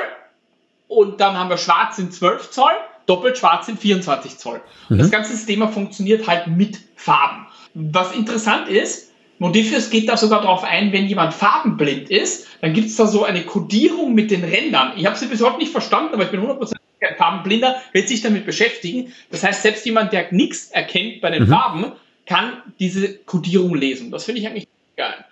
und 0.89 1.21
dann 1.21 1.37
haben 1.37 1.49
wir 1.49 1.57
schwarz 1.57 1.95
sind 1.95 2.13
12 2.13 2.51
Zoll, 2.51 2.73
doppelt 3.05 3.37
schwarz 3.37 3.67
sind 3.67 3.79
24 3.79 4.37
Zoll. 4.37 4.61
Mhm. 4.89 4.97
das 4.97 5.09
ganze 5.09 5.31
System 5.31 5.67
funktioniert 5.71 6.27
halt 6.27 6.47
mit 6.47 6.79
Farben. 6.97 7.47
Was 7.73 8.13
interessant 8.13 8.67
ist, 8.67 9.10
Modifius 9.41 9.89
geht 9.89 10.07
da 10.07 10.17
sogar 10.17 10.41
darauf 10.41 10.63
ein, 10.63 10.93
wenn 10.93 11.07
jemand 11.07 11.33
farbenblind 11.33 12.11
ist, 12.11 12.47
dann 12.61 12.73
gibt 12.73 12.89
es 12.89 12.95
da 12.95 13.07
so 13.07 13.23
eine 13.23 13.41
Kodierung 13.41 14.13
mit 14.13 14.29
den 14.29 14.43
Rändern. 14.43 14.93
Ich 14.97 15.07
habe 15.07 15.17
sie 15.17 15.25
bis 15.25 15.41
heute 15.41 15.57
nicht 15.57 15.71
verstanden, 15.71 16.13
aber 16.13 16.25
ich 16.25 16.29
bin 16.29 16.41
100% 16.41 16.75
ein 17.01 17.15
Farbenblinder, 17.17 17.81
wird 17.91 18.07
sich 18.07 18.21
damit 18.21 18.45
beschäftigen. 18.45 19.13
Das 19.31 19.41
heißt, 19.41 19.63
selbst 19.63 19.83
jemand, 19.87 20.13
der 20.13 20.31
nichts 20.31 20.69
erkennt 20.69 21.21
bei 21.21 21.31
den 21.31 21.45
mhm. 21.45 21.47
Farben, 21.47 21.91
kann 22.27 22.61
diese 22.79 23.17
Kodierung 23.17 23.73
lesen. 23.73 24.11
Das 24.11 24.25
finde 24.25 24.41
ich 24.41 24.47
eigentlich 24.47 24.67
geil. 24.95 25.25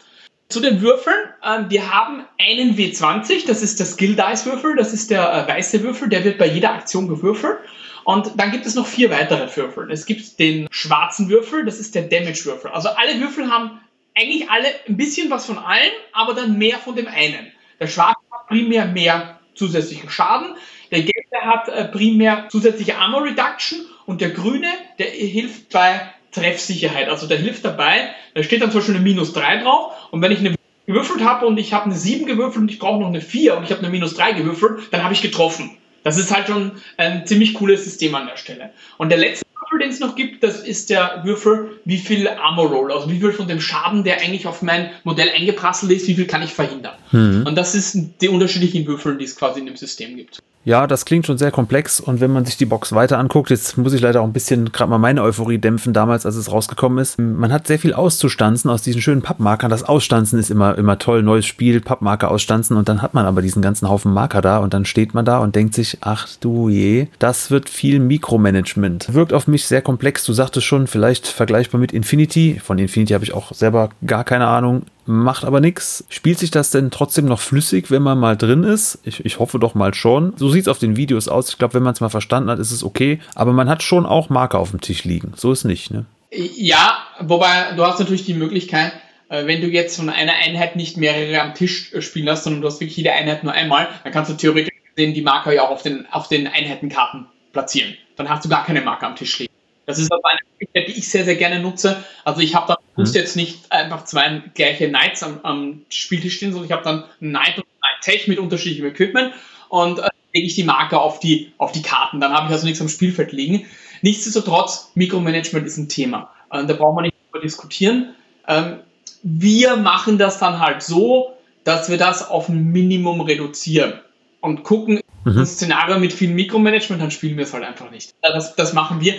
Zu 0.48 0.60
den 0.60 0.82
Würfeln. 0.82 1.16
Ähm, 1.46 1.70
wir 1.70 1.94
haben 1.94 2.24
einen 2.40 2.76
W20, 2.76 3.46
das 3.46 3.62
ist 3.62 3.80
der 3.80 3.86
Skill 3.86 4.16
Dice 4.16 4.48
Würfel, 4.48 4.76
das 4.76 4.92
ist 4.92 5.12
der 5.12 5.32
äh, 5.32 5.48
weiße 5.48 5.84
Würfel, 5.84 6.10
der 6.10 6.24
wird 6.24 6.40
bei 6.40 6.48
jeder 6.48 6.74
Aktion 6.74 7.08
gewürfelt. 7.08 7.60
Und 8.06 8.32
dann 8.38 8.50
gibt 8.50 8.66
es 8.66 8.74
noch 8.74 8.88
vier 8.88 9.12
weitere 9.12 9.56
Würfel. 9.56 9.92
Es 9.92 10.08
gibt 10.08 10.40
den 10.40 10.68
schwarzen 10.72 11.30
Würfel, 11.30 11.64
das 11.64 11.80
ist 11.80 11.94
der 11.94 12.02
Damage 12.02 12.46
Würfel. 12.46 12.72
Also 12.72 12.90
alle 12.90 13.20
Würfel 13.20 13.52
haben 13.52 13.80
eigentlich 14.20 14.50
alle 14.50 14.68
ein 14.88 14.98
bisschen 14.98 15.30
was 15.30 15.46
von 15.46 15.58
allen, 15.58 15.92
aber 16.12 16.34
dann 16.34 16.58
mehr 16.58 16.78
von 16.78 16.96
dem 16.96 17.08
einen. 17.08 17.52
Der 17.80 17.88
Schwarze 17.88 18.20
hat 18.32 18.48
primär 18.48 18.86
mehr 18.86 19.40
zusätzlichen 19.56 20.10
Schaden, 20.10 20.56
der 20.92 21.02
Gelbe 21.02 21.42
hat 21.42 21.70
äh, 21.70 21.86
primär 21.86 22.48
zusätzliche 22.50 22.98
Armor 22.98 23.24
Reduction 23.24 23.80
und 24.06 24.22
der 24.22 24.32
Grüne, 24.32 24.68
der 24.98 25.08
hilft 25.08 25.70
bei 25.70 26.02
Treffsicherheit. 26.32 27.10
Also 27.10 27.28
der 27.28 27.38
hilft 27.38 27.66
dabei, 27.66 28.10
da 28.34 28.44
steht 28.44 28.62
dann 28.62 28.72
zum 28.72 28.80
Beispiel 28.80 28.96
eine 28.96 29.04
minus 29.04 29.34
3 29.34 29.64
drauf 29.64 29.94
und 30.12 30.22
wenn 30.22 30.32
ich 30.32 30.40
eine 30.40 30.56
gewürfelt 30.86 31.24
habe 31.24 31.46
und 31.46 31.58
ich 31.58 31.74
habe 31.74 31.86
eine 31.86 31.96
7 31.96 32.26
gewürfelt 32.26 32.64
und 32.64 32.72
ich 32.72 32.80
brauche 32.80 33.00
noch 33.00 33.08
eine 33.08 33.22
4 33.22 33.58
und 33.58 33.64
ich 33.64 33.72
habe 33.72 33.82
eine 33.82 33.90
minus 33.90 34.16
3 34.16 34.34
gewürfelt, 34.34 34.92
dann 34.92 35.04
habe 35.04 35.14
ich 35.14 35.22
getroffen. 35.22 35.78
Das 36.04 36.18
ist 36.18 36.34
halt 36.34 36.48
schon 36.48 36.72
ein 36.98 37.28
ziemlich 37.28 37.54
cooles 37.54 37.84
System 37.84 38.16
an 38.16 38.26
der 38.26 38.38
Stelle. 38.38 38.72
Und 38.98 39.10
der 39.10 39.18
letzte 39.18 39.46
Würfel, 39.70 39.80
den 39.80 39.90
es 39.90 40.00
noch 40.00 40.16
gibt, 40.16 40.44
das 40.44 40.62
ist 40.62 40.90
der 40.90 41.22
Würfel, 41.24 41.80
wie 41.86 41.98
viel 41.98 42.28
Armor 42.28 42.70
Roll, 42.70 42.92
also 42.92 43.10
wie 43.10 43.20
viel 43.20 43.32
von 43.32 43.48
dem 43.48 43.62
Schaden, 43.62 44.04
der 44.04 44.22
eigentlich 44.22 44.48
auf 44.48 44.62
mein 44.62 44.92
Modell 45.04 45.30
eingeprasselt 45.30 45.92
ist, 45.92 46.08
wie 46.08 46.16
viel 46.16 46.28
kann 46.28 46.42
ich 46.42 46.54
verhindern. 46.54 46.96
Mhm. 47.12 47.46
Und 47.46 47.56
das 47.56 47.76
ist 47.76 47.98
die 48.22 48.30
unterschiedlichen 48.30 48.88
Würfel, 48.88 49.18
die 49.18 49.26
es 49.26 49.36
quasi 49.36 49.60
in 49.60 49.66
dem 49.68 49.78
System 49.78 50.16
gibt. 50.16 50.42
Ja, 50.66 50.88
das 50.88 51.06
klingt 51.06 51.26
schon 51.26 51.38
sehr 51.38 51.52
komplex 51.52 52.00
und 52.00 52.20
wenn 52.20 52.32
man 52.32 52.46
sich 52.46 52.58
die 52.58 52.66
Box 52.66 52.92
weiter 52.94 53.18
anguckt, 53.18 53.50
jetzt 53.50 53.78
muss 53.78 53.94
ich 53.94 54.02
leider 54.02 54.22
auch 54.22 54.26
ein 54.26 54.34
bisschen 54.34 54.72
gerade 54.72 54.90
mal 54.90 54.98
meine 54.98 55.24
Euphorie 55.24 55.58
dämpfen 55.58 55.94
damals, 55.94 56.26
als 56.26 56.36
es 56.36 56.52
rausgekommen 56.52 57.00
ist. 57.00 57.18
Man 57.18 57.54
hat 57.54 57.68
sehr 57.68 57.80
viel 57.80 57.94
auszustanzen 57.94 58.70
aus 58.70 58.82
diesen 58.82 59.02
schönen 59.02 59.22
Pappmarkern. 59.22 59.72
Das 59.72 59.84
Ausstanzen 59.84 60.38
ist 60.38 60.52
immer, 60.52 60.78
immer 60.78 61.00
toll, 61.00 61.24
neues 61.24 61.46
Spiel, 61.46 61.80
Pappmarker 61.80 62.30
ausstanzen 62.30 62.76
und 62.76 62.90
dann 62.90 63.02
hat 63.02 63.14
man 63.14 63.26
aber 63.26 63.42
diesen 63.42 63.62
ganzen 63.62 63.88
Haufen 63.90 64.14
Marker 64.14 64.42
da 64.42 64.58
und 64.58 64.74
dann 64.74 64.86
steht 64.86 65.14
man 65.14 65.24
da 65.24 65.40
und 65.40 65.56
denkt 65.56 65.74
sich, 65.74 66.00
ach 66.02 66.28
du 66.40 66.70
je, 66.70 67.08
das 67.20 67.52
wird 67.52 67.70
viel 67.70 68.00
Mikromanagement. 68.00 69.14
Wirkt 69.14 69.34
auf 69.34 69.48
mich 69.48 69.66
sehr 69.66 69.82
komplex. 69.82 70.26
Du 70.26 70.34
sagtest 70.34 70.66
schon, 70.66 70.88
vielleicht 70.88 71.28
vergleichbar 71.28 71.80
mit 71.80 71.94
Infinity. 71.94 72.60
Von 72.64 72.78
Infinity 72.80 73.14
habe 73.14 73.24
ich 73.24 73.34
auch 73.34 73.54
selber 73.54 73.90
gar 74.06 74.26
keine 74.26 74.48
Ahnung 74.48 74.84
macht 75.06 75.46
aber 75.46 75.60
nichts. 75.60 76.06
Spielt 76.10 76.40
sich 76.40 76.52
das 76.52 76.72
denn 76.72 76.92
trotzdem 76.92 77.26
noch 77.26 77.40
flüssig, 77.40 77.92
wenn 77.92 78.02
man 78.02 78.20
mal 78.20 78.38
drin 78.38 78.64
ist? 78.64 79.00
Ich, 79.04 79.26
ich 79.26 79.40
hoffe 79.40 79.60
doch 79.60 79.76
mal 79.76 79.94
schon. 79.94 80.34
So 80.38 80.50
sieht 80.50 80.64
es 80.64 80.68
auf 80.68 80.80
den 80.80 80.96
Videos 80.96 81.28
aus. 81.28 81.50
Ich 81.50 81.58
glaube, 81.58 81.76
wenn 81.76 81.84
man 81.84 81.94
es 81.94 82.02
mal 82.02 82.10
verstanden 82.10 82.50
hat, 82.50 82.60
ist 82.60 82.72
es 82.72 82.84
okay. 82.84 83.20
Aber 83.36 83.54
man 83.54 83.70
hat 83.70 83.84
schon 83.84 84.06
auch 84.06 84.30
Marker 84.30 84.60
auf 84.60 84.72
dem 84.72 84.82
Tisch 84.82 85.04
liegen. 85.04 85.34
So 85.36 85.52
ist 85.52 85.64
nicht, 85.64 85.92
ne? 85.92 86.06
Ja, 86.32 87.00
wobei 87.20 87.74
du 87.76 87.84
hast 87.86 88.00
natürlich 88.00 88.26
die 88.26 88.36
Möglichkeit, 88.36 88.94
äh, 89.30 89.48
wenn 89.48 89.62
du 89.62 89.68
jetzt 89.68 89.96
von 89.96 90.10
einer 90.10 90.34
Einheit 90.34 90.76
nicht 90.76 90.98
mehrere 90.98 91.42
am 91.42 91.54
Tisch 91.54 91.94
äh, 91.94 92.02
spielen 92.02 92.26
lässt, 92.26 92.44
sondern 92.44 92.62
du 92.62 92.68
hast 92.68 92.80
wirklich 92.80 92.98
jede 92.98 93.14
Einheit 93.14 93.44
nur 93.44 93.54
einmal, 93.54 93.88
dann 94.04 94.12
kannst 94.12 94.32
du 94.32 94.36
theoretisch 94.36 94.74
die 94.98 95.22
Marker 95.22 95.54
ja 95.54 95.64
auch 95.64 95.70
auf 95.70 95.82
den, 95.82 96.06
auf 96.12 96.28
den 96.28 96.46
Einheitenkarten 96.46 97.26
platzieren. 97.54 97.96
Dann 98.18 98.28
hast 98.28 98.44
du 98.44 98.50
gar 98.50 98.66
keine 98.66 98.82
Marker 98.82 99.08
am 99.08 99.16
Tisch 99.16 99.40
liegen. 99.40 99.54
Das 99.90 99.98
ist 99.98 100.14
aber 100.14 100.30
eine 100.30 100.40
Möglichkeit, 100.52 100.88
die 100.88 101.00
ich 101.00 101.10
sehr, 101.10 101.26
sehr 101.26 101.36
gerne 101.36 101.60
nutze. 101.60 102.04
Also 102.24 102.42
ich 102.42 102.54
habe 102.54 102.68
da 102.68 102.78
muss 102.96 103.10
mhm. 103.10 103.16
jetzt 103.16 103.36
nicht 103.36 103.72
einfach 103.72 104.06
zwei 104.06 104.44
gleiche 104.54 104.88
Knights 104.88 105.24
am, 105.24 105.40
am 105.42 105.82
Spieltisch 105.90 106.36
stehen, 106.36 106.52
sondern 106.52 106.68
ich 106.68 106.72
habe 106.72 106.84
dann 106.84 107.06
Knight 107.18 107.58
und 107.58 107.64
Knight 107.64 108.02
Tech 108.04 108.28
mit 108.28 108.38
unterschiedlichem 108.38 108.86
Equipment 108.86 109.34
und 109.70 109.98
äh, 109.98 110.10
lege 110.32 110.46
ich 110.46 110.54
die 110.54 110.64
Marker 110.64 111.02
auf 111.02 111.20
die, 111.20 111.54
auf 111.58 111.72
die 111.72 111.82
Karten. 111.82 112.20
Dann 112.20 112.34
habe 112.34 112.46
ich 112.46 112.52
also 112.52 112.68
nichts 112.68 112.80
am 112.82 112.88
Spielfeld 112.88 113.32
liegen. 113.32 113.66
Nichtsdestotrotz, 114.04 114.92
Mikromanagement 114.94 115.66
ist 115.66 115.78
ein 115.78 115.90
Thema. 115.90 116.30
Äh, 116.52 116.68
da 116.68 116.74
brauchen 116.76 116.98
wir 116.98 117.02
nicht 117.02 117.16
darüber 117.32 117.44
diskutieren. 117.44 118.14
Ähm, 118.48 118.82
wir 119.24 119.76
machen 119.76 120.20
das 120.20 120.38
dann 120.38 120.60
halt 120.60 120.84
so, 120.84 121.34
dass 121.64 121.90
wir 121.90 121.98
das 121.98 122.30
auf 122.30 122.48
ein 122.48 122.72
Minimum 122.72 123.22
reduzieren 123.22 123.94
und 124.40 124.64
gucken, 124.64 125.02
mhm. 125.26 125.40
ein 125.40 125.46
Szenario 125.48 126.00
mit 126.00 126.14
viel 126.14 126.30
Mikromanagement, 126.30 127.02
dann 127.02 127.12
spielen 127.12 127.38
wir 127.38 127.46
es 127.46 127.54
halt 127.54 127.64
einfach 127.64 127.90
nicht. 127.92 128.14
Das, 128.22 128.56
das 128.56 128.74
machen 128.74 129.02
wir 129.02 129.16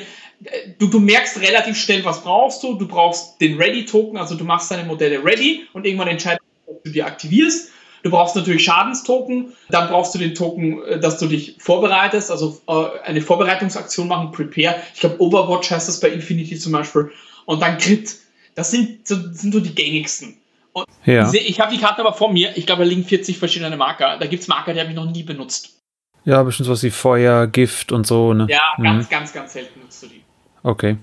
du, 0.79 0.87
du 0.87 1.00
merkst 1.00 1.40
relativ 1.40 1.76
schnell, 1.76 2.05
was 2.05 2.22
brauchst 2.22 2.62
du. 2.62 2.74
Du 2.74 2.88
brauchst 2.88 3.40
den 3.40 3.57
Ready-Token, 3.59 4.16
also 4.16 4.35
du 4.35 4.44
machst 4.44 4.70
deine 4.70 4.85
Modelle 4.85 5.24
ready 5.24 5.66
und 5.72 5.87
irgendwann 5.87 6.09
entscheidest 6.09 6.42
du, 6.66 6.72
ob 6.72 6.85
du 6.85 6.90
die 6.90 7.03
aktivierst. 7.03 7.70
Du 8.03 8.11
brauchst 8.11 8.35
natürlich 8.35 8.64
Schadenstoken, 8.64 9.53
dann 9.68 9.88
brauchst 9.88 10.14
du 10.14 10.18
den 10.18 10.35
Token, 10.35 10.83
äh, 10.85 11.00
dass 11.00 11.18
du 11.18 11.26
dich 11.26 11.57
vorbereitest, 11.59 12.31
also 12.31 12.59
äh, 12.66 13.00
eine 13.05 13.20
Vorbereitungsaktion 13.20 14.09
machen, 14.09 14.33
Prepare. 14.33 14.76
Ich 14.94 15.00
glaube, 15.00 15.20
Overwatch 15.20 15.70
heißt 15.70 15.88
das 15.88 16.00
bei 16.00 16.09
Infinity 16.09 16.59
zum 16.59 16.72
Beispiel. 16.72 17.11
Und 17.44 17.61
dann 17.61 17.79
Crit. 17.79 18.16
Das 18.55 18.70
sind 18.70 19.07
so, 19.07 19.16
sind 19.33 19.53
so 19.53 19.61
die 19.61 19.74
gängigsten. 19.74 20.38
Und 20.72 20.87
ja. 21.05 21.31
Ich 21.33 21.61
habe 21.61 21.74
die 21.74 21.81
Karten 21.81 22.00
aber 22.00 22.14
vor 22.14 22.33
mir. 22.33 22.57
Ich 22.57 22.66
glaube, 22.66 22.85
da 22.85 22.88
liegen 22.88 23.05
40 23.05 23.38
verschiedene 23.38 23.76
Marker. 23.76 24.18
Da 24.18 24.26
gibt 24.26 24.42
es 24.42 24.48
Marker, 24.48 24.72
die 24.72 24.81
habe 24.81 24.90
ich 24.90 24.96
noch 24.96 25.11
nie 25.11 25.22
benutzt. 25.22 25.81
Ja, 26.24 26.42
bestimmt 26.42 26.68
was 26.68 26.83
wie 26.83 26.90
Feuer, 26.90 27.46
Gift 27.46 27.92
und 27.92 28.07
so. 28.07 28.35
Ne? 28.35 28.46
Ja, 28.48 28.61
ganz, 28.81 29.07
mhm. 29.07 29.11
ganz, 29.11 29.33
ganz 29.33 29.53
selten 29.53 29.81
nutzt 29.81 30.03
du 30.03 30.07
die. 30.07 30.22
Okay. 30.62 30.96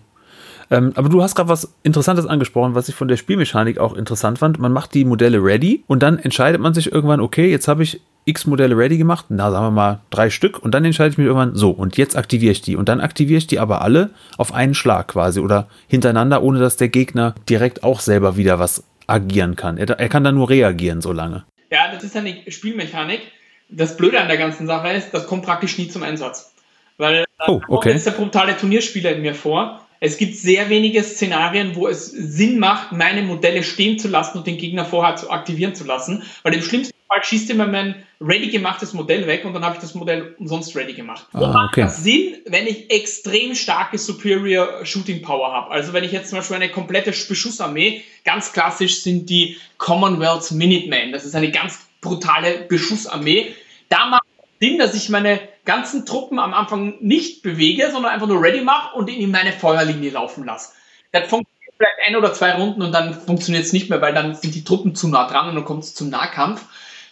Ähm, 0.69 0.91
aber 0.95 1.09
du 1.09 1.23
hast 1.23 1.35
gerade 1.35 1.49
was 1.49 1.73
Interessantes 1.83 2.25
angesprochen, 2.25 2.75
was 2.75 2.89
ich 2.89 2.95
von 2.95 3.07
der 3.07 3.17
Spielmechanik 3.17 3.77
auch 3.77 3.95
interessant 3.95 4.39
fand. 4.39 4.59
Man 4.59 4.73
macht 4.73 4.93
die 4.93 5.05
Modelle 5.05 5.41
ready 5.41 5.83
und 5.87 6.03
dann 6.03 6.19
entscheidet 6.19 6.59
man 6.59 6.73
sich 6.73 6.91
irgendwann, 6.91 7.21
okay, 7.21 7.49
jetzt 7.49 7.67
habe 7.67 7.83
ich 7.83 8.01
x 8.25 8.45
Modelle 8.45 8.77
ready 8.77 8.97
gemacht, 8.97 9.27
na 9.29 9.49
sagen 9.49 9.67
wir 9.67 9.71
mal 9.71 10.01
drei 10.09 10.29
Stück 10.29 10.59
und 10.59 10.73
dann 10.73 10.83
entscheide 10.83 11.11
ich 11.11 11.17
mich 11.17 11.27
irgendwann, 11.27 11.55
so 11.55 11.71
und 11.71 11.95
jetzt 11.95 12.17
aktiviere 12.17 12.51
ich 12.51 12.61
die 12.61 12.75
und 12.75 12.89
dann 12.89 12.99
aktiviere 12.99 13.37
ich 13.37 13.47
die 13.47 13.59
aber 13.59 13.81
alle 13.81 14.09
auf 14.37 14.53
einen 14.53 14.73
Schlag 14.73 15.07
quasi 15.07 15.39
oder 15.39 15.69
hintereinander, 15.87 16.43
ohne 16.43 16.59
dass 16.59 16.75
der 16.75 16.89
Gegner 16.89 17.35
direkt 17.47 17.83
auch 17.83 18.01
selber 18.01 18.35
wieder 18.35 18.59
was 18.59 18.83
agieren 19.07 19.55
kann. 19.55 19.77
Er, 19.77 19.89
er 19.89 20.09
kann 20.09 20.25
dann 20.25 20.35
nur 20.35 20.49
reagieren 20.49 20.99
so 20.99 21.13
lange. 21.13 21.45
Ja, 21.71 21.93
das 21.93 22.03
ist 22.03 22.17
eine 22.17 22.35
Spielmechanik. 22.49 23.21
Das 23.69 23.95
Blöde 23.95 24.19
an 24.19 24.27
der 24.27 24.37
ganzen 24.37 24.67
Sache 24.67 24.91
ist, 24.91 25.13
das 25.13 25.27
kommt 25.27 25.43
praktisch 25.43 25.77
nie 25.77 25.87
zum 25.87 26.03
Einsatz. 26.03 26.53
Weil 26.97 27.26
oh, 27.45 27.61
okay. 27.67 27.95
ist 27.95 28.05
der 28.05 28.11
brutale 28.11 28.57
Turnierspieler 28.57 29.13
in 29.13 29.21
mir 29.21 29.35
vor. 29.35 29.81
Es 29.99 30.17
gibt 30.17 30.35
sehr 30.35 30.69
wenige 30.69 31.03
Szenarien, 31.03 31.75
wo 31.75 31.87
es 31.87 32.05
Sinn 32.05 32.59
macht, 32.59 32.91
meine 32.91 33.23
Modelle 33.23 33.63
stehen 33.63 33.97
zu 33.97 34.07
lassen 34.07 34.37
und 34.37 34.47
den 34.47 34.57
Gegner 34.57 34.85
vorher 34.85 35.15
zu 35.15 35.31
aktivieren 35.31 35.73
zu 35.73 35.85
lassen. 35.85 36.23
Weil 36.43 36.53
im 36.53 36.61
schlimmsten 36.61 36.93
Fall 37.07 37.23
schießt 37.23 37.49
immer 37.49 37.65
mein 37.65 37.95
ready 38.21 38.49
gemachtes 38.49 38.93
Modell 38.93 39.25
weg 39.25 39.43
und 39.45 39.53
dann 39.53 39.63
habe 39.63 39.75
ich 39.75 39.81
das 39.81 39.95
Modell 39.95 40.35
umsonst 40.37 40.75
ready 40.75 40.93
gemacht. 40.93 41.25
Ah, 41.33 41.39
und 41.39 41.53
macht 41.53 41.69
okay. 41.69 41.81
das 41.81 42.03
Sinn, 42.03 42.37
wenn 42.45 42.67
ich 42.67 42.91
extrem 42.91 43.55
starke 43.55 43.97
Superior 43.97 44.85
Shooting 44.85 45.21
Power 45.23 45.51
habe. 45.51 45.71
Also 45.71 45.93
wenn 45.93 46.03
ich 46.03 46.11
jetzt 46.11 46.29
zum 46.29 46.39
Beispiel 46.39 46.57
eine 46.57 46.69
komplette 46.69 47.11
Beschussarmee, 47.11 48.03
ganz 48.23 48.53
klassisch 48.53 49.01
sind 49.01 49.29
die 49.29 49.57
Commonwealth 49.79 50.51
Minutemen. 50.51 51.11
Das 51.11 51.25
ist 51.25 51.35
eine 51.35 51.49
ganz 51.49 51.87
brutale 52.01 52.65
Beschussarmee. 52.67 53.53
Da 53.89 54.05
macht 54.07 54.23
es 54.25 54.67
Sinn, 54.67 54.77
dass 54.77 54.93
ich 54.93 55.09
meine 55.09 55.39
ganzen 55.67 56.05
Truppen 56.05 56.39
am 56.39 56.55
Anfang 56.55 56.95
nicht 57.01 57.43
bewege, 57.43 57.91
sondern 57.91 58.11
einfach 58.11 58.27
nur 58.27 58.41
ready 58.41 58.61
mache 58.61 58.95
und 58.95 59.09
in 59.09 59.29
meine 59.29 59.51
Feuerlinie 59.51 60.09
laufen 60.09 60.45
lasse. 60.45 60.73
Das 61.11 61.29
funktioniert 61.29 61.75
vielleicht 61.77 62.07
ein 62.07 62.15
oder 62.15 62.33
zwei 62.33 62.53
Runden 62.53 62.81
und 62.81 62.91
dann 62.91 63.13
funktioniert 63.13 63.65
es 63.65 63.73
nicht 63.73 63.89
mehr, 63.89 64.01
weil 64.01 64.13
dann 64.13 64.33
sind 64.33 64.55
die 64.55 64.63
Truppen 64.63 64.95
zu 64.95 65.07
nah 65.07 65.27
dran 65.27 65.49
und 65.49 65.55
dann 65.55 65.65
kommt 65.65 65.83
es 65.83 65.93
zum 65.93 66.09
Nahkampf. 66.09 66.65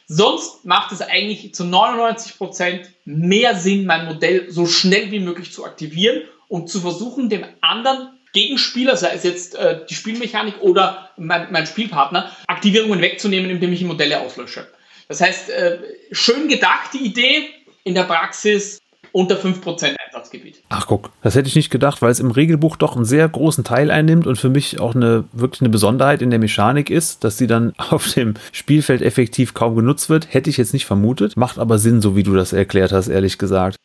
Sonst 0.08 0.66
macht 0.66 0.92
es 0.92 1.02
eigentlich 1.02 1.54
zu 1.54 1.64
99% 1.64 2.86
mehr 3.06 3.56
Sinn, 3.56 3.86
mein 3.86 4.06
Modell 4.06 4.52
so 4.52 4.66
schnell 4.66 5.12
wie 5.12 5.20
möglich 5.20 5.52
zu 5.52 5.66
aktivieren 5.66 6.24
und 6.48 6.70
zu 6.70 6.80
versuchen, 6.80 7.30
dem 7.30 7.44
anderen 7.62 8.10
Gegenspieler, 8.34 8.98
sei 8.98 9.14
es 9.14 9.24
jetzt 9.24 9.56
äh, 9.56 9.86
die 9.90 9.96
Spielmechanik 9.96 10.62
oder 10.62 11.10
mein, 11.18 11.52
mein, 11.52 11.66
Spielpartner, 11.66 12.30
Aktivierungen 12.48 13.02
wegzunehmen, 13.02 13.50
indem 13.50 13.74
ich 13.74 13.84
Modelle 13.84 14.20
auslösche. 14.22 14.68
Das 15.08 15.22
heißt, 15.22 15.50
äh, 15.50 15.80
schön 16.12 16.48
gedacht 16.50 16.94
die 16.94 17.06
Idee, 17.06 17.50
in 17.86 17.94
der 17.94 18.04
Praxis 18.04 18.80
unter 19.14 19.38
5% 19.38 19.96
Einsatzgebiet. 20.08 20.62
Ach 20.68 20.88
guck, 20.88 21.12
das 21.22 21.36
hätte 21.36 21.48
ich 21.48 21.56
nicht 21.56 21.70
gedacht, 21.70 22.02
weil 22.02 22.12
es 22.12 22.20
im 22.20 22.32
Regelbuch 22.32 22.76
doch 22.76 22.98
einen 22.98 23.06
sehr 23.06 23.30
großen 23.30 23.64
Teil 23.64 23.90
einnimmt 23.90 24.28
und 24.28 24.36
für 24.38 24.50
mich 24.50 24.82
auch 24.82 24.94
eine 24.94 25.24
wirklich 25.32 25.62
eine 25.62 25.70
Besonderheit 25.70 26.22
in 26.22 26.32
der 26.32 26.40
Mechanik 26.40 26.90
ist, 26.90 27.24
dass 27.24 27.38
sie 27.38 27.48
dann 27.48 27.74
auf 27.78 28.12
dem 28.14 28.34
Spielfeld 28.52 29.02
effektiv 29.02 29.54
kaum 29.54 29.76
genutzt 29.76 30.10
wird. 30.10 30.34
Hätte 30.34 30.50
ich 30.50 30.58
jetzt 30.58 30.74
nicht 30.74 30.86
vermutet, 30.86 31.38
macht 31.38 31.60
aber 31.60 31.78
Sinn, 31.78 32.02
so 32.02 32.18
wie 32.18 32.24
du 32.24 32.36
das 32.36 32.52
erklärt 32.52 32.92
hast, 32.92 33.08
ehrlich 33.08 33.38
gesagt. 33.38 33.78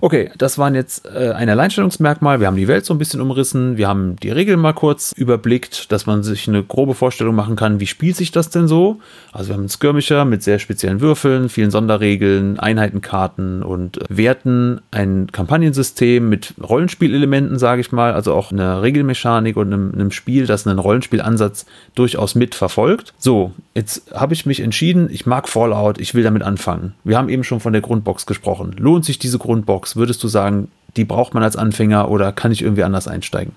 Okay, 0.00 0.30
das 0.38 0.58
waren 0.58 0.76
jetzt 0.76 1.06
äh, 1.06 1.32
ein 1.32 1.48
Alleinstellungsmerkmal. 1.48 2.38
Wir 2.38 2.46
haben 2.46 2.56
die 2.56 2.68
Welt 2.68 2.84
so 2.84 2.94
ein 2.94 2.98
bisschen 2.98 3.20
umrissen. 3.20 3.76
Wir 3.76 3.88
haben 3.88 4.14
die 4.14 4.30
Regeln 4.30 4.60
mal 4.60 4.72
kurz 4.72 5.10
überblickt, 5.10 5.90
dass 5.90 6.06
man 6.06 6.22
sich 6.22 6.46
eine 6.46 6.62
grobe 6.62 6.94
Vorstellung 6.94 7.34
machen 7.34 7.56
kann, 7.56 7.80
wie 7.80 7.86
spielt 7.88 8.14
sich 8.14 8.30
das 8.30 8.48
denn 8.48 8.68
so. 8.68 9.00
Also 9.32 9.48
wir 9.48 9.54
haben 9.54 9.62
einen 9.62 9.68
Skirmisher 9.68 10.24
mit 10.24 10.44
sehr 10.44 10.60
speziellen 10.60 11.00
Würfeln, 11.00 11.48
vielen 11.48 11.72
Sonderregeln, 11.72 12.60
Einheitenkarten 12.60 13.64
und 13.64 14.00
äh, 14.00 14.04
Werten, 14.08 14.80
ein 14.92 15.32
Kampagnensystem 15.32 16.28
mit 16.28 16.54
Rollenspielelementen, 16.62 17.58
sage 17.58 17.80
ich 17.80 17.90
mal, 17.90 18.12
also 18.12 18.34
auch 18.34 18.52
eine 18.52 18.82
Regelmechanik 18.82 19.56
und 19.56 19.72
einem, 19.72 19.92
einem 19.92 20.12
Spiel, 20.12 20.46
das 20.46 20.64
einen 20.64 20.78
Rollenspielansatz 20.78 21.66
durchaus 21.96 22.36
mit 22.36 22.54
verfolgt. 22.54 23.14
So, 23.18 23.52
jetzt 23.74 24.14
habe 24.14 24.34
ich 24.34 24.46
mich 24.46 24.60
entschieden, 24.60 25.08
ich 25.10 25.26
mag 25.26 25.48
Fallout, 25.48 25.98
ich 25.98 26.14
will 26.14 26.22
damit 26.22 26.44
anfangen. 26.44 26.94
Wir 27.02 27.18
haben 27.18 27.28
eben 27.28 27.42
schon 27.42 27.58
von 27.58 27.72
der 27.72 27.82
Grundbox 27.82 28.26
gesprochen. 28.26 28.76
Lohnt 28.78 29.04
sich 29.04 29.18
diese 29.18 29.38
Grundbox? 29.38 29.87
Grundbox, 29.88 29.96
würdest 29.96 30.22
du 30.22 30.28
sagen, 30.28 30.70
die 30.96 31.04
braucht 31.04 31.34
man 31.34 31.42
als 31.42 31.56
Anfänger 31.56 32.10
oder 32.10 32.32
kann 32.32 32.52
ich 32.52 32.62
irgendwie 32.62 32.84
anders 32.84 33.08
einsteigen? 33.08 33.54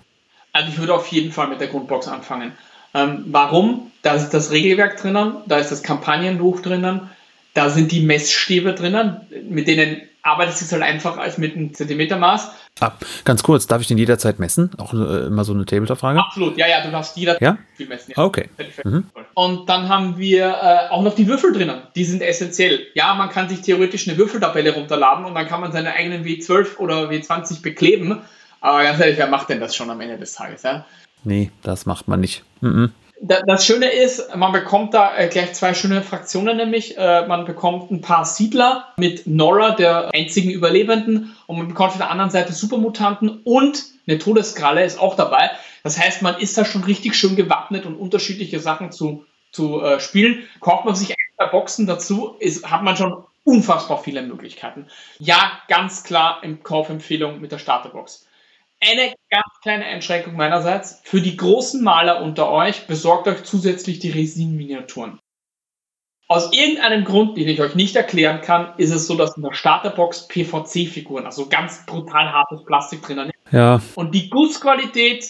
Also 0.53 0.69
ich 0.69 0.77
würde 0.77 0.93
auf 0.93 1.07
jeden 1.07 1.31
Fall 1.31 1.47
mit 1.47 1.59
der 1.59 1.67
Grundbox 1.67 2.07
anfangen. 2.07 2.51
Ähm, 2.93 3.25
warum? 3.27 3.91
Da 4.01 4.15
ist 4.15 4.29
das 4.31 4.51
Regelwerk 4.51 4.97
drinnen, 4.97 5.35
da 5.47 5.57
ist 5.57 5.71
das 5.71 5.83
Kampagnenbuch 5.83 6.61
drinnen, 6.61 7.09
da 7.53 7.69
sind 7.69 7.91
die 7.91 8.01
Messstäbe 8.01 8.73
drinnen, 8.73 9.17
mit 9.49 9.67
denen 9.67 10.01
arbeitest 10.23 10.61
du 10.61 10.73
halt 10.73 10.83
einfach 10.83 11.17
als 11.17 11.37
mit 11.37 11.55
einem 11.55 11.73
Zentimetermaß. 11.73 12.51
Ah, 12.79 12.93
ganz 13.25 13.43
kurz, 13.43 13.67
darf 13.67 13.81
ich 13.81 13.87
den 13.87 13.97
jederzeit 13.97 14.39
messen? 14.39 14.71
Auch 14.77 14.93
äh, 14.93 15.27
immer 15.27 15.43
so 15.43 15.53
eine 15.53 15.65
Tabletop-Frage? 15.65 16.19
Absolut, 16.19 16.57
ja, 16.57 16.67
ja, 16.67 16.83
du 16.83 16.91
darfst 16.91 17.17
jederzeit 17.17 17.41
ja? 17.41 17.57
viel 17.75 17.87
messen. 17.87 18.13
Ja. 18.15 18.23
Okay. 18.23 18.49
Mhm. 18.83 19.05
Und 19.33 19.69
dann 19.69 19.89
haben 19.89 20.17
wir 20.17 20.47
äh, 20.47 20.89
auch 20.89 21.03
noch 21.03 21.15
die 21.15 21.27
Würfel 21.27 21.53
drinnen. 21.53 21.81
Die 21.95 22.05
sind 22.05 22.21
essentiell. 22.21 22.87
Ja, 22.93 23.13
man 23.13 23.29
kann 23.29 23.49
sich 23.49 23.61
theoretisch 23.61 24.07
eine 24.07 24.17
Würfeltabelle 24.17 24.73
runterladen 24.73 25.25
und 25.25 25.35
dann 25.35 25.47
kann 25.47 25.61
man 25.61 25.71
seine 25.71 25.93
eigenen 25.93 26.23
W12 26.23 26.77
oder 26.77 27.09
W20 27.09 27.61
bekleben. 27.61 28.21
Aber 28.61 28.83
ganz 28.83 28.99
ehrlich, 28.99 29.17
wer 29.17 29.27
macht 29.27 29.49
denn 29.49 29.59
das 29.59 29.75
schon 29.75 29.89
am 29.89 29.99
Ende 30.01 30.17
des 30.17 30.33
Tages? 30.33 30.63
Ja? 30.63 30.85
Nee, 31.23 31.51
das 31.63 31.85
macht 31.85 32.07
man 32.07 32.19
nicht. 32.19 32.43
Mhm 32.61 32.91
das 33.21 33.65
Schöne 33.65 33.91
ist, 33.91 34.35
man 34.35 34.51
bekommt 34.51 34.93
da 34.93 35.15
äh, 35.15 35.27
gleich 35.27 35.53
zwei 35.53 35.73
schöne 35.73 36.01
Fraktionen, 36.01 36.57
nämlich 36.57 36.97
äh, 36.97 37.27
man 37.27 37.45
bekommt 37.45 37.91
ein 37.91 38.01
paar 38.01 38.25
Siedler 38.25 38.87
mit 38.97 39.27
Nora, 39.27 39.75
der 39.75 40.09
einzigen 40.13 40.49
Überlebenden, 40.49 41.35
und 41.45 41.57
man 41.57 41.67
bekommt 41.67 41.91
auf 41.91 41.97
der 41.97 42.09
anderen 42.09 42.31
Seite 42.31 42.53
Supermutanten 42.53 43.41
und 43.43 43.83
eine 44.07 44.17
Todeskralle 44.17 44.83
ist 44.83 44.99
auch 44.99 45.15
dabei. 45.15 45.51
Das 45.83 45.99
heißt, 45.99 46.23
man 46.23 46.39
ist 46.39 46.57
da 46.57 46.65
schon 46.65 46.83
richtig 46.83 47.15
schön 47.15 47.35
gewappnet 47.35 47.85
und 47.85 47.95
unterschiedliche 47.95 48.59
Sachen 48.59 48.91
zu, 48.91 49.25
zu 49.51 49.81
äh, 49.81 49.99
spielen. 49.99 50.43
Kauft 50.59 50.85
man 50.85 50.95
sich 50.95 51.11
ein, 51.11 51.15
zwei 51.37 51.45
Boxen 51.47 51.85
dazu, 51.85 52.35
ist, 52.39 52.69
hat 52.71 52.81
man 52.81 52.97
schon 52.97 53.23
unfassbar 53.43 54.01
viele 54.01 54.23
Möglichkeiten. 54.23 54.87
Ja, 55.19 55.59
ganz 55.67 56.03
klar 56.03 56.39
im 56.43 56.63
Kaufempfehlung 56.63 57.39
mit 57.39 57.51
der 57.51 57.59
Starterbox. 57.59 58.27
Eine 58.83 59.13
ganz 59.29 59.45
kleine 59.61 59.85
Einschränkung 59.85 60.35
meinerseits. 60.35 61.01
Für 61.03 61.21
die 61.21 61.37
großen 61.37 61.83
Maler 61.83 62.21
unter 62.21 62.49
euch 62.49 62.87
besorgt 62.87 63.27
euch 63.27 63.43
zusätzlich 63.43 63.99
die 63.99 64.09
Resin-Miniaturen. 64.09 65.19
Aus 66.27 66.51
irgendeinem 66.53 67.03
Grund, 67.03 67.37
den 67.37 67.47
ich 67.47 67.61
euch 67.61 67.75
nicht 67.75 67.95
erklären 67.95 68.41
kann, 68.41 68.73
ist 68.77 68.91
es 68.91 69.05
so, 69.05 69.15
dass 69.15 69.35
in 69.35 69.43
der 69.43 69.53
Starterbox 69.53 70.29
PVC-Figuren, 70.29 71.25
also 71.25 71.47
ganz 71.47 71.85
brutal 71.85 72.31
hartes 72.31 72.63
Plastik 72.63 73.01
drinnen 73.03 73.29
ist. 73.29 73.53
Ja. 73.53 73.81
Und 73.95 74.15
die 74.15 74.29
Gussqualität 74.29 75.29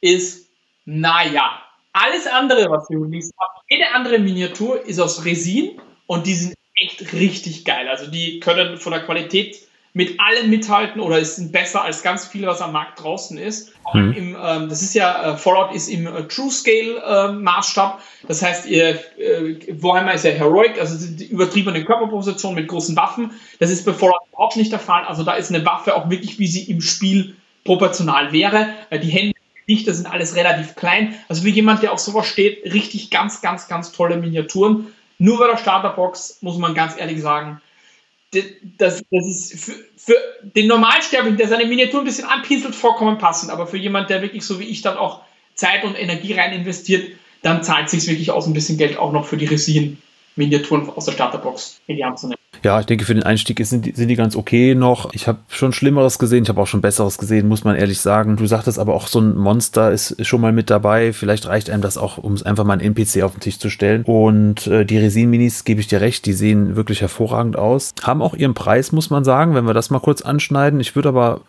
ist, 0.00 0.50
naja. 0.84 1.62
Alles 1.92 2.26
andere, 2.26 2.68
was 2.68 2.90
ihr 2.90 2.98
habt, 2.98 3.64
jede 3.70 3.94
andere 3.94 4.18
Miniatur 4.18 4.84
ist 4.84 5.00
aus 5.00 5.24
Resin 5.24 5.80
und 6.06 6.26
die 6.26 6.34
sind 6.34 6.54
echt 6.74 7.12
richtig 7.12 7.64
geil. 7.64 7.88
Also 7.88 8.10
die 8.10 8.40
können 8.40 8.76
von 8.76 8.92
der 8.92 9.02
Qualität 9.04 9.69
mit 9.92 10.20
allem 10.20 10.50
mithalten 10.50 11.00
oder 11.00 11.24
sind 11.24 11.50
besser 11.50 11.82
als 11.82 12.02
ganz 12.02 12.26
viel, 12.26 12.46
was 12.46 12.60
am 12.60 12.72
Markt 12.72 13.02
draußen 13.02 13.36
ist. 13.36 13.72
Mhm. 13.92 14.12
Im, 14.12 14.36
ähm, 14.40 14.68
das 14.68 14.82
ist 14.82 14.94
ja, 14.94 15.32
äh, 15.32 15.36
Fallout 15.36 15.74
ist 15.74 15.88
im 15.88 16.06
äh, 16.06 16.28
True 16.28 16.50
Scale 16.50 17.02
äh, 17.04 17.32
Maßstab. 17.32 18.00
Das 18.28 18.42
heißt, 18.42 18.66
ihr, 18.66 19.00
äh, 19.18 19.56
Warhammer 19.82 20.14
ist 20.14 20.24
ja 20.24 20.30
Heroic, 20.30 20.78
also 20.78 20.96
die 20.96 21.26
übertriebene 21.26 21.84
Körperposition 21.84 22.54
mit 22.54 22.68
großen 22.68 22.94
Waffen. 22.96 23.32
Das 23.58 23.70
ist 23.70 23.84
bei 23.84 23.92
Fallout 23.92 24.20
überhaupt 24.28 24.56
nicht 24.56 24.70
der 24.70 24.78
Fall. 24.78 25.04
Also 25.04 25.24
da 25.24 25.34
ist 25.34 25.52
eine 25.52 25.64
Waffe 25.66 25.96
auch 25.96 26.08
wirklich, 26.08 26.38
wie 26.38 26.46
sie 26.46 26.70
im 26.70 26.80
Spiel 26.80 27.34
proportional 27.64 28.32
wäre. 28.32 28.68
Äh, 28.90 29.00
die 29.00 29.10
Hände 29.10 29.34
nicht, 29.66 29.88
das 29.88 29.96
sind 29.96 30.06
alles 30.06 30.36
relativ 30.36 30.74
klein. 30.76 31.14
Also 31.28 31.42
für 31.42 31.48
jemand, 31.48 31.82
der 31.82 31.92
auf 31.92 32.00
sowas 32.00 32.26
steht, 32.26 32.64
richtig 32.72 33.10
ganz, 33.10 33.40
ganz, 33.40 33.68
ganz 33.68 33.92
tolle 33.92 34.16
Miniaturen. 34.16 34.88
Nur 35.18 35.38
bei 35.38 35.46
der 35.48 35.56
Starterbox 35.56 36.38
muss 36.40 36.58
man 36.58 36.74
ganz 36.74 36.98
ehrlich 36.98 37.20
sagen, 37.20 37.60
das, 38.32 39.02
das 39.10 39.28
ist 39.28 39.64
für, 39.64 39.72
für 39.96 40.16
den 40.42 40.68
Normalsterblichen, 40.68 41.36
der 41.36 41.48
seine 41.48 41.66
Miniatur 41.66 42.00
ein 42.00 42.04
bisschen 42.04 42.26
anpinselt, 42.26 42.74
vollkommen 42.74 43.18
passend. 43.18 43.50
Aber 43.50 43.66
für 43.66 43.76
jemand, 43.76 44.10
der 44.10 44.22
wirklich 44.22 44.44
so 44.44 44.60
wie 44.60 44.64
ich 44.64 44.82
dann 44.82 44.96
auch 44.96 45.22
Zeit 45.54 45.84
und 45.84 45.94
Energie 45.94 46.34
rein 46.34 46.52
investiert, 46.52 47.10
dann 47.42 47.62
zahlt 47.62 47.86
es 47.86 47.92
sich 47.92 48.06
wirklich 48.06 48.30
aus, 48.30 48.46
ein 48.46 48.52
bisschen 48.52 48.78
Geld 48.78 48.96
auch 48.98 49.12
noch 49.12 49.26
für 49.26 49.36
die 49.36 49.46
Resin-Miniaturen 49.46 50.90
aus 50.90 51.06
der 51.06 51.12
Starterbox 51.12 51.80
in 51.86 51.96
die 51.96 52.04
Hand 52.04 52.18
zu 52.18 52.28
nehmen. 52.28 52.39
Ja, 52.62 52.80
ich 52.80 52.86
denke, 52.86 53.04
für 53.04 53.14
den 53.14 53.22
Einstieg 53.22 53.64
sind 53.66 53.86
die, 53.86 53.92
sind 53.92 54.08
die 54.08 54.16
ganz 54.16 54.36
okay 54.36 54.74
noch. 54.74 55.12
Ich 55.12 55.26
habe 55.26 55.38
schon 55.48 55.72
Schlimmeres 55.72 56.18
gesehen, 56.18 56.42
ich 56.42 56.48
habe 56.48 56.60
auch 56.60 56.66
schon 56.66 56.80
Besseres 56.80 57.18
gesehen, 57.18 57.48
muss 57.48 57.64
man 57.64 57.76
ehrlich 57.76 58.00
sagen. 58.00 58.36
Du 58.36 58.46
sagtest 58.46 58.78
aber 58.78 58.94
auch, 58.94 59.06
so 59.06 59.20
ein 59.20 59.36
Monster 59.36 59.92
ist 59.92 60.24
schon 60.26 60.40
mal 60.40 60.52
mit 60.52 60.70
dabei. 60.70 61.12
Vielleicht 61.12 61.46
reicht 61.46 61.70
einem 61.70 61.82
das 61.82 61.96
auch, 61.96 62.18
um 62.18 62.34
es 62.34 62.42
einfach 62.42 62.64
mal 62.64 62.74
ein 62.74 62.80
NPC 62.80 63.22
auf 63.22 63.32
den 63.32 63.40
Tisch 63.40 63.58
zu 63.58 63.70
stellen. 63.70 64.02
Und 64.04 64.66
äh, 64.66 64.84
die 64.84 64.98
Resin-Minis, 64.98 65.64
gebe 65.64 65.80
ich 65.80 65.88
dir 65.88 66.00
recht, 66.00 66.26
die 66.26 66.32
sehen 66.32 66.76
wirklich 66.76 67.00
hervorragend 67.00 67.56
aus. 67.56 67.92
Haben 68.02 68.22
auch 68.22 68.34
ihren 68.34 68.54
Preis, 68.54 68.92
muss 68.92 69.10
man 69.10 69.24
sagen, 69.24 69.54
wenn 69.54 69.66
wir 69.66 69.74
das 69.74 69.90
mal 69.90 70.00
kurz 70.00 70.22
anschneiden. 70.22 70.80
Ich 70.80 70.94
würde 70.94 71.10
aber 71.10 71.40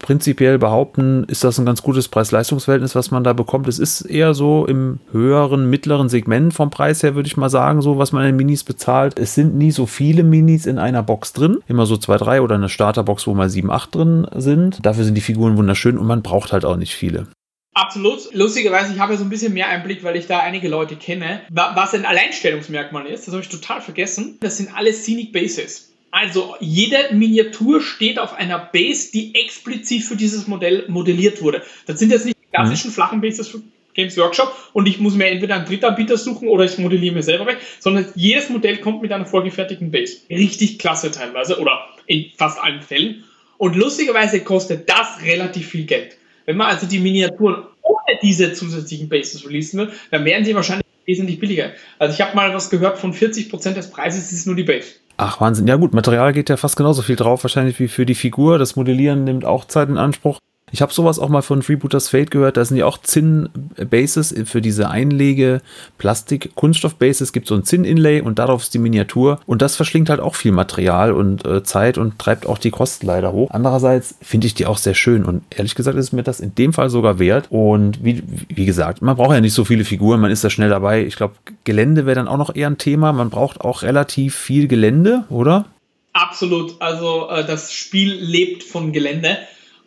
prinzipiell 0.00 0.58
behaupten, 0.58 1.24
ist 1.24 1.44
das 1.44 1.58
ein 1.58 1.66
ganz 1.66 1.82
gutes 1.82 2.08
Preis-Leistungs-Verhältnis, 2.08 2.94
was 2.94 3.10
man 3.10 3.22
da 3.22 3.32
bekommt. 3.32 3.68
Es 3.68 3.78
ist 3.78 4.02
eher 4.02 4.34
so 4.34 4.66
im 4.66 4.98
höheren, 5.12 5.70
mittleren 5.70 6.08
Segment 6.08 6.52
vom 6.52 6.70
Preis 6.70 7.02
her, 7.02 7.14
würde 7.14 7.28
ich 7.28 7.36
mal 7.36 7.50
sagen, 7.50 7.82
so 7.82 7.98
was 7.98 8.12
man 8.12 8.26
in 8.26 8.36
Minis 8.36 8.64
bezahlt. 8.64 9.18
Es 9.18 9.34
sind 9.34 9.54
nie 9.54 9.70
so 9.70 9.86
viele 9.86 10.24
Minis 10.24 10.66
in 10.66 10.78
einer 10.78 11.02
Box 11.02 11.32
drin. 11.32 11.58
Immer 11.68 11.86
so 11.86 11.96
zwei, 11.96 12.16
drei 12.16 12.42
oder 12.42 12.56
eine 12.56 12.68
Starterbox, 12.68 13.26
wo 13.26 13.34
mal 13.34 13.50
sieben, 13.50 13.70
acht 13.70 13.94
drin 13.94 14.26
sind. 14.34 14.84
Dafür 14.84 15.04
sind 15.04 15.14
die 15.14 15.20
Figuren 15.20 15.56
wunderschön 15.56 15.98
und 15.98 16.06
man 16.06 16.22
braucht 16.22 16.52
halt 16.52 16.64
auch 16.64 16.76
nicht 16.76 16.94
viele. 16.94 17.28
Absolut. 17.72 18.34
Lustigerweise, 18.34 18.92
ich 18.92 18.98
habe 18.98 19.16
so 19.16 19.22
ein 19.22 19.30
bisschen 19.30 19.54
mehr 19.54 19.68
Einblick, 19.68 20.02
weil 20.02 20.16
ich 20.16 20.26
da 20.26 20.40
einige 20.40 20.68
Leute 20.68 20.96
kenne. 20.96 21.42
Was 21.50 21.94
ein 21.94 22.04
Alleinstellungsmerkmal 22.04 23.06
ist, 23.06 23.26
das 23.26 23.32
habe 23.32 23.42
ich 23.42 23.48
total 23.48 23.80
vergessen. 23.80 24.38
Das 24.40 24.56
sind 24.56 24.76
alle 24.76 24.92
Scenic 24.92 25.32
Bases. 25.32 25.89
Also 26.10 26.56
jede 26.60 26.96
Miniatur 27.12 27.80
steht 27.80 28.18
auf 28.18 28.34
einer 28.34 28.58
Base, 28.58 29.12
die 29.12 29.34
explizit 29.34 30.02
für 30.02 30.16
dieses 30.16 30.48
Modell 30.48 30.84
modelliert 30.88 31.40
wurde. 31.40 31.62
Das 31.86 31.98
sind 31.98 32.10
jetzt 32.10 32.24
nicht 32.26 32.36
die 32.36 32.50
klassischen 32.52 32.90
mhm. 32.90 32.94
flachen 32.94 33.20
Bases 33.20 33.48
für 33.48 33.62
Games 33.94 34.16
Workshop 34.16 34.54
und 34.72 34.86
ich 34.88 34.98
muss 35.00 35.14
mir 35.14 35.26
entweder 35.26 35.56
einen 35.56 35.66
Drittanbieter 35.66 36.16
suchen 36.16 36.48
oder 36.48 36.64
ich 36.64 36.78
modelliere 36.78 37.14
mir 37.14 37.22
selber 37.22 37.46
weg, 37.46 37.58
sondern 37.80 38.06
jedes 38.14 38.48
Modell 38.48 38.78
kommt 38.78 39.02
mit 39.02 39.12
einer 39.12 39.26
vorgefertigten 39.26 39.90
Base. 39.90 40.18
Richtig 40.30 40.78
klasse 40.78 41.10
teilweise 41.10 41.58
oder 41.58 41.86
in 42.06 42.26
fast 42.36 42.58
allen 42.60 42.82
Fällen. 42.82 43.24
Und 43.58 43.76
lustigerweise 43.76 44.40
kostet 44.40 44.88
das 44.88 45.22
relativ 45.22 45.68
viel 45.68 45.84
Geld. 45.84 46.16
Wenn 46.46 46.56
man 46.56 46.68
also 46.68 46.86
die 46.86 46.98
Miniaturen 46.98 47.64
ohne 47.82 48.18
diese 48.22 48.52
zusätzlichen 48.52 49.08
Bases 49.08 49.46
releasen 49.46 49.80
will, 49.80 49.92
dann 50.10 50.24
wären 50.24 50.44
sie 50.44 50.54
wahrscheinlich 50.54 50.86
wesentlich 51.04 51.38
billiger. 51.38 51.72
Also 51.98 52.14
ich 52.14 52.20
habe 52.20 52.34
mal 52.34 52.54
was 52.54 52.70
gehört 52.70 52.98
von 52.98 53.12
40% 53.12 53.74
des 53.74 53.90
Preises 53.90 54.32
ist 54.32 54.46
nur 54.46 54.56
die 54.56 54.62
Base. 54.62 54.94
Ach, 55.16 55.40
Wahnsinn. 55.40 55.66
Ja 55.66 55.76
gut, 55.76 55.92
Material 55.92 56.32
geht 56.32 56.48
ja 56.48 56.56
fast 56.56 56.76
genauso 56.76 57.02
viel 57.02 57.16
drauf, 57.16 57.44
wahrscheinlich 57.44 57.78
wie 57.78 57.88
für 57.88 58.06
die 58.06 58.14
Figur. 58.14 58.58
Das 58.58 58.76
Modellieren 58.76 59.24
nimmt 59.24 59.44
auch 59.44 59.66
Zeit 59.66 59.88
in 59.88 59.98
Anspruch. 59.98 60.38
Ich 60.72 60.82
habe 60.82 60.92
sowas 60.92 61.18
auch 61.18 61.28
mal 61.28 61.42
von 61.42 61.62
Freebooters 61.62 62.08
Fate 62.08 62.30
gehört. 62.30 62.56
Da 62.56 62.64
sind 62.64 62.76
ja 62.76 62.86
auch 62.86 62.98
Zinn-Bases 62.98 64.34
für 64.44 64.60
diese 64.60 64.90
Einlege, 64.90 65.60
Plastik, 65.98 66.54
Kunststoff-Bases. 66.54 67.32
Gibt 67.32 67.48
so 67.48 67.54
ein 67.54 67.64
Zinn-Inlay 67.64 68.20
und 68.20 68.38
darauf 68.38 68.62
ist 68.62 68.74
die 68.74 68.78
Miniatur. 68.78 69.40
Und 69.46 69.62
das 69.62 69.76
verschlingt 69.76 70.10
halt 70.10 70.20
auch 70.20 70.34
viel 70.34 70.52
Material 70.52 71.12
und 71.12 71.46
äh, 71.46 71.62
Zeit 71.62 71.98
und 71.98 72.18
treibt 72.18 72.46
auch 72.46 72.58
die 72.58 72.70
Kosten 72.70 73.06
leider 73.06 73.32
hoch. 73.32 73.50
Andererseits 73.50 74.14
finde 74.22 74.46
ich 74.46 74.54
die 74.54 74.66
auch 74.66 74.78
sehr 74.78 74.94
schön 74.94 75.24
und 75.24 75.42
ehrlich 75.50 75.74
gesagt 75.74 75.96
ist 75.96 76.12
mir 76.12 76.22
das 76.22 76.40
in 76.40 76.54
dem 76.54 76.72
Fall 76.72 76.90
sogar 76.90 77.18
wert. 77.18 77.46
Und 77.50 78.04
wie, 78.04 78.22
wie 78.48 78.66
gesagt, 78.66 79.02
man 79.02 79.16
braucht 79.16 79.34
ja 79.34 79.40
nicht 79.40 79.54
so 79.54 79.64
viele 79.64 79.84
Figuren, 79.84 80.20
man 80.20 80.30
ist 80.30 80.44
da 80.44 80.50
schnell 80.50 80.70
dabei. 80.70 81.04
Ich 81.04 81.16
glaube, 81.16 81.34
Gelände 81.64 82.06
wäre 82.06 82.16
dann 82.16 82.28
auch 82.28 82.38
noch 82.38 82.54
eher 82.54 82.68
ein 82.68 82.78
Thema. 82.78 83.12
Man 83.12 83.30
braucht 83.30 83.60
auch 83.60 83.82
relativ 83.82 84.34
viel 84.34 84.68
Gelände, 84.68 85.24
oder? 85.28 85.66
Absolut. 86.12 86.80
Also 86.80 87.28
äh, 87.28 87.44
das 87.44 87.72
Spiel 87.72 88.12
lebt 88.14 88.62
von 88.62 88.92
Gelände. 88.92 89.38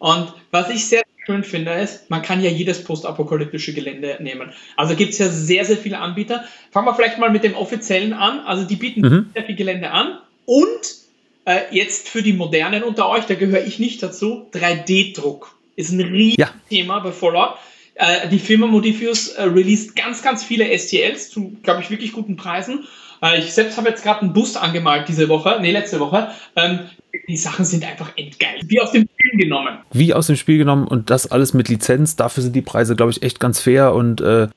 Und 0.03 0.33
was 0.51 0.69
ich 0.69 0.85
sehr 0.85 1.03
schön 1.25 1.45
finde, 1.45 1.71
ist, 1.75 2.09
man 2.09 2.21
kann 2.21 2.43
ja 2.43 2.49
jedes 2.49 2.83
postapokalyptische 2.83 3.73
Gelände 3.73 4.17
nehmen. 4.19 4.51
Also 4.75 4.97
gibt 4.97 5.13
es 5.13 5.19
ja 5.19 5.29
sehr, 5.29 5.63
sehr 5.63 5.77
viele 5.77 5.99
Anbieter. 5.99 6.43
Fangen 6.71 6.85
wir 6.87 6.93
vielleicht 6.93 7.19
mal 7.19 7.29
mit 7.29 7.45
dem 7.45 7.55
offiziellen 7.55 8.11
an. 8.11 8.41
Also 8.41 8.65
die 8.65 8.75
bieten 8.75 8.99
mhm. 8.99 9.29
sehr 9.33 9.45
viel 9.45 9.55
Gelände 9.55 9.91
an. 9.91 10.17
Und 10.43 10.95
äh, 11.45 11.61
jetzt 11.71 12.09
für 12.09 12.21
die 12.21 12.33
Modernen 12.33 12.83
unter 12.83 13.07
euch, 13.07 13.27
da 13.27 13.35
gehöre 13.35 13.65
ich 13.65 13.79
nicht 13.79 14.03
dazu, 14.03 14.49
3D-Druck 14.53 15.55
ist 15.77 15.93
ein 15.93 16.01
Riesenthema 16.01 16.97
ja. 16.97 16.99
bei 16.99 17.13
Fallout. 17.13 17.53
Äh, 17.95 18.27
die 18.27 18.39
Firma 18.39 18.67
Modifius 18.67 19.29
äh, 19.29 19.43
released 19.43 19.95
ganz, 19.95 20.21
ganz 20.21 20.43
viele 20.43 20.77
STLs 20.77 21.29
zu, 21.29 21.55
glaube 21.63 21.81
ich, 21.81 21.89
wirklich 21.89 22.11
guten 22.11 22.35
Preisen. 22.35 22.89
Äh, 23.23 23.39
ich 23.39 23.53
selbst 23.53 23.77
habe 23.77 23.89
jetzt 23.89 24.03
gerade 24.03 24.21
einen 24.21 24.33
Boost 24.33 24.61
angemalt 24.61 25.07
diese 25.07 25.29
Woche, 25.29 25.57
nee, 25.61 25.71
letzte 25.71 25.99
Woche. 25.99 26.29
Ähm, 26.55 26.79
die 27.27 27.37
Sachen 27.37 27.63
sind 27.63 27.85
einfach 27.85 28.11
endgeil. 28.17 28.59
Wie 28.65 28.81
aus 28.81 28.91
dem 28.91 29.03
Spiel 29.03 29.39
genommen. 29.39 29.77
Wie 29.91 30.13
aus 30.13 30.27
dem 30.27 30.35
Spiel 30.35 30.57
genommen 30.57 30.87
und 30.87 31.09
das 31.09 31.31
alles 31.31 31.53
mit 31.53 31.69
Lizenz. 31.69 32.15
Dafür 32.15 32.43
sind 32.43 32.55
die 32.55 32.61
Preise, 32.61 32.95
glaube 32.95 33.11
ich, 33.11 33.23
echt 33.23 33.39
ganz 33.39 33.59
fair. 33.59 33.93
Und 33.93 34.19
äh, 34.21 34.47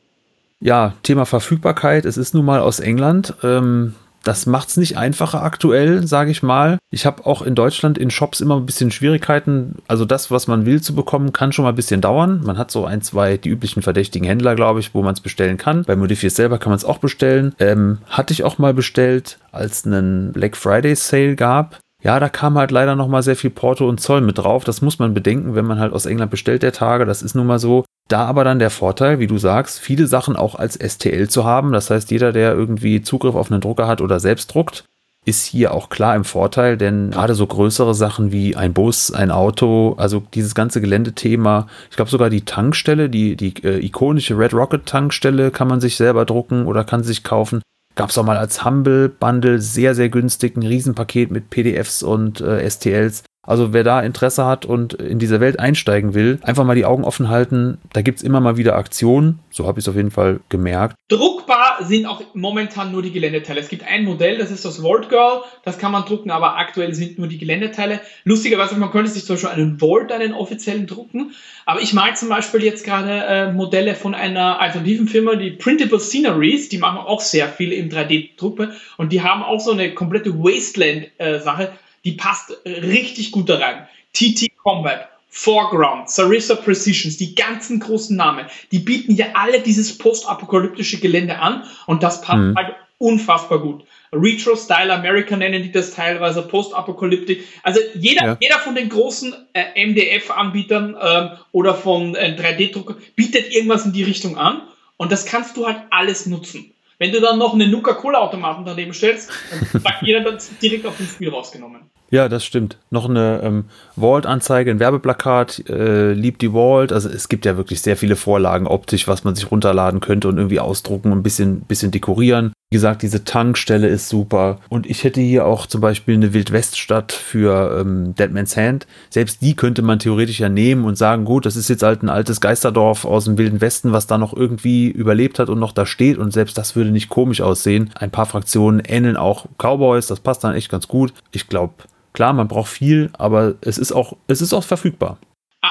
ja, 0.60 0.94
Thema 1.02 1.26
Verfügbarkeit. 1.26 2.04
Es 2.04 2.16
ist 2.16 2.34
nun 2.34 2.44
mal 2.44 2.60
aus 2.60 2.80
England. 2.80 3.34
Ähm, 3.42 3.94
das 4.27 4.47
macht 4.47 4.68
es 4.68 4.77
nicht 4.77 4.99
einfacher 4.99 5.43
aktuell, 5.43 6.07
sage 6.07 6.31
ich 6.31 6.43
mal. 6.43 6.79
Ich 6.91 7.07
habe 7.07 7.27
auch 7.27 7.43
in 7.43 7.55
Deutschland 7.55 7.97
in 7.97 8.11
Shops 8.11 8.41
immer 8.41 8.57
ein 8.57 8.66
bisschen 8.66 8.91
Schwierigkeiten. 8.91 9.77
Also 9.87 10.05
das, 10.05 10.31
was 10.31 10.49
man 10.49 10.66
will 10.66 10.81
zu 10.81 10.95
bekommen, 10.95 11.33
kann 11.33 11.53
schon 11.53 11.62
mal 11.62 11.70
ein 11.70 11.77
bisschen 11.77 12.01
dauern. 12.01 12.41
Man 12.45 12.59
hat 12.59 12.70
so 12.70 12.85
ein, 12.85 13.03
zwei, 13.03 13.37
die 13.37 13.51
üblichen 13.51 13.83
verdächtigen 13.83 14.27
Händler, 14.27 14.57
glaube 14.57 14.81
ich, 14.81 14.95
wo 14.95 15.03
man 15.03 15.14
es 15.14 15.20
bestellen 15.20 15.59
kann. 15.59 15.85
Bei 15.85 15.95
Modifiers 15.95 16.35
selber 16.35 16.59
kann 16.59 16.70
man 16.70 16.77
es 16.77 16.85
auch 16.85 16.99
bestellen. 16.99 17.55
Ähm, 17.61 17.99
hatte 18.09 18.33
ich 18.33 18.43
auch 18.43 18.59
mal 18.59 18.74
bestellt, 18.74 19.39
als 19.53 19.81
es 19.81 19.87
einen 19.87 20.33
Black 20.33 20.57
Friday 20.57 20.97
Sale 20.97 21.37
gab. 21.37 21.79
Ja, 22.03 22.20
da 22.20 22.28
kam 22.28 22.57
halt 22.57 22.70
leider 22.70 22.94
noch 22.94 23.09
mal 23.09 23.22
sehr 23.22 23.36
viel 23.36 23.51
Porto 23.51 23.88
und 23.88 24.01
Zoll 24.01 24.20
mit 24.20 24.38
drauf. 24.38 24.64
Das 24.64 24.82
muss 24.82 24.99
man 24.99 25.14
bedenken, 25.14 25.55
wenn 25.55 25.64
man 25.64 25.78
halt 25.78 25.92
aus 25.92 26.07
England 26.07 26.30
bestellt 26.30 26.62
der 26.62 26.72
Tage. 26.72 27.05
Das 27.05 27.22
ist 27.22 27.34
nun 27.34 27.47
mal 27.47 27.59
so. 27.59 27.84
Da 28.09 28.24
aber 28.26 28.44
dann 28.44 28.61
der 28.61 28.70
Vorteil, 28.70 29.18
wie 29.18 29.26
du 29.26 29.38
sagst, 29.38 29.80
viele 29.80 30.07
Sachen 30.07 30.36
auch 30.36 30.55
als 30.55 30.76
STL 30.76 31.28
zu 31.28 31.44
haben. 31.44 31.72
Das 31.72 31.90
heißt, 31.90 32.11
jeder, 32.11 32.32
der 32.32 32.53
irgendwie 32.53 33.03
Zugriff 33.03 33.34
auf 33.34 33.51
einen 33.51 33.61
Drucker 33.61 33.88
hat 33.88 34.01
oder 34.01 34.20
selbst 34.20 34.55
druckt, 34.55 34.84
ist 35.26 35.44
hier 35.44 35.74
auch 35.74 35.88
klar 35.88 36.14
im 36.14 36.24
Vorteil, 36.24 36.76
denn 36.76 37.11
gerade 37.11 37.34
so 37.34 37.47
größere 37.47 37.97
Sachen 37.97 38.30
wie 38.30 38.55
ein 38.55 38.72
Bus, 38.72 39.11
ein 39.11 39.32
Auto, 39.32 39.97
also 39.99 40.22
dieses 40.32 40.55
ganze 40.55 40.80
Geländethema, 40.80 41.66
ich 41.90 41.97
glaube 41.97 42.12
sogar 42.12 42.30
die 42.30 42.44
Tankstelle, 42.44 43.11
die, 43.11 43.34
die 43.34 43.55
äh, 43.64 43.84
ikonische 43.84 44.38
Red 44.38 44.55
Rocket 44.55 44.86
Tankstelle 44.86 45.51
kann 45.51 45.66
man 45.66 45.80
sich 45.80 45.97
selber 45.97 46.24
drucken 46.24 46.66
oder 46.66 46.84
kann 46.84 47.03
sich 47.03 47.24
kaufen. 47.24 47.61
Gab 47.97 48.11
es 48.11 48.18
auch 48.18 48.24
mal 48.24 48.36
als 48.36 48.64
Humble 48.64 49.09
Bundle 49.09 49.59
sehr, 49.59 49.94
sehr 49.94 50.11
günstig 50.11 50.57
ein 50.57 50.62
Riesenpaket 50.62 51.30
mit 51.30 51.49
PDFs 51.51 52.03
und 52.03 52.42
äh, 52.42 52.68
STLs. 52.68 53.24
Also 53.47 53.72
wer 53.72 53.84
da 53.84 54.01
Interesse 54.01 54.44
hat 54.44 54.66
und 54.66 54.94
in 54.94 55.18
diese 55.18 55.40
Welt 55.40 55.59
einsteigen 55.59 56.14
will, 56.14 56.38
einfach 56.42 56.64
mal 56.64 56.74
die 56.74 56.84
Augen 56.84 57.05
offen 57.05 57.28
halten. 57.28 57.78
Da 57.92 58.03
gibt 58.03 58.18
es 58.18 58.24
immer 58.24 58.40
mal 58.40 58.57
wieder 58.57 58.76
Aktionen. 58.76 59.38
So 59.51 59.66
habe 59.66 59.78
ich 59.78 59.84
es 59.84 59.88
auf 59.88 59.97
jeden 59.97 60.11
Fall 60.11 60.40
gemerkt. 60.49 60.97
Druckbar 61.09 61.78
sind 61.82 62.07
auch 62.07 62.22
momentan 62.34 62.92
nur 62.92 63.03
die 63.03 63.12
Geländeteile. 63.12 63.61
Es 63.61 63.68
gibt 63.68 63.86
ein 63.86 64.05
Modell, 64.05 64.38
das 64.38 64.51
ist 64.51 64.64
das 64.64 64.78
Vault 64.78 65.09
Girl. 65.09 65.42
Das 65.64 65.78
kann 65.78 65.92
man 65.92 66.05
drucken, 66.05 66.30
aber 66.30 66.57
aktuell 66.57 66.92
sind 66.94 67.18
nur 67.18 67.28
die 67.28 67.38
Geländeteile. 67.38 68.01
Lustigerweise, 68.24 68.76
man 68.76 68.90
könnte 68.90 69.11
sich 69.11 69.24
zum 69.24 69.36
Beispiel 69.36 69.51
einen 69.51 69.78
Vault, 69.78 70.11
einen 70.11 70.34
offiziellen 70.34 70.86
drucken. 70.86 71.32
Aber 71.64 71.80
ich 71.80 71.92
mag 71.92 72.16
zum 72.16 72.28
Beispiel 72.28 72.62
jetzt 72.62 72.84
gerade 72.84 73.11
äh, 73.11 73.53
Modelle 73.53 73.94
von 73.94 74.14
einer 74.14 74.61
alternativen 74.61 75.09
Firma, 75.09 75.36
die 75.36 75.51
Printable 75.51 76.01
Sceneries. 76.01 76.68
Die 76.68 76.78
machen 76.78 76.99
auch 76.99 77.20
sehr 77.20 77.49
viel 77.49 77.72
in 77.72 77.90
3D-Drucke. 77.90 78.72
Und 78.97 79.12
die 79.12 79.22
haben 79.22 79.42
auch 79.42 79.61
so 79.61 79.72
eine 79.72 79.94
komplette 79.94 80.38
Wasteland-Sache. 80.38 81.62
Äh, 81.62 81.86
die 82.07 82.12
passt 82.12 82.57
richtig 82.64 83.32
gut 83.32 83.50
da 83.50 83.59
rein. 83.59 83.86
TT 84.14 84.57
Combat, 84.62 85.09
Foreground, 85.28 86.09
Sarissa 86.09 86.54
Precisions, 86.54 87.18
die 87.18 87.34
ganzen 87.34 87.80
großen 87.80 88.16
Namen, 88.16 88.46
die 88.72 88.78
bieten 88.78 89.14
ja 89.14 89.26
alle 89.34 89.61
dieses 89.61 89.98
postapokalyptische 89.98 90.98
Gelände 90.98 91.38
an 91.40 91.64
und 91.86 92.02
das 92.02 92.22
passt 92.22 92.38
mhm. 92.38 92.54
halt 92.57 92.74
unfassbar 92.98 93.59
gut. 93.59 93.84
Retro 94.12 94.57
Style 94.57 94.94
America 94.94 95.36
nennen 95.36 95.62
die 95.62 95.72
das 95.72 95.92
teilweise, 95.92 96.42
Postapokalyptik. 96.42 97.44
Also 97.62 97.80
jeder, 97.94 98.24
ja. 98.24 98.36
jeder 98.40 98.59
von 98.61 98.74
den 98.74 98.88
großen 98.88 99.34
äh, 99.52 99.86
MDF-Anbietern 99.86 100.96
ähm, 100.98 101.30
oder 101.52 101.74
von 101.74 102.14
äh, 102.14 102.36
3D-Druckern 102.38 102.96
bietet 103.16 103.52
irgendwas 103.52 103.84
in 103.84 103.92
die 103.92 104.04
Richtung 104.04 104.38
an 104.38 104.62
und 104.96 105.12
das 105.12 105.26
kannst 105.26 105.57
du 105.57 105.66
halt 105.66 105.80
alles 105.90 106.26
nutzen. 106.26 106.72
Wenn 106.99 107.12
du 107.12 107.20
dann 107.20 107.38
noch 107.38 107.53
einen 107.55 107.70
Nuka-Cola-Automaten 107.70 108.64
daneben 108.64 108.94
stellst, 108.94 109.30
dann 109.72 109.82
sagt 109.82 110.03
jeder 110.03 110.20
das 110.20 110.51
direkt 110.59 110.86
auf 110.86 110.97
dem 110.97 111.07
Spiel 111.07 111.28
rausgenommen. 111.28 111.82
Ja, 112.11 112.28
das 112.28 112.44
stimmt. 112.44 112.78
Noch 112.90 113.09
eine 113.09 113.40
ähm, 113.42 113.64
Vault-Anzeige, 113.97 114.70
ein 114.70 114.78
Werbeplakat, 114.78 115.68
äh, 115.68 116.12
liebt 116.12 116.40
die 116.40 116.53
Vault. 116.53 116.92
Also 116.92 117.09
es 117.09 117.28
gibt 117.28 117.44
ja 117.44 117.57
wirklich 117.57 117.82
sehr 117.82 117.97
viele 117.97 118.16
Vorlagen 118.16 118.66
optisch, 118.66 119.09
was 119.09 119.24
man 119.24 119.34
sich 119.34 119.51
runterladen 119.51 120.01
könnte 120.01 120.28
und 120.28 120.36
irgendwie 120.36 120.61
ausdrucken 120.61 121.11
und 121.12 121.18
ein 121.18 121.22
bisschen, 121.24 121.62
bisschen 121.62 121.90
dekorieren. 121.90 122.53
Wie 122.70 122.76
gesagt, 122.76 123.02
diese 123.02 123.22
Tankstelle 123.22 123.86
ist 123.86 124.08
super. 124.08 124.58
Und 124.68 124.86
ich 124.86 125.04
hätte 125.04 125.20
hier 125.20 125.46
auch 125.46 125.66
zum 125.66 125.80
Beispiel 125.80 126.14
eine 126.14 126.32
Wildweststadt 126.32 127.12
für 127.12 127.78
ähm, 127.80 128.16
Deadman's 128.16 128.56
Hand. 128.56 128.88
Selbst 129.08 129.40
die 129.40 129.54
könnte 129.54 129.82
man 129.82 130.00
theoretisch 130.00 130.40
ja 130.40 130.48
nehmen 130.48 130.84
und 130.84 130.98
sagen, 130.98 131.24
gut, 131.24 131.46
das 131.46 131.54
ist 131.54 131.68
jetzt 131.68 131.84
halt 131.84 132.02
ein 132.02 132.08
altes 132.08 132.40
Geisterdorf 132.40 133.04
aus 133.04 133.26
dem 133.26 133.38
Wilden 133.38 133.60
Westen, 133.60 133.92
was 133.92 134.08
da 134.08 134.18
noch 134.18 134.34
irgendwie 134.34 134.88
überlebt 134.88 135.38
hat 135.38 135.48
und 135.48 135.60
noch 135.60 135.70
da 135.70 135.86
steht. 135.86 136.18
Und 136.18 136.32
selbst 136.32 136.58
das 136.58 136.74
würde 136.74 136.90
nicht 136.90 137.08
komisch 137.08 137.40
aussehen. 137.40 137.90
Ein 137.94 138.10
paar 138.10 138.26
Fraktionen 138.26 138.80
ähneln 138.80 139.16
auch 139.16 139.46
Cowboys. 139.58 140.08
Das 140.08 140.18
passt 140.18 140.42
dann 140.42 140.54
echt 140.54 140.68
ganz 140.68 140.88
gut. 140.88 141.12
Ich 141.30 141.46
glaube, 141.46 141.74
Klar, 142.16 142.32
man 142.32 142.48
braucht 142.48 142.70
viel, 142.70 143.10
aber 143.18 143.56
es 143.60 143.76
ist 143.76 143.92
auch, 143.92 144.16
es 144.26 144.40
ist 144.40 144.54
auch 144.54 144.64
verfügbar. 144.64 145.18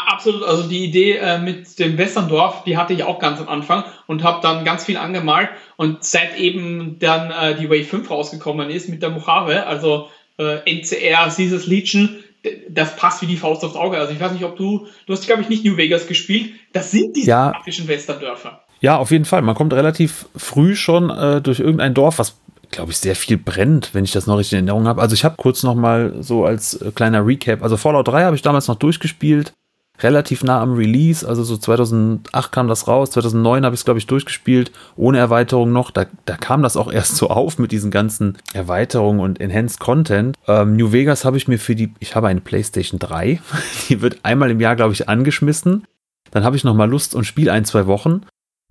Absolut, 0.07 0.43
also 0.43 0.63
die 0.63 0.83
Idee 0.83 1.17
äh, 1.17 1.37
mit 1.37 1.77
dem 1.79 1.97
Westerndorf, 1.97 2.63
die 2.63 2.77
hatte 2.77 2.93
ich 2.93 3.03
auch 3.03 3.19
ganz 3.19 3.39
am 3.39 3.47
Anfang 3.47 3.83
und 4.07 4.23
habe 4.23 4.39
dann 4.41 4.65
ganz 4.65 4.85
viel 4.85 4.97
angemalt 4.97 5.49
und 5.75 6.03
seit 6.03 6.37
eben 6.37 6.97
dann 6.99 7.31
äh, 7.31 7.55
die 7.55 7.69
Wave 7.69 7.83
5 7.83 8.09
rausgekommen 8.09 8.69
ist 8.69 8.89
mit 8.89 9.01
der 9.01 9.09
Mojave, 9.09 9.67
also 9.67 10.07
äh, 10.37 10.59
NCR, 10.65 11.29
Caesars 11.29 11.67
Legion, 11.67 12.23
das 12.69 12.95
passt 12.95 13.21
wie 13.21 13.27
die 13.27 13.37
Faust 13.37 13.63
aufs 13.63 13.75
Auge. 13.75 13.97
Also 13.97 14.13
ich 14.13 14.19
weiß 14.19 14.31
nicht, 14.31 14.43
ob 14.43 14.55
du, 14.55 14.87
du 15.05 15.13
hast 15.13 15.25
glaube 15.25 15.41
ich 15.41 15.49
nicht 15.49 15.65
New 15.65 15.77
Vegas 15.77 16.07
gespielt, 16.07 16.51
das 16.73 16.91
sind 16.91 17.15
diese 17.15 17.29
ja. 17.29 17.51
praktischen 17.51 17.87
Westerndörfer. 17.87 18.61
Ja, 18.81 18.97
auf 18.97 19.11
jeden 19.11 19.25
Fall. 19.25 19.41
Man 19.41 19.55
kommt 19.55 19.73
relativ 19.73 20.27
früh 20.35 20.75
schon 20.75 21.09
äh, 21.09 21.41
durch 21.41 21.59
irgendein 21.59 21.93
Dorf, 21.93 22.19
was 22.19 22.37
glaube 22.71 22.91
ich, 22.91 22.97
sehr 22.97 23.15
viel 23.15 23.37
brennt, 23.37 23.93
wenn 23.93 24.03
ich 24.03 24.11
das 24.11 24.27
noch 24.27 24.37
richtig 24.37 24.53
in 24.53 24.67
Erinnerung 24.67 24.87
habe. 24.87 25.01
Also 25.01 25.13
ich 25.13 25.23
habe 25.23 25.35
kurz 25.37 25.63
noch 25.63 25.75
mal 25.75 26.13
so 26.21 26.45
als 26.45 26.73
äh, 26.81 26.91
kleiner 26.93 27.25
Recap, 27.25 27.63
also 27.63 27.77
Fallout 27.77 28.07
3 28.07 28.23
habe 28.23 28.35
ich 28.35 28.41
damals 28.41 28.67
noch 28.67 28.75
durchgespielt, 28.75 29.53
relativ 30.01 30.43
nah 30.43 30.61
am 30.61 30.73
Release, 30.73 31.27
also 31.27 31.43
so 31.43 31.57
2008 31.57 32.51
kam 32.51 32.67
das 32.67 32.87
raus, 32.87 33.11
2009 33.11 33.65
habe 33.65 33.75
ich 33.75 33.81
es, 33.81 33.85
glaube 33.85 33.99
ich, 33.99 34.07
durchgespielt, 34.07 34.71
ohne 34.95 35.17
Erweiterung 35.17 35.71
noch. 35.71 35.91
Da, 35.91 36.05
da 36.25 36.35
kam 36.37 36.63
das 36.63 36.77
auch 36.77 36.91
erst 36.91 37.15
so 37.15 37.29
auf 37.29 37.59
mit 37.59 37.71
diesen 37.71 37.91
ganzen 37.91 38.37
Erweiterungen 38.53 39.19
und 39.19 39.39
Enhanced 39.39 39.79
Content. 39.79 40.37
Ähm, 40.47 40.75
New 40.75 40.91
Vegas 40.91 41.25
habe 41.25 41.37
ich 41.37 41.47
mir 41.47 41.59
für 41.59 41.75
die, 41.75 41.93
ich 41.99 42.15
habe 42.15 42.27
eine 42.27 42.41
PlayStation 42.41 42.99
3, 42.99 43.39
die 43.89 44.01
wird 44.01 44.19
einmal 44.23 44.51
im 44.51 44.59
Jahr, 44.59 44.75
glaube 44.75 44.93
ich, 44.93 45.07
angeschmissen. 45.09 45.85
Dann 46.31 46.43
habe 46.43 46.55
ich 46.55 46.63
noch 46.63 46.75
mal 46.75 46.89
Lust 46.89 47.15
und 47.15 47.23
spiele 47.23 47.51
ein, 47.51 47.65
zwei 47.65 47.87
Wochen 47.87 48.21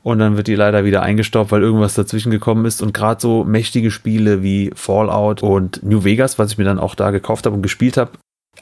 und 0.04 0.18
dann 0.18 0.36
wird 0.36 0.48
die 0.48 0.54
leider 0.54 0.84
wieder 0.84 1.02
eingestaubt, 1.02 1.50
weil 1.50 1.62
irgendwas 1.62 1.94
dazwischen 1.94 2.30
gekommen 2.30 2.66
ist. 2.66 2.82
Und 2.82 2.92
gerade 2.92 3.22
so 3.22 3.42
mächtige 3.42 3.90
Spiele 3.90 4.42
wie 4.42 4.70
Fallout 4.74 5.42
und 5.42 5.82
New 5.82 6.04
Vegas, 6.04 6.38
was 6.38 6.52
ich 6.52 6.58
mir 6.58 6.64
dann 6.64 6.78
auch 6.78 6.94
da 6.94 7.10
gekauft 7.10 7.46
habe 7.46 7.56
und 7.56 7.62
gespielt 7.62 7.96
habe, 7.96 8.10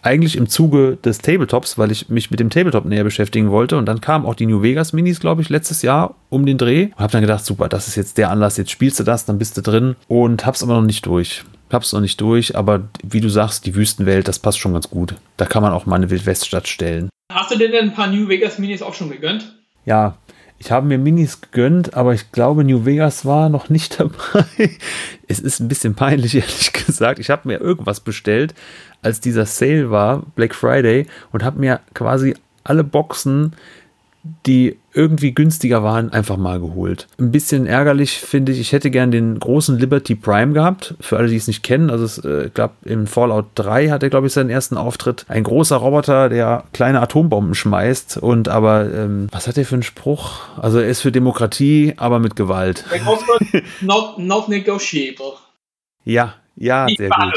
eigentlich 0.02 0.36
im 0.36 0.48
Zuge 0.48 0.96
des 0.96 1.18
Tabletops, 1.18 1.78
weil 1.78 1.92
ich 1.92 2.08
mich 2.08 2.30
mit 2.30 2.40
dem 2.40 2.50
Tabletop 2.50 2.84
näher 2.84 3.04
beschäftigen 3.04 3.50
wollte. 3.50 3.76
Und 3.76 3.86
dann 3.86 4.00
kamen 4.00 4.26
auch 4.26 4.34
die 4.34 4.46
New 4.46 4.62
Vegas 4.62 4.92
Minis, 4.92 5.20
glaube 5.20 5.42
ich, 5.42 5.48
letztes 5.48 5.82
Jahr 5.82 6.16
um 6.28 6.46
den 6.46 6.58
Dreh. 6.58 6.86
Und 6.86 6.98
habe 6.98 7.12
dann 7.12 7.20
gedacht, 7.20 7.44
super, 7.44 7.68
das 7.68 7.88
ist 7.88 7.96
jetzt 7.96 8.18
der 8.18 8.30
Anlass, 8.30 8.56
jetzt 8.56 8.70
spielst 8.70 8.98
du 8.98 9.04
das, 9.04 9.24
dann 9.24 9.38
bist 9.38 9.56
du 9.56 9.62
drin. 9.62 9.96
Und 10.08 10.44
hab's 10.44 10.62
aber 10.62 10.74
noch 10.74 10.82
nicht 10.82 11.06
durch. 11.06 11.44
Hab's 11.70 11.92
noch 11.92 12.00
nicht 12.00 12.20
durch, 12.20 12.56
aber 12.56 12.88
wie 13.02 13.20
du 13.20 13.28
sagst, 13.28 13.64
die 13.64 13.74
Wüstenwelt, 13.74 14.28
das 14.28 14.38
passt 14.38 14.58
schon 14.58 14.74
ganz 14.74 14.90
gut. 14.90 15.14
Da 15.36 15.46
kann 15.46 15.62
man 15.62 15.72
auch 15.72 15.86
mal 15.86 15.96
eine 15.96 16.10
Wildweststadt 16.10 16.68
stellen. 16.68 17.08
Hast 17.32 17.50
du 17.50 17.56
dir 17.56 17.70
denn 17.70 17.90
ein 17.90 17.94
paar 17.94 18.08
New 18.08 18.28
Vegas 18.28 18.58
Minis 18.58 18.82
auch 18.82 18.92
schon 18.92 19.10
gegönnt? 19.10 19.54
Ja, 19.86 20.16
ich 20.64 20.70
habe 20.70 20.86
mir 20.86 20.96
Minis 20.96 21.40
gegönnt, 21.40 21.94
aber 21.94 22.14
ich 22.14 22.30
glaube, 22.30 22.62
New 22.62 22.84
Vegas 22.84 23.24
war 23.24 23.48
noch 23.48 23.68
nicht 23.68 23.98
dabei. 23.98 24.44
Es 25.26 25.40
ist 25.40 25.60
ein 25.60 25.68
bisschen 25.68 25.94
peinlich, 25.94 26.34
ehrlich 26.36 26.72
gesagt. 26.72 27.18
Ich 27.18 27.30
habe 27.30 27.48
mir 27.48 27.58
irgendwas 27.58 28.00
bestellt, 28.00 28.54
als 29.02 29.20
dieser 29.20 29.46
Sale 29.46 29.90
war, 29.90 30.22
Black 30.34 30.54
Friday, 30.54 31.06
und 31.32 31.44
habe 31.44 31.60
mir 31.60 31.80
quasi 31.94 32.34
alle 32.64 32.84
Boxen 32.84 33.54
die 34.46 34.78
irgendwie 34.94 35.32
günstiger 35.32 35.82
waren, 35.82 36.12
einfach 36.12 36.36
mal 36.36 36.60
geholt. 36.60 37.08
Ein 37.18 37.32
bisschen 37.32 37.66
ärgerlich 37.66 38.18
finde 38.18 38.52
ich, 38.52 38.60
ich 38.60 38.72
hätte 38.72 38.90
gern 38.90 39.10
den 39.10 39.38
großen 39.38 39.78
Liberty 39.78 40.14
Prime 40.14 40.52
gehabt. 40.52 40.94
Für 41.00 41.16
alle, 41.16 41.28
die 41.28 41.36
es 41.36 41.48
nicht 41.48 41.62
kennen, 41.62 41.90
also 41.90 42.04
es, 42.04 42.18
äh, 42.18 42.46
ich 42.46 42.54
glaube, 42.54 42.74
in 42.84 43.06
Fallout 43.06 43.46
3 43.56 43.88
hat 43.88 44.02
er, 44.02 44.10
glaube 44.10 44.28
ich, 44.28 44.32
seinen 44.32 44.50
ersten 44.50 44.76
Auftritt. 44.76 45.24
Ein 45.28 45.42
großer 45.42 45.76
Roboter, 45.76 46.28
der 46.28 46.64
kleine 46.72 47.00
Atombomben 47.00 47.54
schmeißt 47.54 48.18
und 48.18 48.48
aber, 48.48 48.92
ähm, 48.92 49.26
was 49.32 49.48
hat 49.48 49.58
er 49.58 49.64
für 49.64 49.74
einen 49.74 49.82
Spruch? 49.82 50.40
Also 50.56 50.78
er 50.78 50.88
ist 50.88 51.00
für 51.00 51.10
Demokratie, 51.10 51.94
aber 51.96 52.20
mit 52.20 52.36
Gewalt. 52.36 52.84
not, 53.80 54.18
not 54.18 54.48
negotiable. 54.48 55.32
Ja, 56.04 56.34
ja, 56.54 56.86
sehr 56.86 57.08
gut. 57.08 57.32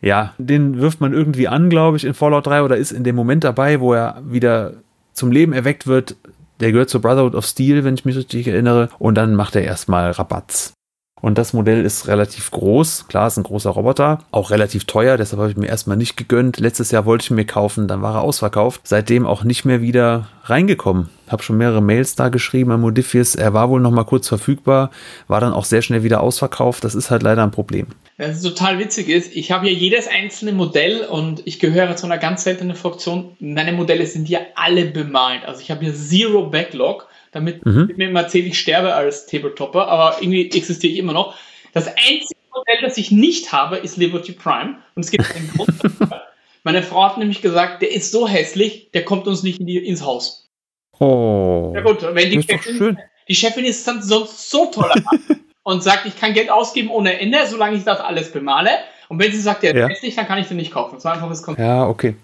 Ja, 0.00 0.34
den 0.38 0.80
wirft 0.80 1.00
man 1.00 1.12
irgendwie 1.12 1.48
an, 1.48 1.68
glaube 1.68 1.96
ich, 1.96 2.04
in 2.04 2.14
Fallout 2.14 2.46
3 2.46 2.62
oder 2.62 2.76
ist 2.76 2.92
in 2.92 3.04
dem 3.04 3.16
Moment 3.16 3.44
dabei, 3.44 3.80
wo 3.80 3.92
er 3.92 4.22
wieder 4.24 4.74
zum 5.12 5.30
Leben 5.30 5.52
erweckt 5.52 5.86
wird. 5.86 6.16
Der 6.60 6.72
gehört 6.72 6.90
zur 6.90 7.02
Brotherhood 7.02 7.34
of 7.34 7.44
Steel, 7.46 7.84
wenn 7.84 7.94
ich 7.94 8.04
mich 8.04 8.16
richtig 8.16 8.48
erinnere. 8.48 8.88
Und 8.98 9.14
dann 9.14 9.34
macht 9.34 9.56
er 9.56 9.62
erstmal 9.62 10.10
Rabatz. 10.10 10.72
Und 11.20 11.38
das 11.38 11.52
Modell 11.52 11.84
ist 11.84 12.08
relativ 12.08 12.50
groß. 12.50 13.06
Klar, 13.08 13.26
ist 13.26 13.36
ein 13.36 13.42
großer 13.42 13.70
Roboter. 13.70 14.20
Auch 14.30 14.50
relativ 14.50 14.84
teuer. 14.84 15.16
Deshalb 15.16 15.40
habe 15.40 15.50
ich 15.50 15.56
mir 15.56 15.68
erstmal 15.68 15.96
nicht 15.96 16.16
gegönnt. 16.16 16.58
Letztes 16.58 16.90
Jahr 16.90 17.04
wollte 17.04 17.24
ich 17.24 17.30
mir 17.30 17.44
kaufen. 17.44 17.88
Dann 17.88 18.02
war 18.02 18.16
er 18.16 18.22
ausverkauft. 18.22 18.82
Seitdem 18.84 19.26
auch 19.26 19.44
nicht 19.44 19.64
mehr 19.64 19.82
wieder 19.82 20.28
reingekommen. 20.44 21.10
Habe 21.28 21.42
schon 21.42 21.58
mehrere 21.58 21.82
Mails 21.82 22.16
da 22.16 22.28
geschrieben 22.28 22.72
an 22.72 22.80
Modifius. 22.80 23.34
Er 23.34 23.52
war 23.52 23.68
wohl 23.68 23.80
noch 23.80 23.90
mal 23.90 24.04
kurz 24.04 24.28
verfügbar. 24.28 24.90
War 25.28 25.40
dann 25.40 25.52
auch 25.52 25.64
sehr 25.64 25.82
schnell 25.82 26.02
wieder 26.02 26.22
ausverkauft. 26.22 26.84
Das 26.84 26.94
ist 26.94 27.10
halt 27.10 27.22
leider 27.22 27.42
ein 27.42 27.50
Problem. 27.50 27.86
Was 28.16 28.42
total 28.42 28.78
witzig 28.78 29.08
ist, 29.08 29.34
ich 29.34 29.52
habe 29.52 29.68
ja 29.68 29.72
jedes 29.72 30.08
einzelne 30.08 30.52
Modell 30.52 31.06
und 31.06 31.42
ich 31.46 31.58
gehöre 31.58 31.96
zu 31.96 32.06
einer 32.06 32.18
ganz 32.18 32.44
seltenen 32.44 32.76
Fraktion. 32.76 33.36
Meine 33.38 33.72
Modelle 33.72 34.06
sind 34.06 34.28
ja 34.28 34.40
alle 34.56 34.86
bemalt. 34.86 35.44
Also 35.46 35.60
ich 35.60 35.70
habe 35.70 35.84
hier 35.84 35.94
Zero 35.94 36.46
Backlog 36.50 37.06
damit 37.32 37.64
mhm. 37.64 37.92
mir 37.96 38.08
immer 38.08 38.22
erzählt, 38.22 38.46
ich 38.46 38.58
sterbe 38.58 38.94
als 38.94 39.26
Tabletopper, 39.26 39.88
aber 39.88 40.16
irgendwie 40.20 40.50
existiere 40.50 40.92
ich 40.92 40.98
immer 40.98 41.12
noch. 41.12 41.34
Das 41.72 41.86
einzige 41.86 42.40
Modell, 42.54 42.78
das 42.82 42.96
ich 42.98 43.10
nicht 43.10 43.52
habe, 43.52 43.76
ist 43.76 43.96
Liberty 43.96 44.32
Prime. 44.32 44.76
Und 44.94 45.04
es 45.04 45.10
gibt 45.10 45.34
einen 45.34 45.48
Grund 45.48 45.72
dafür. 45.82 46.22
Meine 46.64 46.82
Frau 46.82 47.04
hat 47.04 47.18
nämlich 47.18 47.40
gesagt, 47.40 47.82
der 47.82 47.92
ist 47.92 48.12
so 48.12 48.28
hässlich, 48.28 48.90
der 48.92 49.04
kommt 49.04 49.26
uns 49.26 49.42
nicht 49.42 49.60
in 49.60 49.66
die, 49.66 49.78
ins 49.78 50.04
Haus. 50.04 50.50
Oh. 50.98 51.72
Ja 51.74 51.80
gut, 51.80 52.02
wenn 52.02 52.30
die 52.30 52.42
Chefin, 52.42 52.98
die 53.28 53.34
Chefin 53.34 53.64
ist 53.64 53.86
dann 53.88 54.02
sonst 54.02 54.50
so 54.50 54.66
toll 54.66 54.92
und 55.62 55.82
sagt, 55.82 56.04
ich 56.04 56.18
kann 56.18 56.34
Geld 56.34 56.50
ausgeben 56.50 56.90
ohne 56.90 57.18
Ende, 57.18 57.38
solange 57.46 57.76
ich 57.76 57.84
das 57.84 58.00
alles 58.00 58.32
bemale. 58.32 58.70
Und 59.08 59.18
wenn 59.18 59.32
sie 59.32 59.40
sagt, 59.40 59.62
der 59.62 59.74
ist 59.74 59.80
ja. 59.80 59.88
hässlich, 59.88 60.14
dann 60.16 60.26
kann 60.26 60.38
ich 60.38 60.48
den 60.48 60.58
nicht 60.58 60.72
kaufen. 60.72 60.96
Das 60.96 61.04
war 61.04 61.14
einfach 61.14 61.28
das 61.28 61.42
Konzept. 61.42 61.66
Ja, 61.66 61.86
okay. 61.86 62.16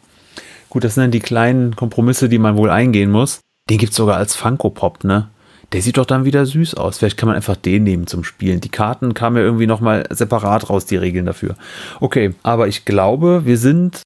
Gut, 0.68 0.84
das 0.84 0.94
sind 0.94 1.04
dann 1.04 1.10
die 1.10 1.20
kleinen 1.20 1.74
Kompromisse, 1.74 2.28
die 2.28 2.38
man 2.38 2.56
wohl 2.56 2.70
eingehen 2.70 3.10
muss. 3.10 3.40
Den 3.68 3.78
gibt 3.78 3.90
es 3.90 3.96
sogar 3.96 4.16
als 4.16 4.36
Funko 4.36 4.70
Pop, 4.70 5.02
ne? 5.04 5.28
Der 5.72 5.82
sieht 5.82 5.98
doch 5.98 6.06
dann 6.06 6.24
wieder 6.24 6.46
süß 6.46 6.74
aus. 6.74 6.98
Vielleicht 6.98 7.16
kann 7.16 7.26
man 7.26 7.34
einfach 7.34 7.56
den 7.56 7.82
nehmen 7.82 8.06
zum 8.06 8.22
Spielen. 8.22 8.60
Die 8.60 8.68
Karten 8.68 9.14
kamen 9.14 9.36
ja 9.36 9.42
irgendwie 9.42 9.66
nochmal 9.66 10.06
separat 10.10 10.70
raus, 10.70 10.86
die 10.86 10.96
Regeln 10.96 11.26
dafür. 11.26 11.56
Okay, 11.98 12.34
aber 12.44 12.68
ich 12.68 12.84
glaube, 12.84 13.42
wir 13.44 13.58
sind 13.58 14.02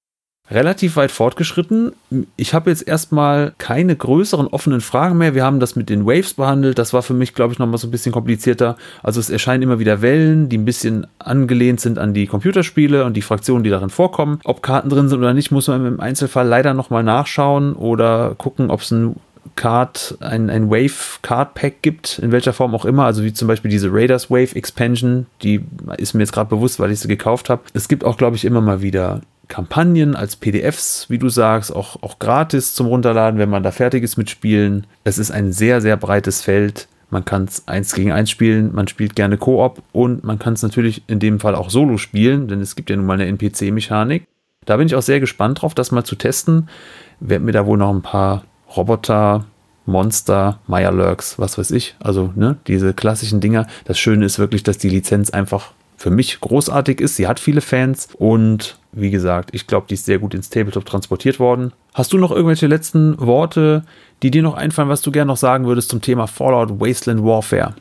relativ 0.51 0.97
weit 0.97 1.11
fortgeschritten. 1.11 1.93
Ich 2.37 2.55
habe 2.55 2.71
jetzt 2.71 2.89
erstmal 2.89 3.53
keine 3.59 3.95
größeren 3.95 4.49
offenen 4.49 4.81
Fragen 4.81 5.19
mehr. 5.19 5.35
Wir 5.35 5.45
haben 5.45 5.61
das 5.61 5.77
mit 5.77 5.91
den 5.91 6.07
Waves 6.07 6.35
behandelt. 6.35 6.79
Das 6.79 6.93
war 6.93 7.03
für 7.03 7.15
mich, 7.15 7.35
glaube 7.35 7.53
ich, 7.53 7.59
nochmal 7.59 7.79
so 7.79 7.87
ein 7.87 7.91
bisschen 7.93 8.13
komplizierter. 8.13 8.77
Also 9.03 9.21
es 9.21 9.31
erscheinen 9.31 9.63
immer 9.63 9.79
wieder 9.79 10.03
Wellen, 10.03 10.49
die 10.49 10.59
ein 10.59 10.65
bisschen 10.65 11.07
angelehnt 11.19 11.81
sind 11.81 11.99
an 11.99 12.15
die 12.15 12.27
Computerspiele 12.27 13.05
und 13.05 13.15
die 13.17 13.23
Fraktionen, 13.23 13.63
die 13.63 13.71
darin 13.71 13.91
vorkommen. 13.91 14.41
Ob 14.45 14.63
Karten 14.63 14.89
drin 14.89 15.09
sind 15.09 15.19
oder 15.19 15.35
nicht, 15.35 15.51
muss 15.51 15.69
man 15.69 15.87
im 15.87 16.01
Einzelfall 16.01 16.49
leider 16.49 16.75
nochmal 16.75 17.05
nachschauen 17.05 17.75
oder 17.75 18.35
gucken, 18.37 18.71
ob 18.71 18.81
es 18.81 18.91
ein 18.91 19.17
Card, 19.61 20.17
ein, 20.21 20.49
ein 20.49 20.71
Wave 20.71 21.19
Card 21.21 21.53
Pack 21.53 21.83
gibt, 21.83 22.19
in 22.19 22.33
welcher 22.33 22.55
Form 22.55 22.75
auch 22.75 22.87
immer, 22.87 23.05
also 23.05 23.23
wie 23.23 23.35
zum 23.35 23.47
Beispiel 23.47 23.71
diese 23.71 23.93
Raiders 23.93 24.31
Wave 24.31 24.57
Expansion, 24.57 25.27
die 25.43 25.63
ist 25.99 26.15
mir 26.15 26.23
jetzt 26.23 26.33
gerade 26.33 26.49
bewusst, 26.49 26.81
weil 26.81 26.91
ich 26.91 27.01
sie 27.01 27.09
gekauft 27.09 27.51
habe. 27.51 27.61
Es 27.75 27.87
gibt 27.87 28.03
auch, 28.03 28.17
glaube 28.17 28.37
ich, 28.37 28.47
immer 28.47 28.63
mal 28.63 28.81
wieder 28.81 29.21
Kampagnen 29.49 30.17
als 30.17 30.37
PDFs, 30.37 31.11
wie 31.11 31.19
du 31.19 31.29
sagst, 31.29 31.77
auch, 31.77 32.03
auch 32.03 32.19
gratis 32.19 32.75
zum 32.75 32.87
Runterladen, 32.87 33.39
wenn 33.39 33.51
man 33.51 33.63
da 33.63 33.71
fertig 33.71 34.03
ist 34.03 34.17
mit 34.17 34.31
Spielen. 34.31 34.87
Es 35.05 35.19
ist 35.19 35.31
ein 35.31 35.53
sehr, 35.53 35.83
sehr 35.83 35.99
breites 35.99 36.41
Feld. 36.41 36.89
Man 37.11 37.27
kann 37.27 37.45
es 37.45 37.69
eins 37.69 37.93
gegen 37.93 38.13
eins 38.13 38.31
spielen, 38.31 38.75
man 38.75 38.89
spielt 38.89 39.15
gerne 39.15 39.37
Koop 39.37 39.83
und 39.93 40.25
man 40.25 40.39
kann 40.39 40.55
es 40.55 40.63
natürlich 40.63 41.03
in 41.07 41.19
dem 41.19 41.39
Fall 41.39 41.55
auch 41.55 41.69
solo 41.69 41.99
spielen, 41.99 42.49
denn 42.49 42.63
es 42.63 42.77
gibt 42.77 42.89
ja 42.89 42.97
nun 42.97 43.05
mal 43.05 43.21
eine 43.21 43.27
NPC-Mechanik. 43.27 44.27
Da 44.65 44.79
bin 44.79 44.87
ich 44.87 44.95
auch 44.95 45.03
sehr 45.03 45.21
gespannt 45.21 45.61
drauf, 45.61 45.75
das 45.75 45.93
mal 45.93 46.05
zu 46.05 46.15
testen. 46.15 46.71
Werde 47.19 47.45
mir 47.45 47.53
da 47.53 47.67
wohl 47.67 47.77
noch 47.77 47.93
ein 47.93 48.01
paar 48.01 48.45
Roboter, 48.77 49.47
Monster, 49.87 50.61
Mirelurks, 50.67 51.39
was 51.39 51.59
weiß 51.59 51.71
ich. 51.73 51.97
Also, 52.01 52.33
ne, 52.37 52.57
diese 52.67 52.95
klassischen 52.95 53.41
Dinger. 53.41 53.67
Das 53.85 53.99
Schöne 53.99 54.25
ist 54.25 54.39
wirklich, 54.39 54.63
dass 54.63 54.79
die 54.79 54.89
Lizenz 54.89 55.31
einfach 55.31 55.73
für 55.97 56.11
mich 56.11 56.41
großartig 56.41 57.01
ist. 57.01 57.17
Sie 57.17 57.27
hat 57.27 57.39
viele 57.41 57.61
Fans 57.61 58.09
und 58.17 58.79
wie 58.93 59.11
gesagt, 59.11 59.51
ich 59.53 59.67
glaube, 59.67 59.87
die 59.89 59.95
ist 59.95 60.07
sehr 60.07 60.19
gut 60.19 60.33
ins 60.35 60.49
Tabletop 60.49 60.87
transportiert 60.87 61.39
worden. 61.39 61.73
Hast 61.93 62.13
du 62.13 62.19
noch 62.19 62.31
irgendwelche 62.31 62.67
letzten 62.67 63.21
Worte, 63.21 63.85
die 64.23 64.31
dir 64.31 64.43
noch 64.43 64.55
einfallen, 64.55 64.89
was 64.89 65.03
du 65.03 65.13
gerne 65.13 65.29
noch 65.29 65.37
sagen 65.37 65.67
würdest 65.67 65.91
zum 65.91 66.01
Thema 66.01 66.27
Fallout 66.27 66.81
Wasteland 66.81 67.23
Warfare? 67.23 67.75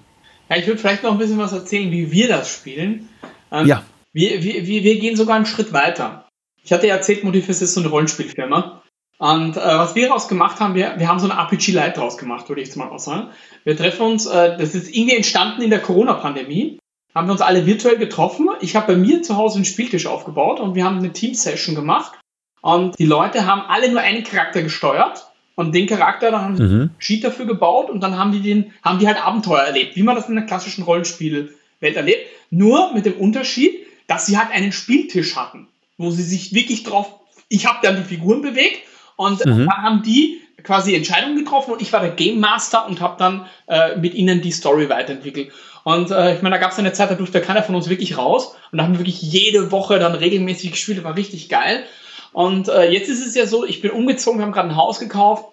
Ja, 0.49 0.57
ich 0.57 0.67
würde 0.67 0.79
vielleicht 0.79 1.03
noch 1.03 1.11
ein 1.13 1.17
bisschen 1.17 1.37
was 1.37 1.53
erzählen, 1.53 1.91
wie 1.91 2.11
wir 2.11 2.27
das 2.27 2.51
spielen. 2.51 3.07
Ähm, 3.51 3.67
ja. 3.67 3.83
Wir, 4.11 4.43
wir, 4.43 4.65
wir 4.65 4.99
gehen 4.99 5.15
sogar 5.15 5.35
einen 5.35 5.45
Schritt 5.45 5.71
weiter. 5.71 6.27
Ich 6.63 6.73
hatte 6.73 6.87
ja 6.87 6.95
erzählt, 6.95 7.23
Modifis 7.23 7.61
ist 7.61 7.73
so 7.73 7.79
eine 7.79 7.89
Rollenspielfirma. 7.89 8.78
Und 9.19 9.57
äh, 9.57 9.59
was 9.59 9.95
wir 9.95 10.07
daraus 10.07 10.29
gemacht 10.29 10.61
haben, 10.61 10.75
wir, 10.75 10.95
wir 10.97 11.09
haben 11.09 11.19
so 11.19 11.29
eine 11.29 11.39
RPG 11.39 11.73
Light 11.73 11.97
draus 11.97 12.17
gemacht, 12.17 12.47
würde 12.47 12.61
ich 12.61 12.69
jetzt 12.69 12.77
mal 12.77 12.87
auch 12.87 12.99
sagen. 12.99 13.27
Wir 13.65 13.75
treffen 13.75 14.03
uns, 14.03 14.25
äh, 14.25 14.57
das 14.57 14.73
ist 14.75 14.95
irgendwie 14.95 15.17
entstanden 15.17 15.61
in 15.61 15.69
der 15.69 15.81
Corona-Pandemie, 15.81 16.79
haben 17.13 17.27
wir 17.27 17.33
uns 17.33 17.41
alle 17.41 17.65
virtuell 17.65 17.97
getroffen. 17.97 18.47
Ich 18.61 18.77
habe 18.77 18.93
bei 18.93 18.95
mir 18.95 19.21
zu 19.21 19.35
Hause 19.35 19.57
einen 19.57 19.65
Spieltisch 19.65 20.05
aufgebaut 20.05 20.61
und 20.61 20.73
wir 20.75 20.85
haben 20.85 20.99
eine 20.99 21.11
Team-Session 21.11 21.75
gemacht. 21.75 22.13
Und 22.61 22.97
die 22.97 23.05
Leute 23.05 23.45
haben 23.45 23.61
alle 23.67 23.91
nur 23.91 23.99
einen 23.99 24.23
Charakter 24.23 24.61
gesteuert. 24.61 25.27
Und 25.55 25.75
den 25.75 25.87
Charakter, 25.87 26.31
da 26.31 26.41
haben 26.41 26.55
sie 26.55 26.63
mhm. 26.63 26.89
Sheet 26.97 27.25
dafür 27.25 27.45
gebaut 27.45 27.89
und 27.89 27.99
dann 27.99 28.17
haben 28.17 28.31
die 28.31 28.39
den, 28.39 28.71
haben 28.81 28.99
die 28.99 29.07
halt 29.07 29.21
Abenteuer 29.21 29.59
erlebt, 29.63 29.97
wie 29.97 30.03
man 30.03 30.15
das 30.15 30.29
in 30.29 30.35
der 30.35 30.45
klassischen 30.45 30.85
Rollenspielwelt 30.85 31.51
erlebt. 31.81 32.27
Nur 32.49 32.93
mit 32.93 33.05
dem 33.05 33.17
Unterschied, 33.17 33.85
dass 34.07 34.25
sie 34.25 34.37
halt 34.37 34.51
einen 34.51 34.71
Spieltisch 34.71 35.35
hatten, 35.35 35.67
wo 35.97 36.11
sie 36.11 36.23
sich 36.23 36.53
wirklich 36.53 36.83
drauf, 36.83 37.19
ich 37.49 37.65
habe 37.65 37.79
dann 37.81 37.97
die 37.97 38.03
Figuren 38.03 38.41
bewegt 38.41 38.83
und 39.19 39.45
mhm. 39.45 39.65
dann 39.65 39.83
haben 39.83 40.01
die 40.01 40.39
quasi 40.63 40.95
Entscheidungen 40.95 41.35
getroffen 41.35 41.73
und 41.73 41.81
ich 41.81 41.91
war 41.91 41.99
der 41.99 42.11
Game 42.11 42.39
Master 42.39 42.87
und 42.87 43.01
habe 43.01 43.17
dann 43.19 43.47
äh, 43.67 43.97
mit 43.97 44.13
ihnen 44.13 44.41
die 44.41 44.53
Story 44.53 44.87
weiterentwickelt. 44.87 45.51
Und 45.83 46.09
äh, 46.09 46.35
ich 46.35 46.41
meine, 46.41 46.55
da 46.55 46.61
gab 46.61 46.71
es 46.71 46.79
eine 46.79 46.93
Zeit, 46.93 47.11
da 47.11 47.15
durfte 47.15 47.41
keiner 47.41 47.61
von 47.61 47.75
uns 47.75 47.89
wirklich 47.89 48.17
raus 48.17 48.55
und 48.71 48.77
da 48.77 48.85
haben 48.85 48.93
wir 48.93 48.99
wirklich 48.99 49.21
jede 49.21 49.73
Woche 49.73 49.99
dann 49.99 50.15
regelmäßig 50.15 50.71
gespielt, 50.71 50.99
das 50.99 51.03
war 51.03 51.17
richtig 51.17 51.49
geil. 51.49 51.83
Und 52.31 52.69
äh, 52.69 52.89
jetzt 52.91 53.09
ist 53.09 53.25
es 53.25 53.35
ja 53.35 53.45
so, 53.45 53.65
ich 53.65 53.81
bin 53.81 53.91
umgezogen, 53.91 54.39
wir 54.39 54.45
haben 54.45 54.53
gerade 54.53 54.69
ein 54.69 54.77
Haus 54.77 54.99
gekauft 54.99 55.43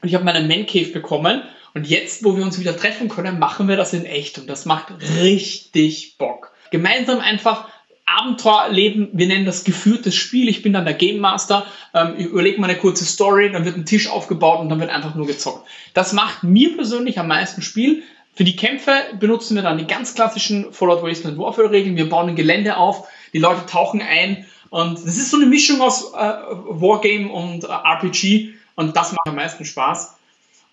und 0.00 0.08
ich 0.08 0.14
habe 0.14 0.24
meine 0.24 0.46
Man 0.46 0.66
Cave 0.66 0.90
bekommen. 0.92 1.42
Und 1.74 1.88
jetzt, 1.88 2.24
wo 2.24 2.36
wir 2.36 2.44
uns 2.44 2.60
wieder 2.60 2.76
treffen 2.76 3.08
können, 3.08 3.40
machen 3.40 3.66
wir 3.66 3.76
das 3.76 3.92
in 3.94 4.04
echt 4.04 4.38
und 4.38 4.48
das 4.48 4.64
macht 4.64 4.92
richtig 5.20 6.18
Bock. 6.18 6.52
Gemeinsam 6.70 7.18
einfach 7.18 7.68
Abenteuer 8.16 8.68
leben, 8.70 9.08
wir 9.12 9.26
nennen 9.26 9.44
das 9.44 9.64
geführtes 9.64 10.14
Spiel. 10.14 10.48
Ich 10.48 10.62
bin 10.62 10.72
dann 10.72 10.84
der 10.84 10.94
Game 10.94 11.18
Master, 11.18 11.66
ähm, 11.94 12.14
überlege 12.14 12.60
mal 12.60 12.70
eine 12.70 12.78
kurze 12.78 13.04
Story, 13.04 13.50
dann 13.50 13.64
wird 13.64 13.76
ein 13.76 13.86
Tisch 13.86 14.08
aufgebaut 14.08 14.60
und 14.60 14.68
dann 14.68 14.80
wird 14.80 14.90
einfach 14.90 15.14
nur 15.14 15.26
gezockt. 15.26 15.68
Das 15.94 16.12
macht 16.12 16.42
mir 16.42 16.74
persönlich 16.76 17.18
am 17.18 17.28
meisten 17.28 17.62
Spiel. 17.62 18.02
Für 18.34 18.44
die 18.44 18.56
Kämpfe 18.56 18.92
benutzen 19.18 19.56
wir 19.56 19.62
dann 19.62 19.78
die 19.78 19.86
ganz 19.86 20.14
klassischen 20.14 20.72
Fallout 20.72 21.02
Wasteland 21.02 21.38
Warfare 21.38 21.70
Regeln. 21.70 21.96
Wir 21.96 22.08
bauen 22.08 22.28
ein 22.28 22.36
Gelände 22.36 22.76
auf, 22.76 23.08
die 23.32 23.38
Leute 23.38 23.66
tauchen 23.66 24.00
ein 24.00 24.46
und 24.70 24.94
das 24.98 25.16
ist 25.16 25.30
so 25.30 25.36
eine 25.36 25.46
Mischung 25.46 25.80
aus 25.80 26.12
äh, 26.12 26.16
Wargame 26.16 27.30
und 27.30 27.64
äh, 27.64 27.68
RPG 27.68 28.50
und 28.76 28.96
das 28.96 29.12
macht 29.12 29.26
am 29.26 29.34
meisten 29.34 29.64
Spaß. 29.64 30.16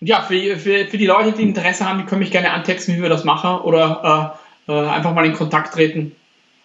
Und 0.00 0.06
ja, 0.06 0.22
für, 0.22 0.56
für, 0.58 0.86
für 0.86 0.98
die 0.98 1.06
Leute, 1.06 1.32
die 1.32 1.42
Interesse 1.42 1.88
haben, 1.88 1.98
die 1.98 2.04
können 2.04 2.20
mich 2.20 2.30
gerne 2.30 2.52
antexten, 2.52 2.96
wie 2.96 3.02
wir 3.02 3.08
das 3.08 3.24
machen 3.24 3.60
oder 3.62 4.36
äh, 4.68 4.72
äh 4.72 4.88
einfach 4.88 5.14
mal 5.14 5.26
in 5.26 5.32
Kontakt 5.32 5.74
treten 5.74 6.14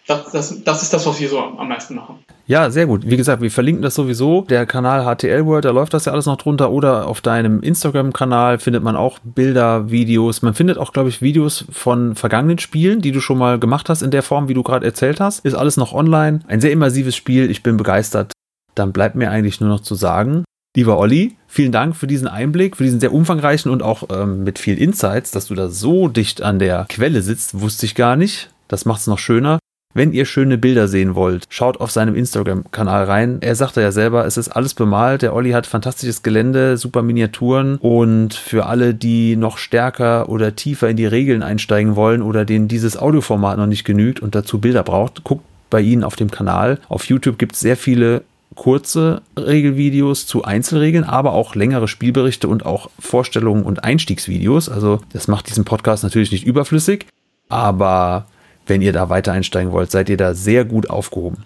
das, 0.06 0.32
das, 0.32 0.64
das 0.64 0.82
ist 0.82 0.92
das, 0.92 1.06
was 1.06 1.20
wir 1.20 1.28
so 1.28 1.38
am 1.38 1.68
meisten 1.68 1.94
machen. 1.94 2.18
Ja, 2.46 2.70
sehr 2.70 2.86
gut. 2.86 3.08
Wie 3.08 3.16
gesagt, 3.16 3.40
wir 3.40 3.50
verlinken 3.50 3.82
das 3.82 3.94
sowieso. 3.94 4.42
Der 4.42 4.66
Kanal 4.66 5.04
HTL 5.04 5.46
World, 5.46 5.64
da 5.64 5.70
läuft 5.70 5.94
das 5.94 6.06
ja 6.06 6.12
alles 6.12 6.26
noch 6.26 6.36
drunter. 6.36 6.70
Oder 6.72 7.06
auf 7.06 7.20
deinem 7.20 7.60
Instagram-Kanal 7.60 8.58
findet 8.58 8.82
man 8.82 8.96
auch 8.96 9.20
Bilder, 9.20 9.90
Videos. 9.90 10.42
Man 10.42 10.54
findet 10.54 10.76
auch, 10.76 10.92
glaube 10.92 11.08
ich, 11.08 11.22
Videos 11.22 11.64
von 11.70 12.16
vergangenen 12.16 12.58
Spielen, 12.58 13.00
die 13.00 13.12
du 13.12 13.20
schon 13.20 13.38
mal 13.38 13.60
gemacht 13.60 13.88
hast 13.88 14.02
in 14.02 14.10
der 14.10 14.24
Form, 14.24 14.48
wie 14.48 14.54
du 14.54 14.64
gerade 14.64 14.84
erzählt 14.84 15.20
hast. 15.20 15.44
Ist 15.44 15.54
alles 15.54 15.76
noch 15.76 15.92
online. 15.92 16.40
Ein 16.48 16.60
sehr 16.60 16.72
immersives 16.72 17.14
Spiel. 17.14 17.48
Ich 17.50 17.62
bin 17.62 17.76
begeistert. 17.76 18.32
Dann 18.74 18.92
bleibt 18.92 19.14
mir 19.14 19.30
eigentlich 19.30 19.60
nur 19.60 19.70
noch 19.70 19.80
zu 19.80 19.94
sagen, 19.94 20.44
lieber 20.74 20.98
Olli, 20.98 21.36
vielen 21.46 21.72
Dank 21.72 21.94
für 21.94 22.06
diesen 22.06 22.26
Einblick, 22.26 22.76
für 22.76 22.84
diesen 22.84 23.00
sehr 23.00 23.12
umfangreichen 23.12 23.70
und 23.70 23.82
auch 23.82 24.04
ähm, 24.10 24.42
mit 24.42 24.58
viel 24.58 24.78
Insights, 24.78 25.30
dass 25.30 25.46
du 25.46 25.54
da 25.54 25.68
so 25.68 26.08
dicht 26.08 26.42
an 26.42 26.58
der 26.58 26.86
Quelle 26.88 27.22
sitzt, 27.22 27.60
wusste 27.60 27.86
ich 27.86 27.94
gar 27.94 28.16
nicht. 28.16 28.50
Das 28.68 28.84
macht 28.86 29.00
es 29.00 29.06
noch 29.06 29.18
schöner. 29.18 29.58
Wenn 29.94 30.12
ihr 30.12 30.24
schöne 30.24 30.56
Bilder 30.56 30.88
sehen 30.88 31.14
wollt, 31.14 31.44
schaut 31.50 31.80
auf 31.80 31.90
seinem 31.90 32.14
Instagram-Kanal 32.14 33.04
rein. 33.04 33.38
Er 33.40 33.54
sagte 33.54 33.82
ja 33.82 33.92
selber, 33.92 34.24
es 34.24 34.36
ist 34.36 34.48
alles 34.48 34.74
bemalt. 34.74 35.22
Der 35.22 35.34
Olli 35.34 35.50
hat 35.50 35.66
fantastisches 35.66 36.22
Gelände, 36.22 36.78
super 36.78 37.02
Miniaturen 37.02 37.76
und 37.76 38.32
für 38.32 38.66
alle, 38.66 38.94
die 38.94 39.36
noch 39.36 39.58
stärker 39.58 40.28
oder 40.28 40.56
tiefer 40.56 40.88
in 40.88 40.96
die 40.96 41.06
Regeln 41.06 41.42
einsteigen 41.42 41.94
wollen 41.94 42.22
oder 42.22 42.44
denen 42.44 42.68
dieses 42.68 42.96
Audioformat 42.96 43.58
noch 43.58 43.66
nicht 43.66 43.84
genügt 43.84 44.20
und 44.20 44.34
dazu 44.34 44.60
Bilder 44.60 44.82
braucht, 44.82 45.24
guckt 45.24 45.44
bei 45.68 45.80
Ihnen 45.80 46.04
auf 46.04 46.16
dem 46.16 46.30
Kanal. 46.30 46.78
Auf 46.88 47.04
YouTube 47.06 47.38
gibt 47.38 47.54
es 47.54 47.60
sehr 47.60 47.76
viele 47.76 48.22
kurze 48.54 49.22
Regelvideos 49.38 50.26
zu 50.26 50.44
Einzelregeln, 50.44 51.04
aber 51.04 51.32
auch 51.32 51.54
längere 51.54 51.88
Spielberichte 51.88 52.48
und 52.48 52.66
auch 52.66 52.90
Vorstellungen 52.98 53.64
und 53.64 53.84
Einstiegsvideos. 53.84 54.68
Also 54.68 55.00
das 55.12 55.28
macht 55.28 55.48
diesen 55.48 55.64
Podcast 55.64 56.02
natürlich 56.02 56.32
nicht 56.32 56.46
überflüssig, 56.46 57.06
aber 57.48 58.26
wenn 58.66 58.82
ihr 58.82 58.92
da 58.92 59.08
weiter 59.08 59.32
einsteigen 59.32 59.72
wollt, 59.72 59.90
seid 59.90 60.08
ihr 60.08 60.16
da 60.16 60.34
sehr 60.34 60.64
gut 60.64 60.90
aufgehoben. 60.90 61.44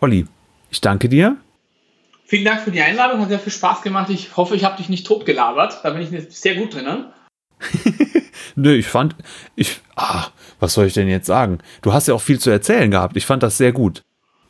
Olli, 0.00 0.26
ich 0.70 0.80
danke 0.80 1.08
dir. 1.08 1.36
Vielen 2.26 2.44
Dank 2.44 2.62
für 2.62 2.70
die 2.70 2.80
Einladung, 2.80 3.20
hat 3.20 3.28
sehr 3.28 3.38
viel 3.38 3.52
Spaß 3.52 3.82
gemacht. 3.82 4.10
Ich 4.10 4.36
hoffe, 4.36 4.56
ich 4.56 4.64
habe 4.64 4.76
dich 4.76 4.88
nicht 4.88 5.06
totgelabert. 5.06 5.80
Da 5.82 5.90
bin 5.90 6.02
ich 6.02 6.34
sehr 6.34 6.56
gut 6.56 6.74
drin. 6.74 7.06
Nö, 8.56 8.74
ich 8.74 8.86
fand, 8.86 9.14
ich, 9.56 9.80
ah, 9.96 10.26
was 10.60 10.74
soll 10.74 10.86
ich 10.86 10.94
denn 10.94 11.08
jetzt 11.08 11.26
sagen? 11.26 11.58
Du 11.82 11.92
hast 11.92 12.08
ja 12.08 12.14
auch 12.14 12.20
viel 12.20 12.38
zu 12.38 12.50
erzählen 12.50 12.90
gehabt. 12.90 13.16
Ich 13.16 13.26
fand 13.26 13.42
das 13.42 13.56
sehr 13.58 13.72
gut. 13.72 14.02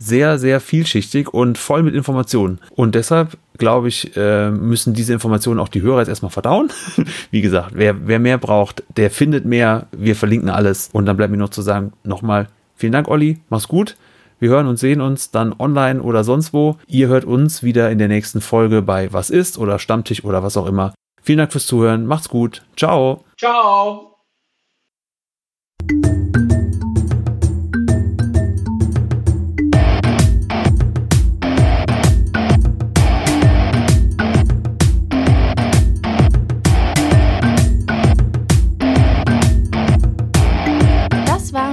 Sehr, 0.05 0.39
sehr 0.39 0.61
vielschichtig 0.61 1.33
und 1.33 1.57
voll 1.57 1.83
mit 1.83 1.95
Informationen. 1.95 2.61
Und 2.75 2.95
deshalb, 2.95 3.39
glaube 3.57 3.89
ich, 3.89 4.15
äh, 4.17 4.51
müssen 4.51 4.93
diese 4.93 5.15
Informationen 5.15 5.61
auch 5.61 5.69
die 5.69 5.81
Hörer 5.81 6.01
jetzt 6.01 6.09
erstmal 6.09 6.31
verdauen. 6.31 6.71
Wie 7.31 7.41
gesagt, 7.41 7.71
wer, 7.75 8.07
wer 8.07 8.19
mehr 8.19 8.37
braucht, 8.37 8.83
der 8.97 9.11
findet 9.11 9.47
mehr. 9.47 9.87
Wir 9.93 10.15
verlinken 10.15 10.51
alles. 10.51 10.91
Und 10.93 11.07
dann 11.07 11.17
bleibt 11.17 11.31
mir 11.31 11.39
noch 11.39 11.49
zu 11.49 11.63
sagen, 11.63 11.93
nochmal 12.03 12.49
vielen 12.75 12.93
Dank, 12.93 13.09
Olli. 13.09 13.41
Mach's 13.49 13.69
gut. 13.69 13.97
Wir 14.39 14.51
hören 14.51 14.67
und 14.67 14.79
sehen 14.79 15.01
uns 15.01 15.31
dann 15.31 15.55
online 15.59 16.03
oder 16.03 16.23
sonst 16.23 16.53
wo. 16.53 16.77
Ihr 16.87 17.09
hört 17.09 17.25
uns 17.25 17.63
wieder 17.63 17.91
in 17.91 17.99
der 17.99 18.09
nächsten 18.09 18.43
Folge 18.43 18.83
bei 18.83 19.11
Was 19.13 19.31
ist 19.31 19.57
oder 19.57 19.79
Stammtisch 19.79 20.23
oder 20.23 20.43
was 20.43 20.59
auch 20.59 20.67
immer. 20.67 20.93
Vielen 21.23 21.39
Dank 21.39 21.53
fürs 21.53 21.67
Zuhören. 21.67 22.05
Macht's 22.05 22.29
gut. 22.29 22.63
Ciao. 22.77 23.25
Ciao. 23.39 24.14